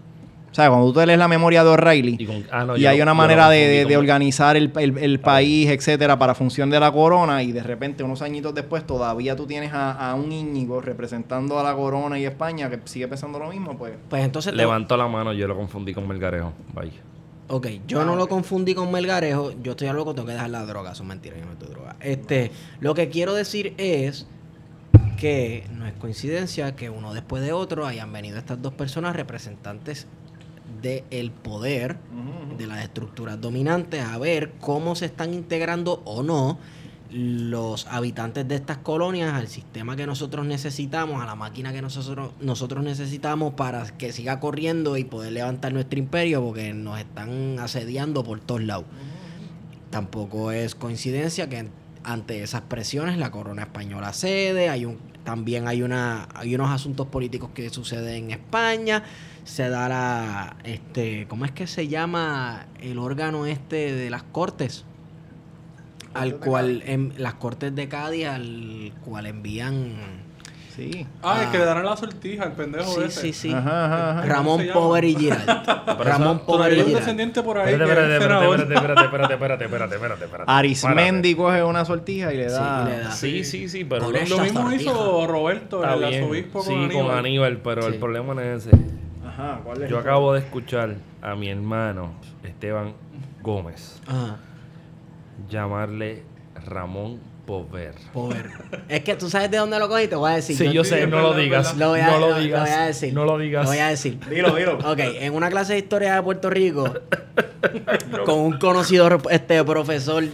[0.59, 2.90] O sea, cuando tú lees la memoria de O'Reilly, Y, con- ah, no, y yo
[2.90, 6.90] hay lo- una manera de, organizar el, el- el país, etcétera, para función de la
[6.90, 11.60] corona, y de repente, unos añitos después, todavía tú tienes a, a un Íñigo representando
[11.60, 13.93] a la corona y España que sigue pensando lo mismo, pues.
[14.10, 14.51] Pues entonces.
[14.51, 16.52] te- Levantó la mano, yo lo confundí con Melgarejo.
[16.74, 16.90] Vaya.
[17.47, 19.52] Ok, yo no lo confundí con Melgarejo.
[19.62, 20.93] Yo estoy a loco, tengo que dejar la droga.
[20.97, 21.94] Son mentiras, yo no estoy droga.
[22.01, 24.26] Este, lo que quiero decir es
[25.18, 30.09] que no es coincidencia que uno después de otro hayan venido estas dos personas representantes
[30.80, 31.96] del poder,
[32.56, 36.59] de las estructuras dominantes, a ver cómo se están integrando o no
[37.10, 42.32] los habitantes de estas colonias al sistema que nosotros necesitamos, a la máquina que nosotros,
[42.40, 48.24] nosotros necesitamos para que siga corriendo y poder levantar nuestro imperio porque nos están asediando
[48.24, 48.84] por todos lados.
[49.90, 51.68] Tampoco es coincidencia que
[52.05, 57.06] ante esas presiones la corona española cede, hay un, también hay una hay unos asuntos
[57.06, 59.02] políticos que suceden en España,
[59.49, 64.85] se da la este, ¿cómo es que se llama el órgano este de las cortes?
[66.15, 69.95] Al cual en las cortes de Cádiz al cual envían
[70.77, 71.07] Sí.
[71.25, 73.20] Ah, el que le darán la sortija al pendejo Sí, ese.
[73.20, 73.53] sí, sí.
[73.53, 74.20] Ajá, ajá, ajá.
[74.20, 74.66] ¿Cómo Ramón?
[74.73, 75.47] Pover y Giralt.
[75.99, 76.99] Ramón Pover Todavía y hay un Giralt.
[77.01, 79.65] descendiente por ahí Espérate, espérate, es espérate, espérate, espérate,
[79.97, 80.45] espérate, espérate.
[80.53, 82.85] Arismendi coge una sortija y le da.
[82.87, 83.11] y le da.
[83.11, 84.75] Sí, sí, sí, pero Lo mismo sortija.
[84.77, 86.23] hizo Roberto, está el bien.
[86.23, 87.07] arzobispo Sí, con Aníbal.
[87.07, 88.77] con Aníbal, pero el problema no es ese.
[89.39, 89.89] Ajá, ¿cuál es?
[89.90, 92.12] Yo acabo de escuchar a mi hermano
[92.43, 92.93] Esteban
[93.40, 94.39] Gómez Ajá.
[95.48, 96.23] llamarle
[96.66, 97.94] Ramón Pover.
[98.12, 98.51] Pover.
[98.89, 100.55] Es que tú sabes de dónde lo cogí, te voy a decir.
[100.56, 101.74] Sí, yo sé, no lo digas.
[101.78, 102.60] Lo voy a, No lo lo- lo digas.
[102.60, 103.15] voy a decir.
[103.15, 103.65] No lo digas.
[103.65, 104.19] Lo voy a decir.
[104.28, 104.77] Dilo, dilo.
[104.78, 106.93] Ok, en una clase de historia de Puerto Rico,
[108.27, 110.24] con un conocido este profesor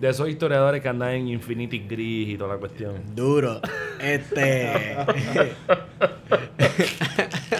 [0.00, 2.94] De esos historiadores que andan en Infinity Gris y toda la cuestión.
[3.14, 3.60] duro,
[4.00, 4.96] este.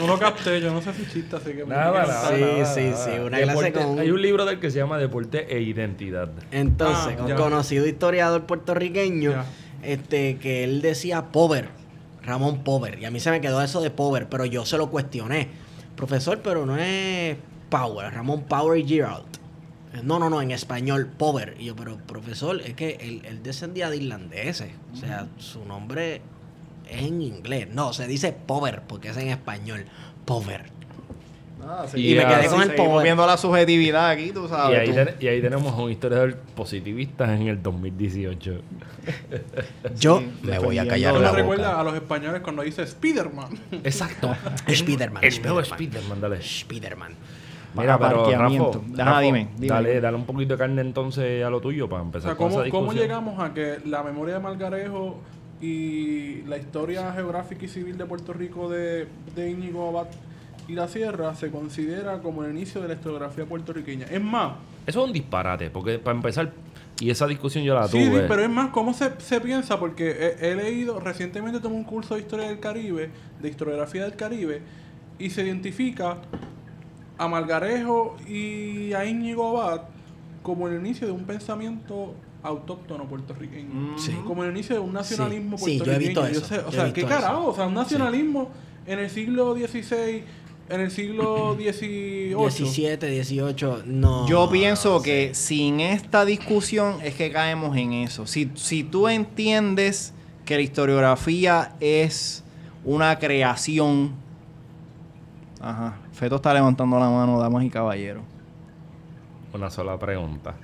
[0.00, 1.64] No lo capté, yo no sé si chiste, así que...
[1.64, 2.28] Nada, nada.
[2.28, 2.96] Sí, nada, sí, nada.
[3.04, 6.28] sí, una clase Deporte- con- Hay un libro del que se llama Deporte e Identidad.
[6.50, 7.36] Entonces, Ah, un ya.
[7.36, 9.44] conocido historiador puertorriqueño, Ya.
[9.82, 11.68] este, que él decía Pover,
[12.22, 14.90] Ramón Pover, y a mí se me quedó eso de Pover, pero yo se lo
[14.90, 15.48] cuestioné.
[15.96, 17.36] Profesor, pero no es
[17.70, 19.24] Power, Ramón Power y Gerald.
[20.02, 21.56] No, no, no, en español, Pover.
[21.58, 24.70] Y yo, pero profesor, es que él, él descendía de irlandeses.
[24.92, 26.20] O sea, su nombre
[26.90, 27.68] es en inglés.
[27.70, 29.84] No, se dice Pover porque es en español.
[30.24, 30.72] Pover.
[31.66, 33.02] Ah, Y Y me quedé con el Power.
[33.04, 34.80] viendo la subjetividad aquí, tú Y sabes.
[34.80, 34.94] ahí, tú.
[34.94, 38.60] ten- y ahí tenemos un historiador positivista en el 2018.
[39.98, 41.40] Yo Sí, me voy a callar Eso la boca.
[41.40, 43.48] recuerda a los españoles cuando dice Spiderman.
[43.82, 44.34] Exacto.
[44.74, 45.24] Spiderman.
[45.24, 45.78] El nuevo Spiderman.
[46.02, 46.42] Spiderman, dale.
[46.42, 47.12] Spiderman.
[47.74, 48.24] Mira, pero.
[48.30, 49.66] Rafa, dime, dime.
[49.66, 52.48] dale, dale un poquito de carne entonces a lo tuyo para O empezar sea, con
[52.50, 53.04] ¿cómo, esa ¿cómo discusión.
[53.08, 55.18] llegamos a que la memoria de Malgarejo
[55.60, 60.06] y la historia geográfica y civil de Puerto Rico de, de Íñigo Abad
[60.68, 64.06] y la Sierra se considera como el inicio de la historiografía puertorriqueña?
[64.10, 64.52] Es más,
[64.86, 66.52] Eso es un disparate, porque para empezar,
[67.00, 68.22] y esa discusión yo la sí, sí, tuve.
[68.22, 69.78] pero es más, ¿cómo se, se piensa?
[69.78, 73.10] Porque he, he leído, recientemente tomé un curso de historia del Caribe,
[73.42, 74.62] de historiografía del Caribe,
[75.18, 76.16] y se identifica
[77.18, 79.82] a Malgarejo y a Íñigo Abad
[80.42, 83.68] como el inicio de un pensamiento autóctono puertorriqueño.
[83.72, 83.98] Mm.
[83.98, 84.12] Sí.
[84.26, 86.46] Como el inicio de un nacionalismo Sí, sí, yo he visto puertorriqueño.
[86.46, 87.08] eso, sé- o sea, ¿qué eso.
[87.08, 87.46] carajo?
[87.48, 88.50] O sea, un nacionalismo
[88.86, 90.24] en el siglo XVI,
[90.68, 92.34] en el siglo XVIII.
[92.36, 94.26] 17, 18, no.
[94.28, 95.04] Yo pienso no sé.
[95.04, 98.26] que sin esta discusión es que caemos en eso.
[98.26, 100.12] Si, si tú entiendes
[100.44, 102.44] que la historiografía es
[102.84, 104.12] una creación.
[105.64, 105.94] Ajá.
[106.12, 108.22] Feto está levantando la mano, damas y caballeros.
[109.54, 110.54] Una sola pregunta.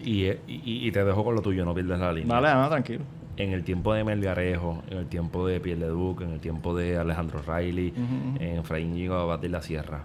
[0.00, 2.40] Y, y, y te dejo con lo tuyo, no pierdas la línea.
[2.40, 3.04] Dale, no, tranquilo.
[3.36, 6.98] En el tiempo de Melgarejo, en el tiempo de Pierre Leduc, en el tiempo de
[6.98, 8.36] Alejandro Riley, Ujú, ujú.
[8.42, 10.00] en Efraín Ñigo Abad de la Sierra,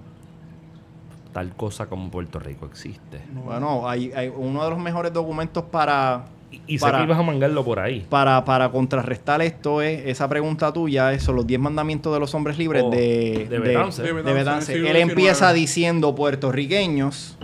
[1.34, 3.22] tal cosa como Puerto Rico existe.
[3.46, 7.64] Bueno, hay, hay uno de los mejores documentos para, Y, sé que ibas a mangarlo
[7.66, 8.06] por ahí.
[8.10, 12.34] para, para contrarrestar esto es esa pregunta tuya, es, son los 10 mandamientos de los
[12.36, 14.02] hombres libres Oh, de, de Betance.
[14.02, 17.38] De de Betance, Él empieza diciendo puertorriqueños.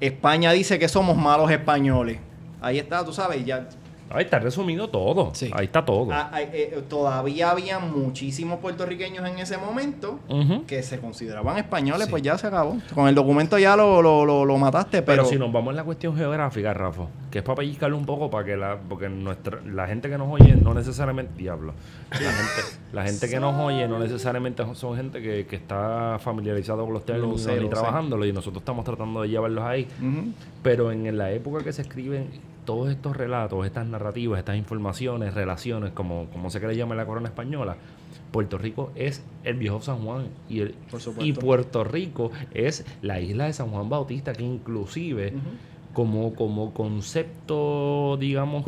[0.00, 2.18] España dice que somos malos españoles.
[2.60, 3.68] Ahí está, tú sabes, ya
[4.14, 5.30] Ahí está resumido todo.
[5.34, 5.50] Sí.
[5.54, 6.12] Ahí está todo.
[6.12, 10.20] Ah, ah, eh, todavía había muchísimos puertorriqueños en ese momento
[10.66, 12.10] que se consideraban españoles, Sí.
[12.10, 12.76] pues ya se acabó.
[12.94, 15.24] Con el documento ya lo, lo, lo, lo mataste, Pero, pero...
[15.24, 18.44] si nos vamos en la cuestión geográfica, Rafa, que es para pellizcarle un poco para
[18.44, 21.74] que la, porque nuestra, la gente que nos oye no necesariamente, diablo,
[22.10, 26.84] la gente, la gente que nos oye no necesariamente son gente que, que está familiarizado
[26.84, 27.68] con los términos sé, y lo sé.
[27.68, 29.88] trabajándolo y nosotros estamos tratando de llevarlos ahí.
[30.62, 32.28] Pero en la época que se escriben
[32.64, 37.28] todos estos relatos, estas narrativas, estas informaciones, relaciones, como, como se quiere llamar la corona
[37.28, 37.76] española,
[38.30, 40.74] Puerto Rico es el viejo San Juan y, el,
[41.20, 45.32] y Puerto Rico es la isla de San Juan Bautista que inclusive
[45.92, 48.64] como, como concepto, digamos,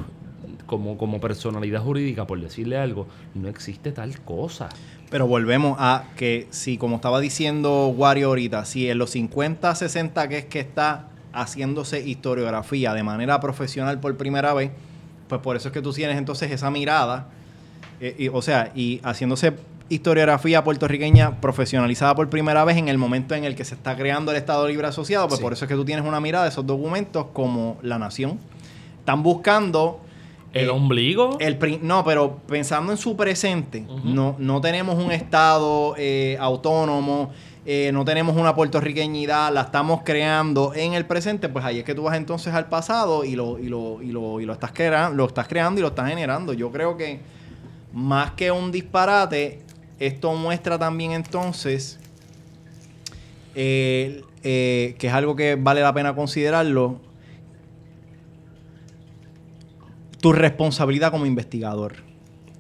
[0.67, 4.69] como, como personalidad jurídica, por decirle algo, no existe tal cosa.
[5.11, 10.29] Pero volvemos a que si, como estaba diciendo Wario ahorita, si en los 50, 60
[10.29, 14.71] que es que está haciéndose historiografía de manera profesional por primera vez,
[15.29, 17.29] pues por eso es que tú tienes entonces esa mirada,
[18.01, 19.55] eh, y, o sea, y haciéndose
[19.89, 24.33] historiografía puertorriqueña profesionalizada por primera vez en el momento en el que se está creando
[24.33, 25.43] el Estado Libre Asociado, pues Sí.
[25.45, 28.39] por eso es que tú tienes una mirada de esos documentos como la nación.
[28.99, 30.01] Están buscando...
[30.53, 31.37] El eh, ombligo.
[31.39, 37.31] el no, pero pensando en su presente, no, no tenemos un Estado eh, autónomo,
[37.69, 41.95] eh, no tenemos una puertorriqueñidad, la estamos creando en el presente, pues ahí es que
[41.95, 45.11] tú vas entonces al pasado y lo, y lo, y lo, y lo estás, crea-
[45.11, 46.53] lo estás creando y lo estás generando.
[46.53, 47.21] Yo creo que
[47.93, 49.63] más que un disparate,
[49.99, 51.99] esto muestra también entonces
[53.55, 57.01] eh, eh, que es algo que vale la pena considerarlo,
[60.21, 61.97] tu responsabilidad como investigador.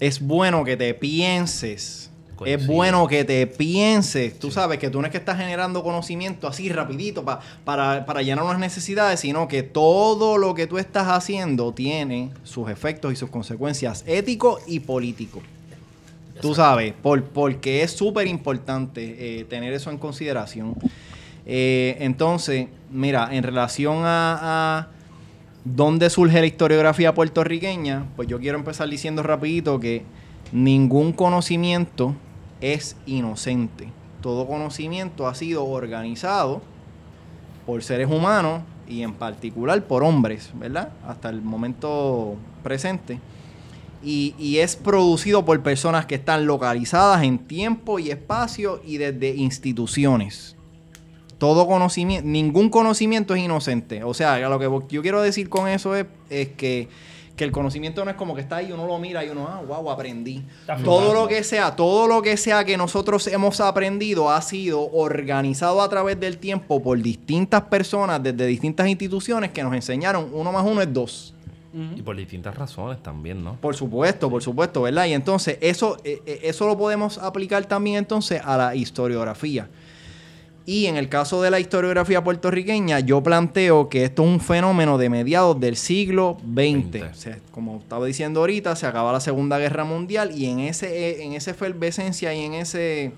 [0.00, 2.05] Es bueno que te pienses.
[2.44, 4.38] Es bueno que te pienses.
[4.38, 8.20] Tú sabes que tú no es que estás generando conocimiento así rapidito pa- para, para
[8.22, 13.16] llenar unas necesidades, sino que todo lo que tú estás haciendo tiene sus efectos y
[13.16, 15.42] sus consecuencias éticos y políticos.
[16.42, 20.74] Tú sabes, por, porque es súper importante eh, tener eso en consideración.
[21.46, 24.38] Eh, entonces, mira, en relación a,
[24.80, 24.88] a
[25.64, 30.02] dónde surge la historiografía puertorriqueña, pues yo quiero empezar diciendo rapidito que
[30.52, 32.14] ningún conocimiento
[32.60, 33.88] es inocente.
[34.20, 36.62] Todo conocimiento ha sido organizado
[37.66, 40.90] por seres humanos y en particular por hombres, ¿verdad?
[41.06, 43.18] Hasta el momento presente.
[44.02, 49.34] Y, y es producido por personas que están localizadas en tiempo y espacio y desde
[49.34, 50.56] instituciones.
[51.38, 54.04] Todo conocimiento, ningún conocimiento es inocente.
[54.04, 56.88] O sea, lo que yo quiero decir con eso es, es que,
[57.36, 59.62] que el conocimiento no es como que está ahí, uno lo mira y uno, ah,
[59.66, 60.42] wow, aprendí.
[60.60, 61.14] Está Todo flotando.
[61.20, 65.88] lo que sea, todo lo que sea que nosotros hemos aprendido ha sido organizado a
[65.88, 70.80] través del tiempo por distintas personas desde distintas instituciones que nos enseñaron uno más uno
[70.80, 71.32] es dos.
[71.94, 73.56] Y por distintas razones también, ¿no?
[73.56, 75.04] Por supuesto, por supuesto, ¿verdad?
[75.04, 79.68] Y entonces eso, eh, eh, eso lo podemos aplicar también entonces a la historiografía.
[80.66, 84.98] Y en el caso de la historiografía puertorriqueña, yo planteo que esto es un fenómeno
[84.98, 87.02] de mediados del siglo XX.
[87.02, 90.88] O sea, como estaba diciendo ahorita, se acaba la Segunda Guerra Mundial y en ese,
[90.88, 93.12] eh, en esa efervescencia y en ese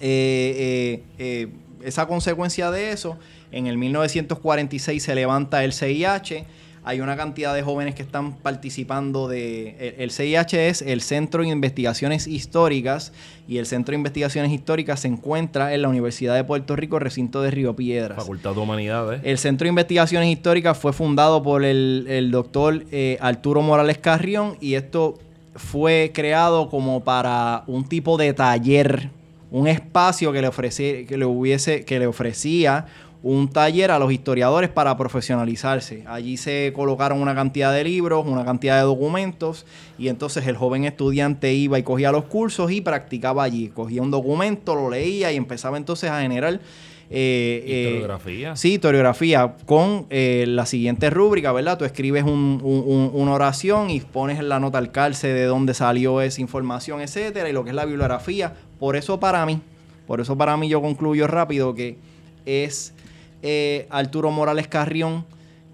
[0.00, 1.48] eh, eh, eh,
[1.82, 3.18] esa consecuencia de eso,
[3.50, 6.44] en el 1946 se levanta el CIH.
[6.88, 9.76] Hay una cantidad de jóvenes que están participando de...
[9.78, 13.12] El, el CIH es el Centro de Investigaciones Históricas
[13.46, 17.42] y el Centro de Investigaciones Históricas se encuentra en la Universidad de Puerto Rico, recinto
[17.42, 18.16] de Río Piedras.
[18.16, 19.20] Facultad de Humanidades.
[19.22, 24.56] El Centro de Investigaciones Históricas fue fundado por el, el doctor eh, Arturo Morales Carrión
[24.58, 25.18] y esto
[25.56, 29.10] fue creado como para un tipo de taller,
[29.50, 32.86] un espacio que le, ofreci- que le, hubiese, que le ofrecía
[33.22, 36.04] un taller a los historiadores para profesionalizarse.
[36.06, 39.66] Allí se colocaron una cantidad de libros, una cantidad de documentos
[39.98, 43.68] y entonces el joven estudiante iba y cogía los cursos y practicaba allí.
[43.68, 46.60] Cogía un documento, lo leía y empezaba entonces a generar...
[47.10, 48.54] eh, eh, Historiografía.
[48.56, 51.76] Sí, historiografía con eh, la siguiente rúbrica, ¿verdad?
[51.78, 55.44] Tú escribes un- un- un- una oración y pones en la nota al calce de
[55.44, 58.54] dónde salió esa información, etcétera, y lo que es la bibliografía.
[58.78, 59.60] Por eso para mí,
[60.06, 61.96] por eso para mí yo concluyo rápido que
[62.46, 62.94] es
[63.42, 65.24] eh, Arturo Morales Carrión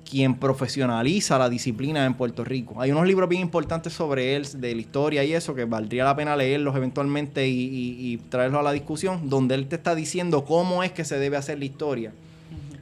[0.08, 2.80] quien profesionaliza la disciplina en Puerto Rico.
[2.80, 6.14] Hay unos libros bien importantes sobre él, de la historia y eso, que valdría la
[6.14, 10.44] pena leerlos eventualmente y, y- y traerlos a la discusión, donde él te está diciendo
[10.44, 12.12] cómo es que se debe hacer la historia.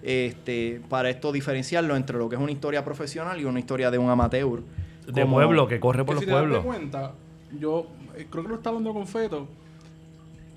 [0.03, 3.99] Este, para esto diferenciarlo entre lo que es una historia profesional y una historia de
[3.99, 4.61] un amateur.
[5.07, 6.65] De Como- pueblo, que corre por Que los si te das pueblos.
[6.65, 7.13] cuenta,
[7.59, 7.87] yo
[8.17, 9.47] eh, creo que lo está hablando con Feto.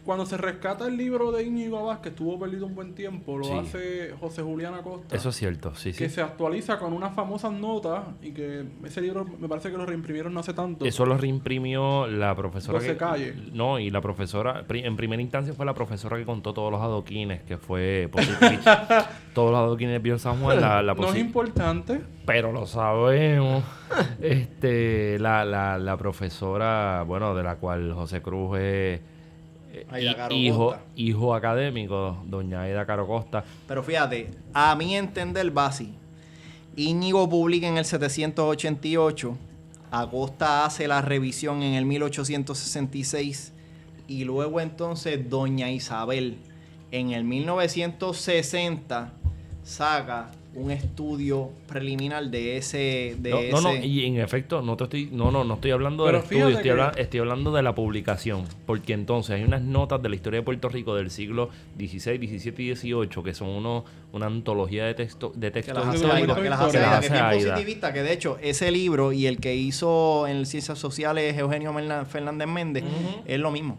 [0.06, 3.46] Cuando se rescata el libro de Íñigo Abad, que estuvo perdido un buen tiempo, lo
[3.46, 3.52] Sí.
[3.54, 5.16] hace José Julián Acosta.
[5.16, 5.98] Eso es cierto, sí, sí.
[5.98, 9.86] que se actualiza con unas famosas notas y que ese libro me parece que lo
[9.86, 10.86] reimprimieron no hace tanto.
[10.86, 12.78] Eso lo reimprimió la profesora.
[12.80, 13.36] José que- Calle.
[13.52, 17.42] No, y la profesora, en primera instancia fue la profesora que contó todos los adoquines,
[17.44, 18.10] que fue
[19.34, 22.02] todos los adoquines de Pío San Juan, la, la no es importante.
[22.26, 23.64] pero lo sabemos.
[24.22, 29.02] este, la, la, la profesora, bueno, de la cual José Cruz es
[29.90, 30.84] Aida hijo, Costa.
[30.96, 33.44] hijo académico, doña Aida Caro Costa.
[33.68, 35.94] Pero fíjate, a mi entender, Basi,
[36.76, 39.38] Íñigo publica en el 788,
[39.92, 43.54] Acosta hace la revisión en el 1866
[44.08, 46.38] y luego entonces Doña Isabel
[46.92, 49.14] en el 1960
[49.64, 53.16] saca un estudio preliminar de ese...
[53.20, 55.72] De No, ese no, no, y en efecto, no te estoy, no, no, no estoy
[55.72, 59.44] hablando Pero del estudio, estoy, que- habla- estoy hablando de la publicación, porque entonces hay
[59.44, 63.34] unas notas de la historia de Puerto Rico del siglo XVI, XVII y XVIII que
[63.34, 66.06] son uno, una antología de texto, de que textos las hace.
[66.12, 67.54] Aida, que las hace Que las Aida, que es Aida.
[67.54, 71.74] positivista, que de hecho ese libro y el que hizo en Ciencias Sociales Eugenio
[72.08, 72.84] Fernández Méndez
[73.26, 73.78] es lo mismo.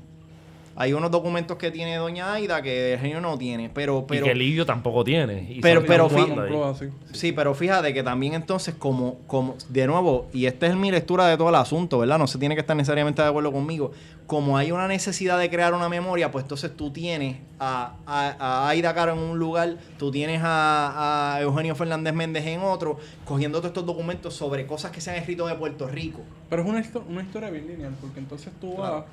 [0.78, 4.00] Hay unos documentos que tiene Doña Aida que Eugenio no tiene, pero...
[4.00, 5.46] y pero que Livio tampoco tiene.
[5.50, 6.50] y Pero- pero cuándo fí- ahí.
[6.52, 6.84] Compró así.
[7.12, 11.26] Sí, pero fíjate que también entonces como, como, de nuevo, y esta es mi lectura
[11.28, 12.18] de todo el asunto, ¿verdad?
[12.18, 13.92] No se tiene que estar necesariamente de acuerdo conmigo.
[14.26, 18.68] Como hay una necesidad de crear una memoria, pues entonces tú tienes a, a, a
[18.68, 23.58] Aida Caro en un lugar, tú tienes a, a Eugenio Fernández Méndez en otro, cogiendo
[23.58, 26.20] todos estos documentos sobre cosas que se han escrito de Puerto Rico.
[26.50, 29.04] Pero es una, histo- una historia bien lineal, porque entonces tú vas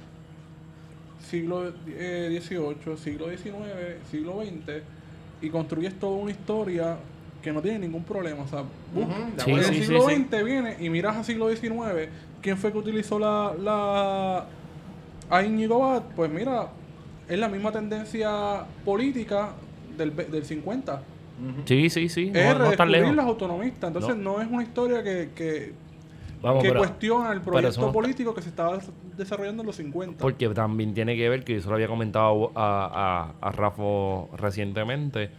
[1.33, 3.55] siglo eh, XVIII, siglo XIX,
[4.11, 4.83] siglo XX
[5.41, 6.97] y construyes toda una historia
[7.41, 8.43] que no tiene ningún problema.
[8.43, 9.67] O sea, Ujú, bus- de Sí, en acuerdo.
[9.69, 10.23] el sí, siglo sí, sí.
[10.29, 12.09] XX viene y miras a siglo XIX,
[12.41, 14.45] ¿quién fue que utilizó la, la
[15.29, 16.03] a Íñigo?
[16.15, 16.67] Pues mira,
[17.27, 19.53] es la misma tendencia política
[19.97, 21.01] del, ve- del 50.
[21.65, 22.31] Sí, sí, sí.
[22.31, 23.15] es No, no lejos.
[23.15, 23.87] los autonomistas.
[23.87, 25.73] Entonces no, es una historia que, que,
[26.43, 29.75] Vamos, que pero- cuestiona el eso proyecto político que se estaba des- desarrollando en los
[29.77, 30.21] 50.
[30.21, 33.83] Porque también tiene que ver, que yo se lo había comentado a, a, a Rafa
[34.37, 35.29] recientemente,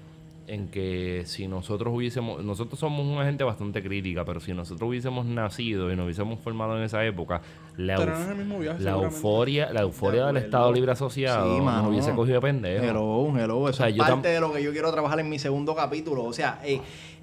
[0.46, 5.24] en que si nosotros hubiésemos, nosotros somos una gente bastante crítica, pero si nosotros hubiésemos
[5.24, 7.40] nacido y nos hubiésemos formado en esa época,
[7.78, 10.36] la, euf- viaje, la euforia, la euforia De del.
[10.44, 12.84] Estado Libre Asociado Sí, nos hubiese cogido de pendejo.
[12.84, 13.68] Hello, hello.
[13.70, 16.24] Eso sea, es yo parte de lo que yo quiero trabajar en mi segundo capítulo.
[16.24, 16.80] O sea, eh,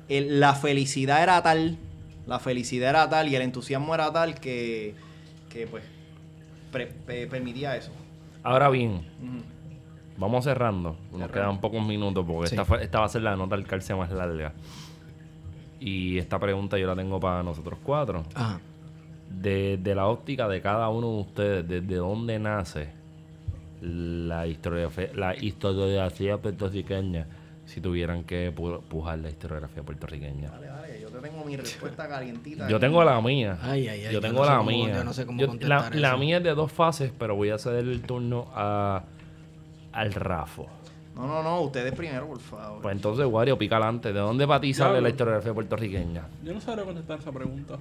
[0.09, 1.77] el- la felicidad era tal,
[2.31, 4.95] la felicidad era tal y el entusiasmo era tal que,
[5.49, 5.83] que pues,
[6.71, 6.87] pre-
[7.27, 7.91] permitía eso.
[8.41, 9.01] Ahora bien,
[10.17, 10.95] vamos cerrando.
[11.11, 12.55] Nos quedan pocos minutos porque Sí.
[12.55, 14.53] esta, fue- esta va a ser la nota al calce más larga.
[15.79, 18.23] Y esta pregunta yo la tengo para nosotros cuatro.
[18.33, 18.59] Ajá.
[19.29, 22.89] de, de la óptica de cada uno de ustedes, desde dónde nace
[23.81, 27.27] la historiografía, la historiografía puertorriqueña,
[27.65, 30.49] si tuvieran que pu- pujar la historiografía puertorriqueña.
[30.49, 30.90] Dale, dale,
[31.21, 32.67] yo tengo mi respuesta calientita.
[32.69, 33.57] Yo tengo la mía.
[33.61, 34.93] Ay, ay, ay, yo yo tengo no sé la cómo- mía.
[34.95, 36.17] yo no sé cómo Yo- la, contestar la eso.
[36.17, 39.03] mía es de dos fases, pero voy a ceder el turno a,
[39.93, 40.67] al Rafo.
[41.15, 42.81] No, no, no, ustedes primero, por favor.
[42.81, 44.13] Pues entonces, Wario, pica adelante.
[44.13, 45.01] ¿De dónde para ti sale Diablo.
[45.01, 46.23] la historiografía puertorriqueña?
[46.43, 47.77] Yo no sabría contestar esa pregunta.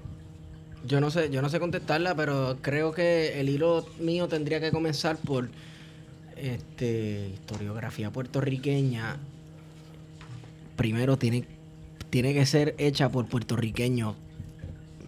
[0.85, 4.73] Yo no sé, yo no sé contestarla, pero creo que el hilo mío tendría que
[4.73, 5.49] comenzar por
[6.37, 9.17] este historiografía puertorriqueña.
[10.77, 11.45] Primero tiene,
[12.11, 14.15] tiene que ser hecha por puertorriqueños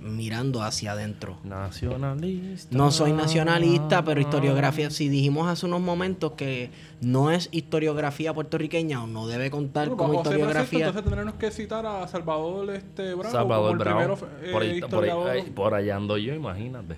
[0.00, 1.36] mirando hacia adentro.
[1.44, 2.76] Nacionalista.
[2.76, 6.70] No soy nacionalista, pero historiografía, si dijimos hace unos momentos que
[7.00, 10.86] no es historiografía puertorriqueña o no debe contar Bueno, como historiografía.
[10.88, 14.16] entonces tendremos que citar a Salvador este Bravo Salvador como el Bravo.
[14.16, 15.30] primero eh, por, ahí, por, ahí- historiador.
[15.30, 16.96] ahí- por allá ando yo, imagínate.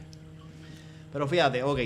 [1.14, 1.78] Pero fíjate, ok,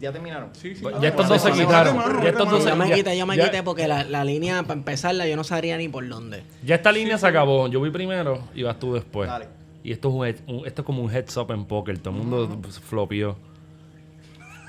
[0.00, 0.50] ya terminaron.
[0.52, 1.96] Sí, sí, Ya dale, estos dale, dos se quitaron.
[2.22, 4.24] Ya estos dos se- Yo me ya- quité, yo me ya- quité porque la, la
[4.24, 6.42] línea, para empezarla, yo no sabría ni por dónde.
[6.64, 7.68] Ya esta línea se acabó.
[7.68, 9.30] Yo voy primero y vas tú después.
[9.30, 9.46] Dale.
[9.84, 11.96] Y esto es, un un- esto es como un heads up en póker.
[12.00, 13.36] Todo el mundo pues, flopió.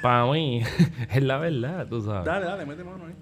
[0.03, 0.61] Para mí,
[1.11, 2.23] es la verdad, tú sabes.
[2.25, 3.13] Dale, dale, mete mano ahí.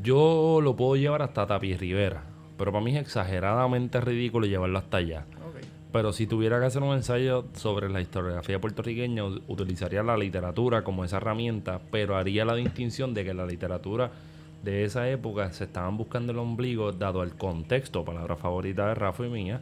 [0.00, 2.22] Yo lo puedo llevar hasta Tapi Rivera.
[2.56, 5.24] Pero para mí es exageradamente ridículo llevarlo hasta allá.
[5.48, 5.56] Ok.
[5.92, 11.04] Pero si tuviera que hacer un ensayo sobre la historiografía puertorriqueña, utilizaría la literatura como
[11.04, 14.12] esa herramienta, pero haría la distinción de que la literatura
[14.62, 19.26] de esa época se estaban buscando el ombligo, dado el contexto, palabra favorita de Rafa
[19.26, 19.60] y mía,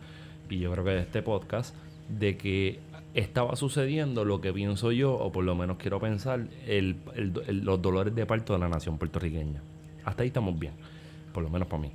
[0.50, 1.74] y yo creo que de este podcast,
[2.10, 2.80] de que
[3.14, 7.64] estaba sucediendo lo que pienso yo, o por lo menos quiero pensar, el- el- el-
[7.64, 9.62] los dolores de parto de la nación puertorriqueña.
[10.04, 10.72] Hasta ahí estamos bien,
[11.32, 11.90] por lo menos para mí.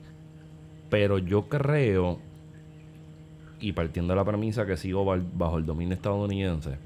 [0.90, 2.20] Pero yo creo
[3.64, 6.78] y partiendo de la premisa que sigo bajo el dominio estadounidense,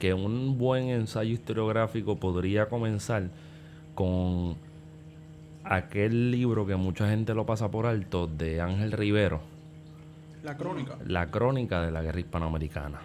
[0.00, 3.28] que un buen ensayo historiográfico podría comenzar
[3.94, 4.56] con
[5.62, 9.42] aquel libro que mucha gente lo pasa por alto de Ángel Rivero,
[10.42, 10.98] La crónica.
[11.06, 12.98] La crónica de la guerra hispanoamericana.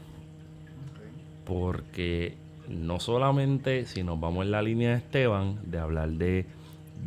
[1.46, 2.36] Porque
[2.68, 6.48] no solamente si nos vamos en la línea de Esteban, de hablar de,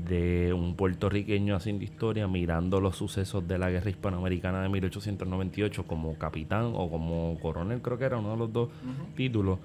[0.09, 6.15] de un puertorriqueño haciendo historia, mirando los sucesos de la guerra hispanoamericana de 1898 como
[6.15, 8.69] capitán o como coronel, creo que era uno de los dos
[9.17, 9.59] títulos.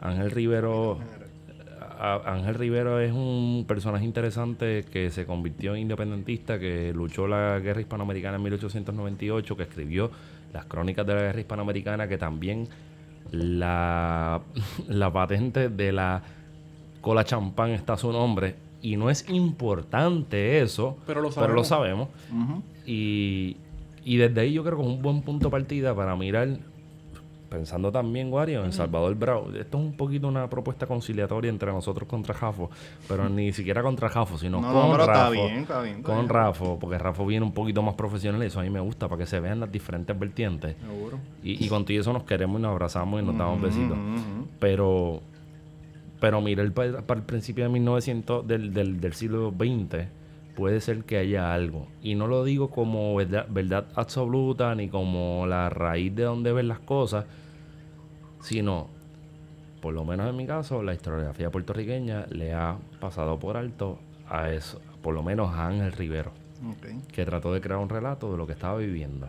[0.00, 0.98] Ángel Rivero
[1.98, 7.58] a- Ángel Rivero es un personaje interesante que se convirtió en independentista, que luchó la
[7.60, 10.10] guerra hispanoamericana en 1898, que escribió
[10.52, 12.68] las crónicas de la guerra hispanoamericana, que también
[13.30, 14.40] la,
[14.88, 16.22] la patente de la
[17.00, 18.65] cola champán está a su nombre.
[18.86, 22.08] Y no es importante eso, Pero lo pero lo sabemos.
[22.86, 23.56] Y,
[24.04, 26.48] y desde ahí yo creo que es un buen punto de partida para mirar,
[27.50, 29.48] pensando también, Wario, en Salvador Bravo.
[29.58, 32.70] Esto es un poquito una propuesta conciliatoria entre nosotros contra Jafo,
[33.08, 35.32] pero ni siquiera contra Jafo, sino No, con no, pero está Rafo.
[35.32, 36.28] bien, está bien, está con.
[36.28, 39.18] Rafo, porque Rafo viene un poquito más profesional y eso a mí me gusta, para
[39.20, 40.76] que se vean las diferentes vertientes.
[40.80, 41.18] Seguro.
[41.42, 43.96] Y, y con todo eso nos queremos y nos abrazamos y nos damos besitos.
[44.60, 45.22] Pero,
[46.20, 50.06] pero mirar para, para el principio de 1900, del, del, del siglo XX,
[50.56, 51.86] puede ser que haya algo.
[52.02, 56.66] Y no lo digo como verdad, verdad absoluta ni como la raíz de donde ven
[56.66, 57.26] las cosas,
[58.40, 58.88] sino,
[59.80, 63.98] por lo menos en mi caso, la historiografía puertorriqueña le ha pasado por alto
[64.28, 66.32] a eso, por lo menos a Ángel Rivero,
[67.12, 69.28] que trató de crear un relato de lo que estaba viviendo.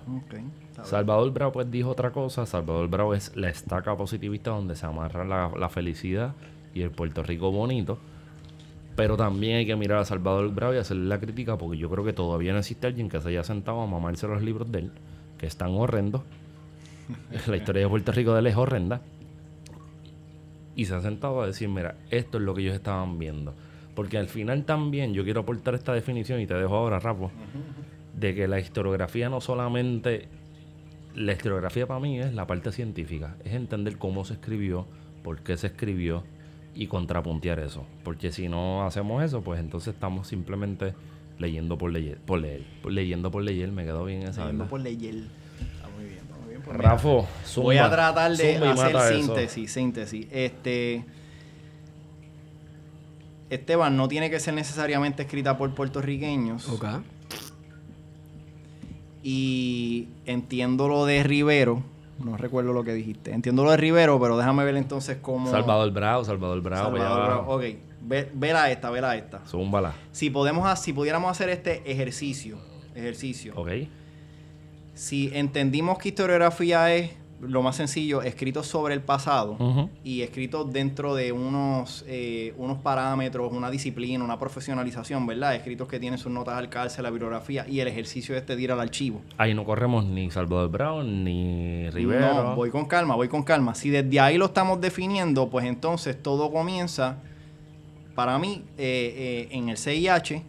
[0.84, 2.46] Salvador Bravo pues dijo otra cosa.
[2.46, 6.34] Salvador Bravo es la estaca positivista donde se amarra la, la felicidad
[6.74, 7.98] y el Puerto Rico bonito.
[8.96, 12.04] Pero también hay que mirar a Salvador Bravo y hacerle la crítica porque yo creo
[12.04, 14.92] que todavía no existe alguien que se haya sentado a mamarse los libros de él,
[15.38, 16.24] que están horrendos.
[17.48, 19.02] la historia de Puerto Rico de él es horrenda.
[20.76, 23.54] Y se ha sentado a decir, mira, esto es lo que ellos estaban viendo.
[23.96, 27.32] Porque al final también yo quiero aportar esta definición y te dejo ahora, Rapo,
[28.14, 30.28] de que la historiografía no solamente
[31.18, 34.86] la historiografía para mí es la parte científica, es entender cómo se escribió,
[35.24, 36.24] por qué se escribió
[36.78, 37.86] y contrapuntear eso.
[38.04, 40.94] Porque si no hacemos eso, pues entonces estamos simplemente
[41.40, 44.42] leyendo por leer, por leer, leyendo por leer, me quedó bien esa.
[44.42, 44.70] Leyendo ¿verdad?
[44.70, 45.16] por leyer.
[45.16, 46.62] Está muy bien, está muy bien.
[46.64, 47.28] Pues mira, Rafo,
[47.58, 49.14] Voy a zumba, tratar de zumba y hacer eso.
[49.14, 50.28] síntesis, síntesis.
[50.32, 51.06] Este
[53.50, 56.68] Esteban no tiene que ser necesariamente escrita por puertorriqueños.
[56.70, 56.86] Ok.
[59.24, 61.84] Y entiendo lo de Rivero.
[62.20, 63.32] No recuerdo lo que dijiste.
[63.32, 65.50] Entiendo lo de Rivero, pero déjame ver entonces cómo.
[65.50, 67.26] Salvador Bravo, Salvador Bravo, Salvador.
[67.26, 67.56] Bravo.
[67.56, 67.64] Ok,
[68.02, 69.40] ve, vela esta, vela esta.
[69.46, 69.94] Zúmbala.
[70.12, 72.58] Si podemos, si pudiéramos hacer este ejercicio,
[72.96, 73.54] ejercicio.
[73.56, 73.70] Ok.
[74.94, 77.12] Si entendimos que historiografía es
[77.42, 79.58] lo más sencillo, escrito sobre el pasado
[80.04, 85.56] y escrito dentro de unos, eh, unos parámetros, una disciplina, una profesionalización, ¿verdad?
[85.56, 88.72] Escritos que tienen sus notas al cárcel, la bibliografía y el ejercicio este de ir
[88.72, 89.22] al archivo.
[89.38, 92.44] Ahí no corremos ni Salvador Brown ni Rivero.
[92.44, 93.76] No, voy con calma, voy con calma.
[93.76, 97.18] Si desde ahí lo estamos definiendo, pues entonces todo comienza,
[98.16, 100.42] para mí, eh, eh, en el CIH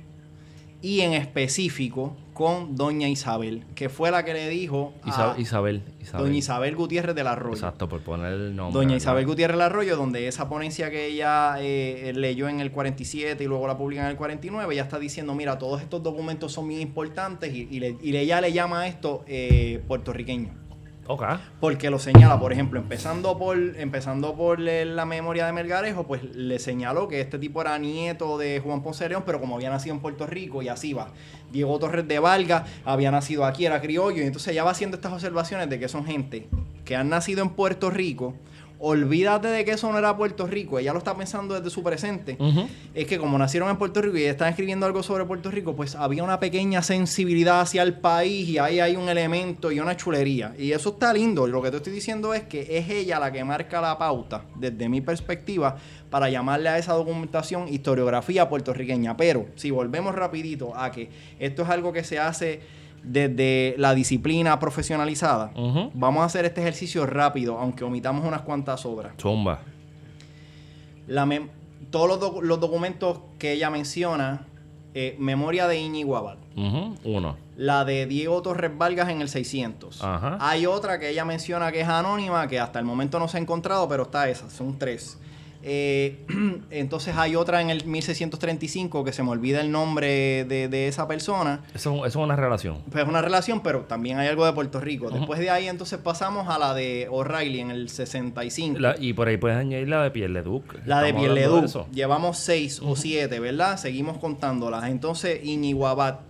[0.81, 5.83] y en específico con Doña Isabel, que fue la que le dijo Isa- a Isabel,
[6.01, 6.27] Isabel.
[6.27, 7.57] Doña Isabel Gutiérrez del Arroyo.
[7.57, 8.79] Exacto, por poner el nombre.
[8.81, 8.95] Doña.
[8.95, 13.47] Isabel Gutiérrez del Arroyo, donde esa ponencia que ella eh, leyó en el 47 y
[13.49, 16.81] luego la publica en el 49, ella está diciendo, mira, todos estos documentos son bien
[16.81, 20.68] importantes y, y le- y ella le llama a esto eh, puertorriqueño.
[21.59, 26.59] Porque lo señala, por ejemplo, empezando por empezando por la memoria de Melgarejo, pues le
[26.59, 30.03] señaló que este tipo era nieto de Juan Ponce León, pero como había nacido en
[30.03, 31.09] Puerto Rico y así va.
[31.51, 35.13] Diego Torres de Valga había nacido aquí, era criollo, y entonces ella va haciendo estas
[35.13, 36.49] observaciones de que son gente
[36.85, 38.35] que han nacido en Puerto Rico.
[38.79, 42.37] Olvídate de que eso no era Puerto Rico, ella lo está pensando desde su presente
[42.95, 45.95] es que como nacieron en Puerto Rico y están escribiendo algo sobre Puerto Rico, pues
[45.95, 50.55] había una pequeña sensibilidad hacia el país y ahí hay un elemento y una chulería.
[50.59, 51.47] Y eso está lindo.
[51.47, 54.89] Lo que te estoy diciendo es que es ella la que marca la pauta, desde
[54.89, 55.77] mi perspectiva,
[56.11, 59.17] para llamarle a esa documentación historiografía puertorriqueña.
[59.17, 62.61] Pero si volvemos rapidito a que esto es algo que se hace
[63.03, 65.53] desde la disciplina profesionalizada,
[65.95, 69.13] vamos a hacer este ejercicio rápido, aunque omitamos unas cuantas obras.
[69.21, 69.61] Zumba.
[71.07, 71.27] La
[71.91, 74.47] todos los, docu- los documentos que ella menciona,
[74.95, 76.97] eh, memoria de Íñigo Abad, Ujú.
[77.05, 77.37] Uno.
[77.57, 80.03] la de Diego Torres Vargas en el 600.
[80.05, 80.37] Ajá.
[80.41, 83.41] Hay otra que ella menciona que es anónima, que hasta el momento no se ha
[83.41, 85.19] encontrado, pero está esa, son tres.
[85.63, 86.25] Eh,
[86.71, 91.09] entonces hay otra en el 1635 que se me olvida el nombre de, de esa
[91.09, 91.63] persona.
[91.75, 92.79] Eso, eso es una relación.
[92.91, 95.11] Pues es una relación, pero también hay algo de Puerto Rico.
[95.11, 98.79] Después de ahí entonces pasamos a la de O'Reilly en el 65.
[98.79, 100.75] La- y por ahí puedes añadir la de Pierleduc.
[100.87, 101.15] La de
[101.65, 101.87] eso.
[101.93, 103.77] Llevamos seis o siete, ¿verdad?
[103.77, 104.85] Seguimos contándolas.
[104.85, 106.28] Entonces, Iñiguabat.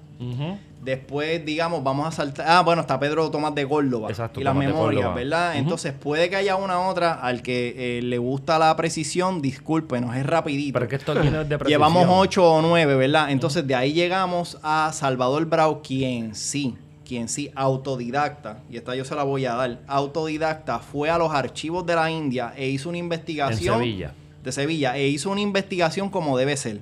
[0.83, 2.47] Después, digamos, vamos a saltar.
[2.49, 4.09] Ah, bueno, está Pedro Tomás de Córdoba.
[4.09, 5.15] Exacto, y las Tomás memorias.
[5.15, 5.57] ¿verdad?
[5.57, 9.43] Entonces, puede que haya una otra al que eh, le gusta la precisión.
[9.43, 10.79] Discúlpenos, es rapidito.
[10.79, 11.69] Pero que esto es de precisión.
[11.69, 13.31] Llevamos ocho o nueve, ¿verdad?
[13.31, 16.77] Entonces, de ahí llegamos a Salvador Brau, quien sí,
[17.09, 21.33] quien sí, autodidacta, y esta yo se la voy a dar, autodidacta, fue a los
[21.33, 24.13] archivos de la India e hizo una En investigación Sevilla.
[24.45, 26.81] de Sevilla e hizo una investigación como debe ser,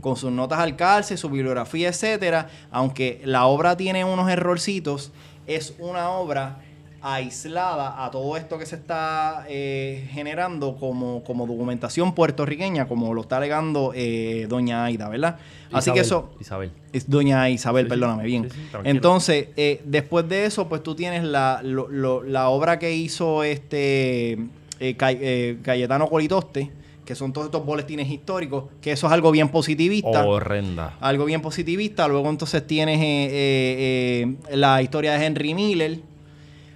[0.00, 2.48] con sus notas al calce, su bibliografía, etcétera.
[2.70, 5.10] Aunque la obra tiene unos errorcitos,
[5.46, 6.58] es una obra
[7.00, 13.20] aislada a todo esto que se está eh, generando como, como documentación puertorriqueña, como lo
[13.22, 15.36] está alegando eh, doña Aida, ¿verdad?
[15.72, 16.30] Así que eso...
[16.40, 16.72] Isabel.
[16.92, 17.90] Es doña Isabel, Sí, sí.
[17.90, 18.50] perdóname, bien.
[18.50, 18.58] Sí.
[18.84, 23.44] Entonces, eh, después de eso, pues tú tienes la, lo- lo- la obra que hizo
[23.44, 24.32] este
[24.80, 26.70] eh, Cay- eh, Cayetano Colitoste,
[27.08, 30.26] que son todos estos boletines históricos, que eso es algo bien positivista.
[30.26, 30.98] Horrenda.
[31.00, 32.06] Algo bien positivista.
[32.06, 36.00] Luego entonces tienes eh, eh, eh, la historia de Henry Miller.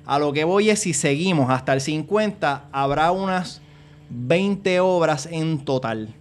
[0.07, 3.61] A lo que voy es, si seguimos hasta el 50, habrá unas
[4.09, 6.15] 20 obras en total.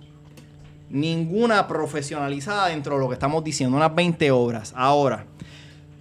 [0.89, 4.73] Ninguna profesionalizada dentro de lo que estamos diciendo, unas 20 obras.
[4.75, 5.25] Ahora,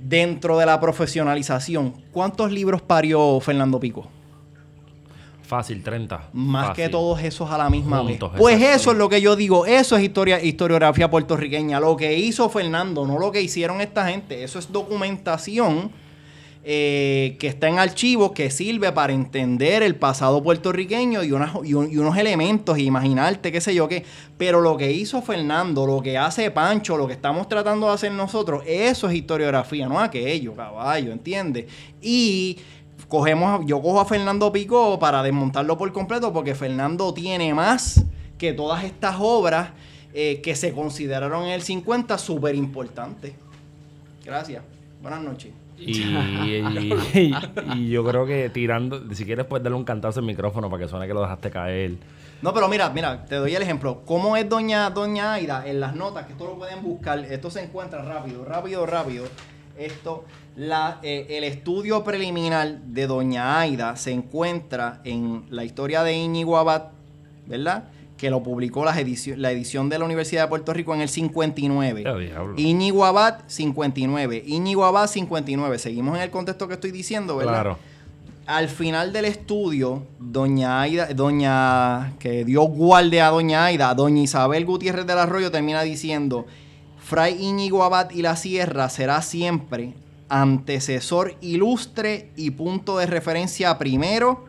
[0.00, 4.08] dentro de la profesionalización, ¿cuántos libros parió Fernando Pico?
[5.50, 6.28] Fácil, 30.
[6.32, 6.84] Más Fácil.
[6.84, 8.40] que todos esos a la misma Juntos, vez.
[8.40, 9.66] Pues eso es lo que yo digo.
[9.66, 11.80] Eso es historia, historiografía puertorriqueña.
[11.80, 14.44] Lo que hizo Fernando, no lo que hicieron esta gente.
[14.44, 15.90] Eso es documentación
[16.62, 21.72] eh, que está en archivos que sirve para entender el pasado puertorriqueño y, unas- y
[21.72, 24.04] un- y unos elementos y imaginarte, qué sé yo qué.
[24.36, 28.12] Pero lo que hizo Fernando, lo que hace Pancho, lo que estamos tratando de hacer
[28.12, 31.64] nosotros, eso es historiografía, no aquello, caballo, ¿entiendes?
[32.02, 32.58] Y
[33.10, 38.02] cogemos, yo cojo a Fernando Picó para desmontarlo por completo porque Fernando tiene más
[38.38, 39.68] que todas estas obras
[40.14, 43.34] eh, que se consideraron en el 50 súper importantes.
[44.24, 44.62] Gracias.
[45.02, 45.52] Buenas noches.
[45.78, 47.34] Y, y- y-
[47.74, 50.88] y yo creo que tirando, si quieres puedes darle un cantazo al micrófono para que
[50.88, 51.92] suene que lo dejaste caer.
[52.42, 54.02] No, pero mira, mira, te doy el ejemplo.
[54.06, 56.26] ¿Cómo es doña, doña Aida en las notas?
[56.26, 57.18] Que esto lo pueden buscar.
[57.20, 59.24] Esto se encuentra rápido, rápido, rápido.
[59.78, 60.24] Esto,
[60.56, 66.58] la, eh, el estudio preliminar de doña Aida se encuentra en la historia de Íñigo
[66.58, 66.88] Abad,
[67.46, 67.84] ¿verdad?
[68.16, 72.02] Que lo publicó la edición de la Universidad de Puerto Rico en el 59.
[72.04, 72.54] Ya, diablo.
[72.58, 74.42] Íñigo Abad, 59.
[74.46, 75.78] Íñigo Abad, 59.
[75.78, 77.52] Seguimos en el contexto que estoy diciendo, ¿verdad?
[77.52, 77.78] Claro.
[78.46, 84.66] Al final del estudio, doña Aida, doña que dio guardia a doña Aida, doña Isabel
[84.66, 86.46] Gutiérrez del Arroyo termina diciendo,
[86.98, 89.94] Fray Íñigo Abad y la Sierra será siempre
[90.30, 94.46] antecesor ilustre y punto de referencia primero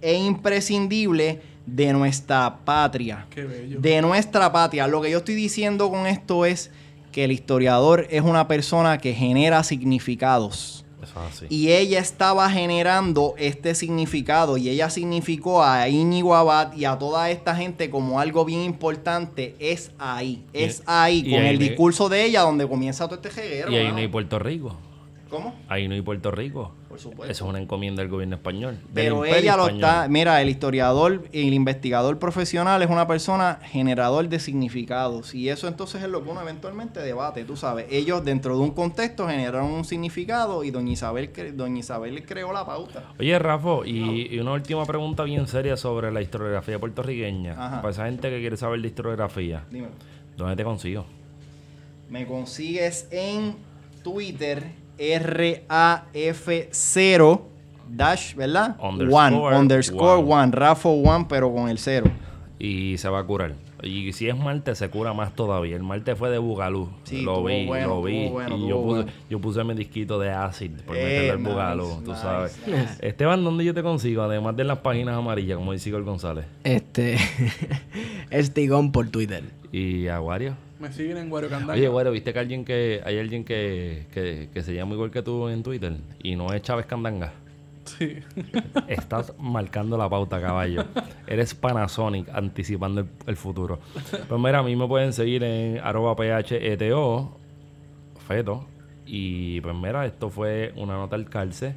[0.00, 3.26] e imprescindible de nuestra patria.
[3.30, 3.80] Qué bello.
[3.80, 4.86] De nuestra patria.
[4.86, 6.70] Lo que yo estoy diciendo con esto es
[7.12, 10.84] que el historiador es una persona que genera significados.
[11.02, 11.46] Eso es así.
[11.50, 17.30] Y ella estaba generando este significado y ella significó a Íñigo Abad y a toda
[17.30, 19.54] esta gente como algo bien importante.
[19.58, 23.16] Es ahí, Y- es ahí, y con ahí el discurso de ella donde comienza todo
[23.16, 23.70] este jeguero.
[23.72, 24.76] y ahí no hay Puerto Rico.
[25.28, 25.54] ¿Cómo?
[25.68, 26.72] Ahí no hay Puerto Rico.
[26.88, 27.24] Por supuesto.
[27.32, 28.74] Eso es una encomienda del gobierno español.
[28.84, 29.84] del Pero ella lo español.
[29.84, 35.48] está, mira, el historiador y el investigador profesional es una persona generador de significados y
[35.48, 37.86] eso entonces es lo que uno eventualmente debate, tú sabes.
[37.90, 42.52] Ellos dentro de un contexto generaron un significado y doña Isabel, cre- doña Isabel creó
[42.52, 43.12] la pauta.
[43.18, 47.52] Oye, Rafa, y, y una última pregunta bien seria sobre la historiografía puertorriqueña.
[47.52, 47.82] Ajá.
[47.82, 49.88] Para esa gente que quiere saber de historiografía, Dime.
[50.36, 51.04] ¿dónde te consigo?
[52.08, 53.56] Me consigues en
[54.04, 57.40] Twitter RAF0
[57.88, 58.76] dash, ¿verdad?
[58.82, 60.32] Underscore, one, underscore one.
[60.42, 62.10] one, Rafo one, pero con el cero.
[62.58, 63.54] Y se va a curar.
[63.82, 65.76] Y si es martes, se cura más todavía.
[65.76, 66.88] El martes fue de Bugalú.
[67.04, 68.28] Sí, lo vi, bueno, lo vi.
[68.30, 69.12] bueno, y yo puse, bueno.
[69.28, 72.58] yo puse mi disquito de acid por Eh, meterle el nice, Bugalú, tú nice, sabes.
[72.66, 73.06] nice.
[73.06, 74.22] Esteban, ¿dónde yo te consigo?
[74.22, 76.46] Además de las páginas amarillas, como dice Igor González.
[76.64, 77.18] Este.
[78.30, 79.44] Estigón por Twitter.
[79.70, 80.54] Y Aguario.
[80.78, 81.74] Me siguen en Guario Candanga.
[81.74, 85.22] Oye, güero, ¿viste que alguien que hay alguien que, que, que se llama igual que
[85.22, 87.32] tú en Twitter y no es Chávez Candanga?
[87.86, 88.18] Sí.
[88.88, 90.84] Estás marcando la pauta, caballo.
[91.26, 93.78] Eres Panasonic anticipando el, el futuro.
[94.28, 97.38] Pues mira, a mí me pueden seguir en arroba pheto,
[98.26, 98.66] feto.
[99.06, 101.74] Y pues mira, esto fue una nota al calce.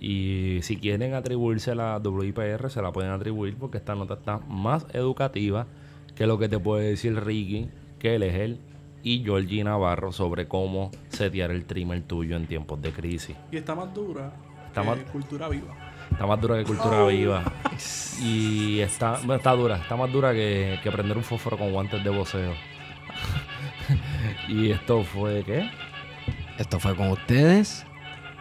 [0.00, 4.86] Y si quieren atribuirse la WIPR, se la pueden atribuir porque esta nota está más
[4.92, 5.66] educativa
[6.14, 8.60] que lo que te puede decir Ricky, que él es él,
[9.02, 13.36] y Georgie Navarro sobre cómo setear el trimmer tuyo en tiempos de crisis.
[13.52, 14.32] Y está más dura
[14.68, 15.74] Está que más- cultura viva.
[16.10, 17.44] Está más dura que cultura viva.
[18.22, 22.02] Y está, bueno, está dura, está más dura que, que prender un fósforo con guantes
[22.02, 22.52] de voceo.
[24.48, 25.68] y esto fue, ¿qué?
[26.58, 27.84] Esto fue con ustedes.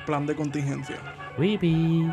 [0.05, 0.97] Plan de contingencia.
[1.37, 2.07] Wipi.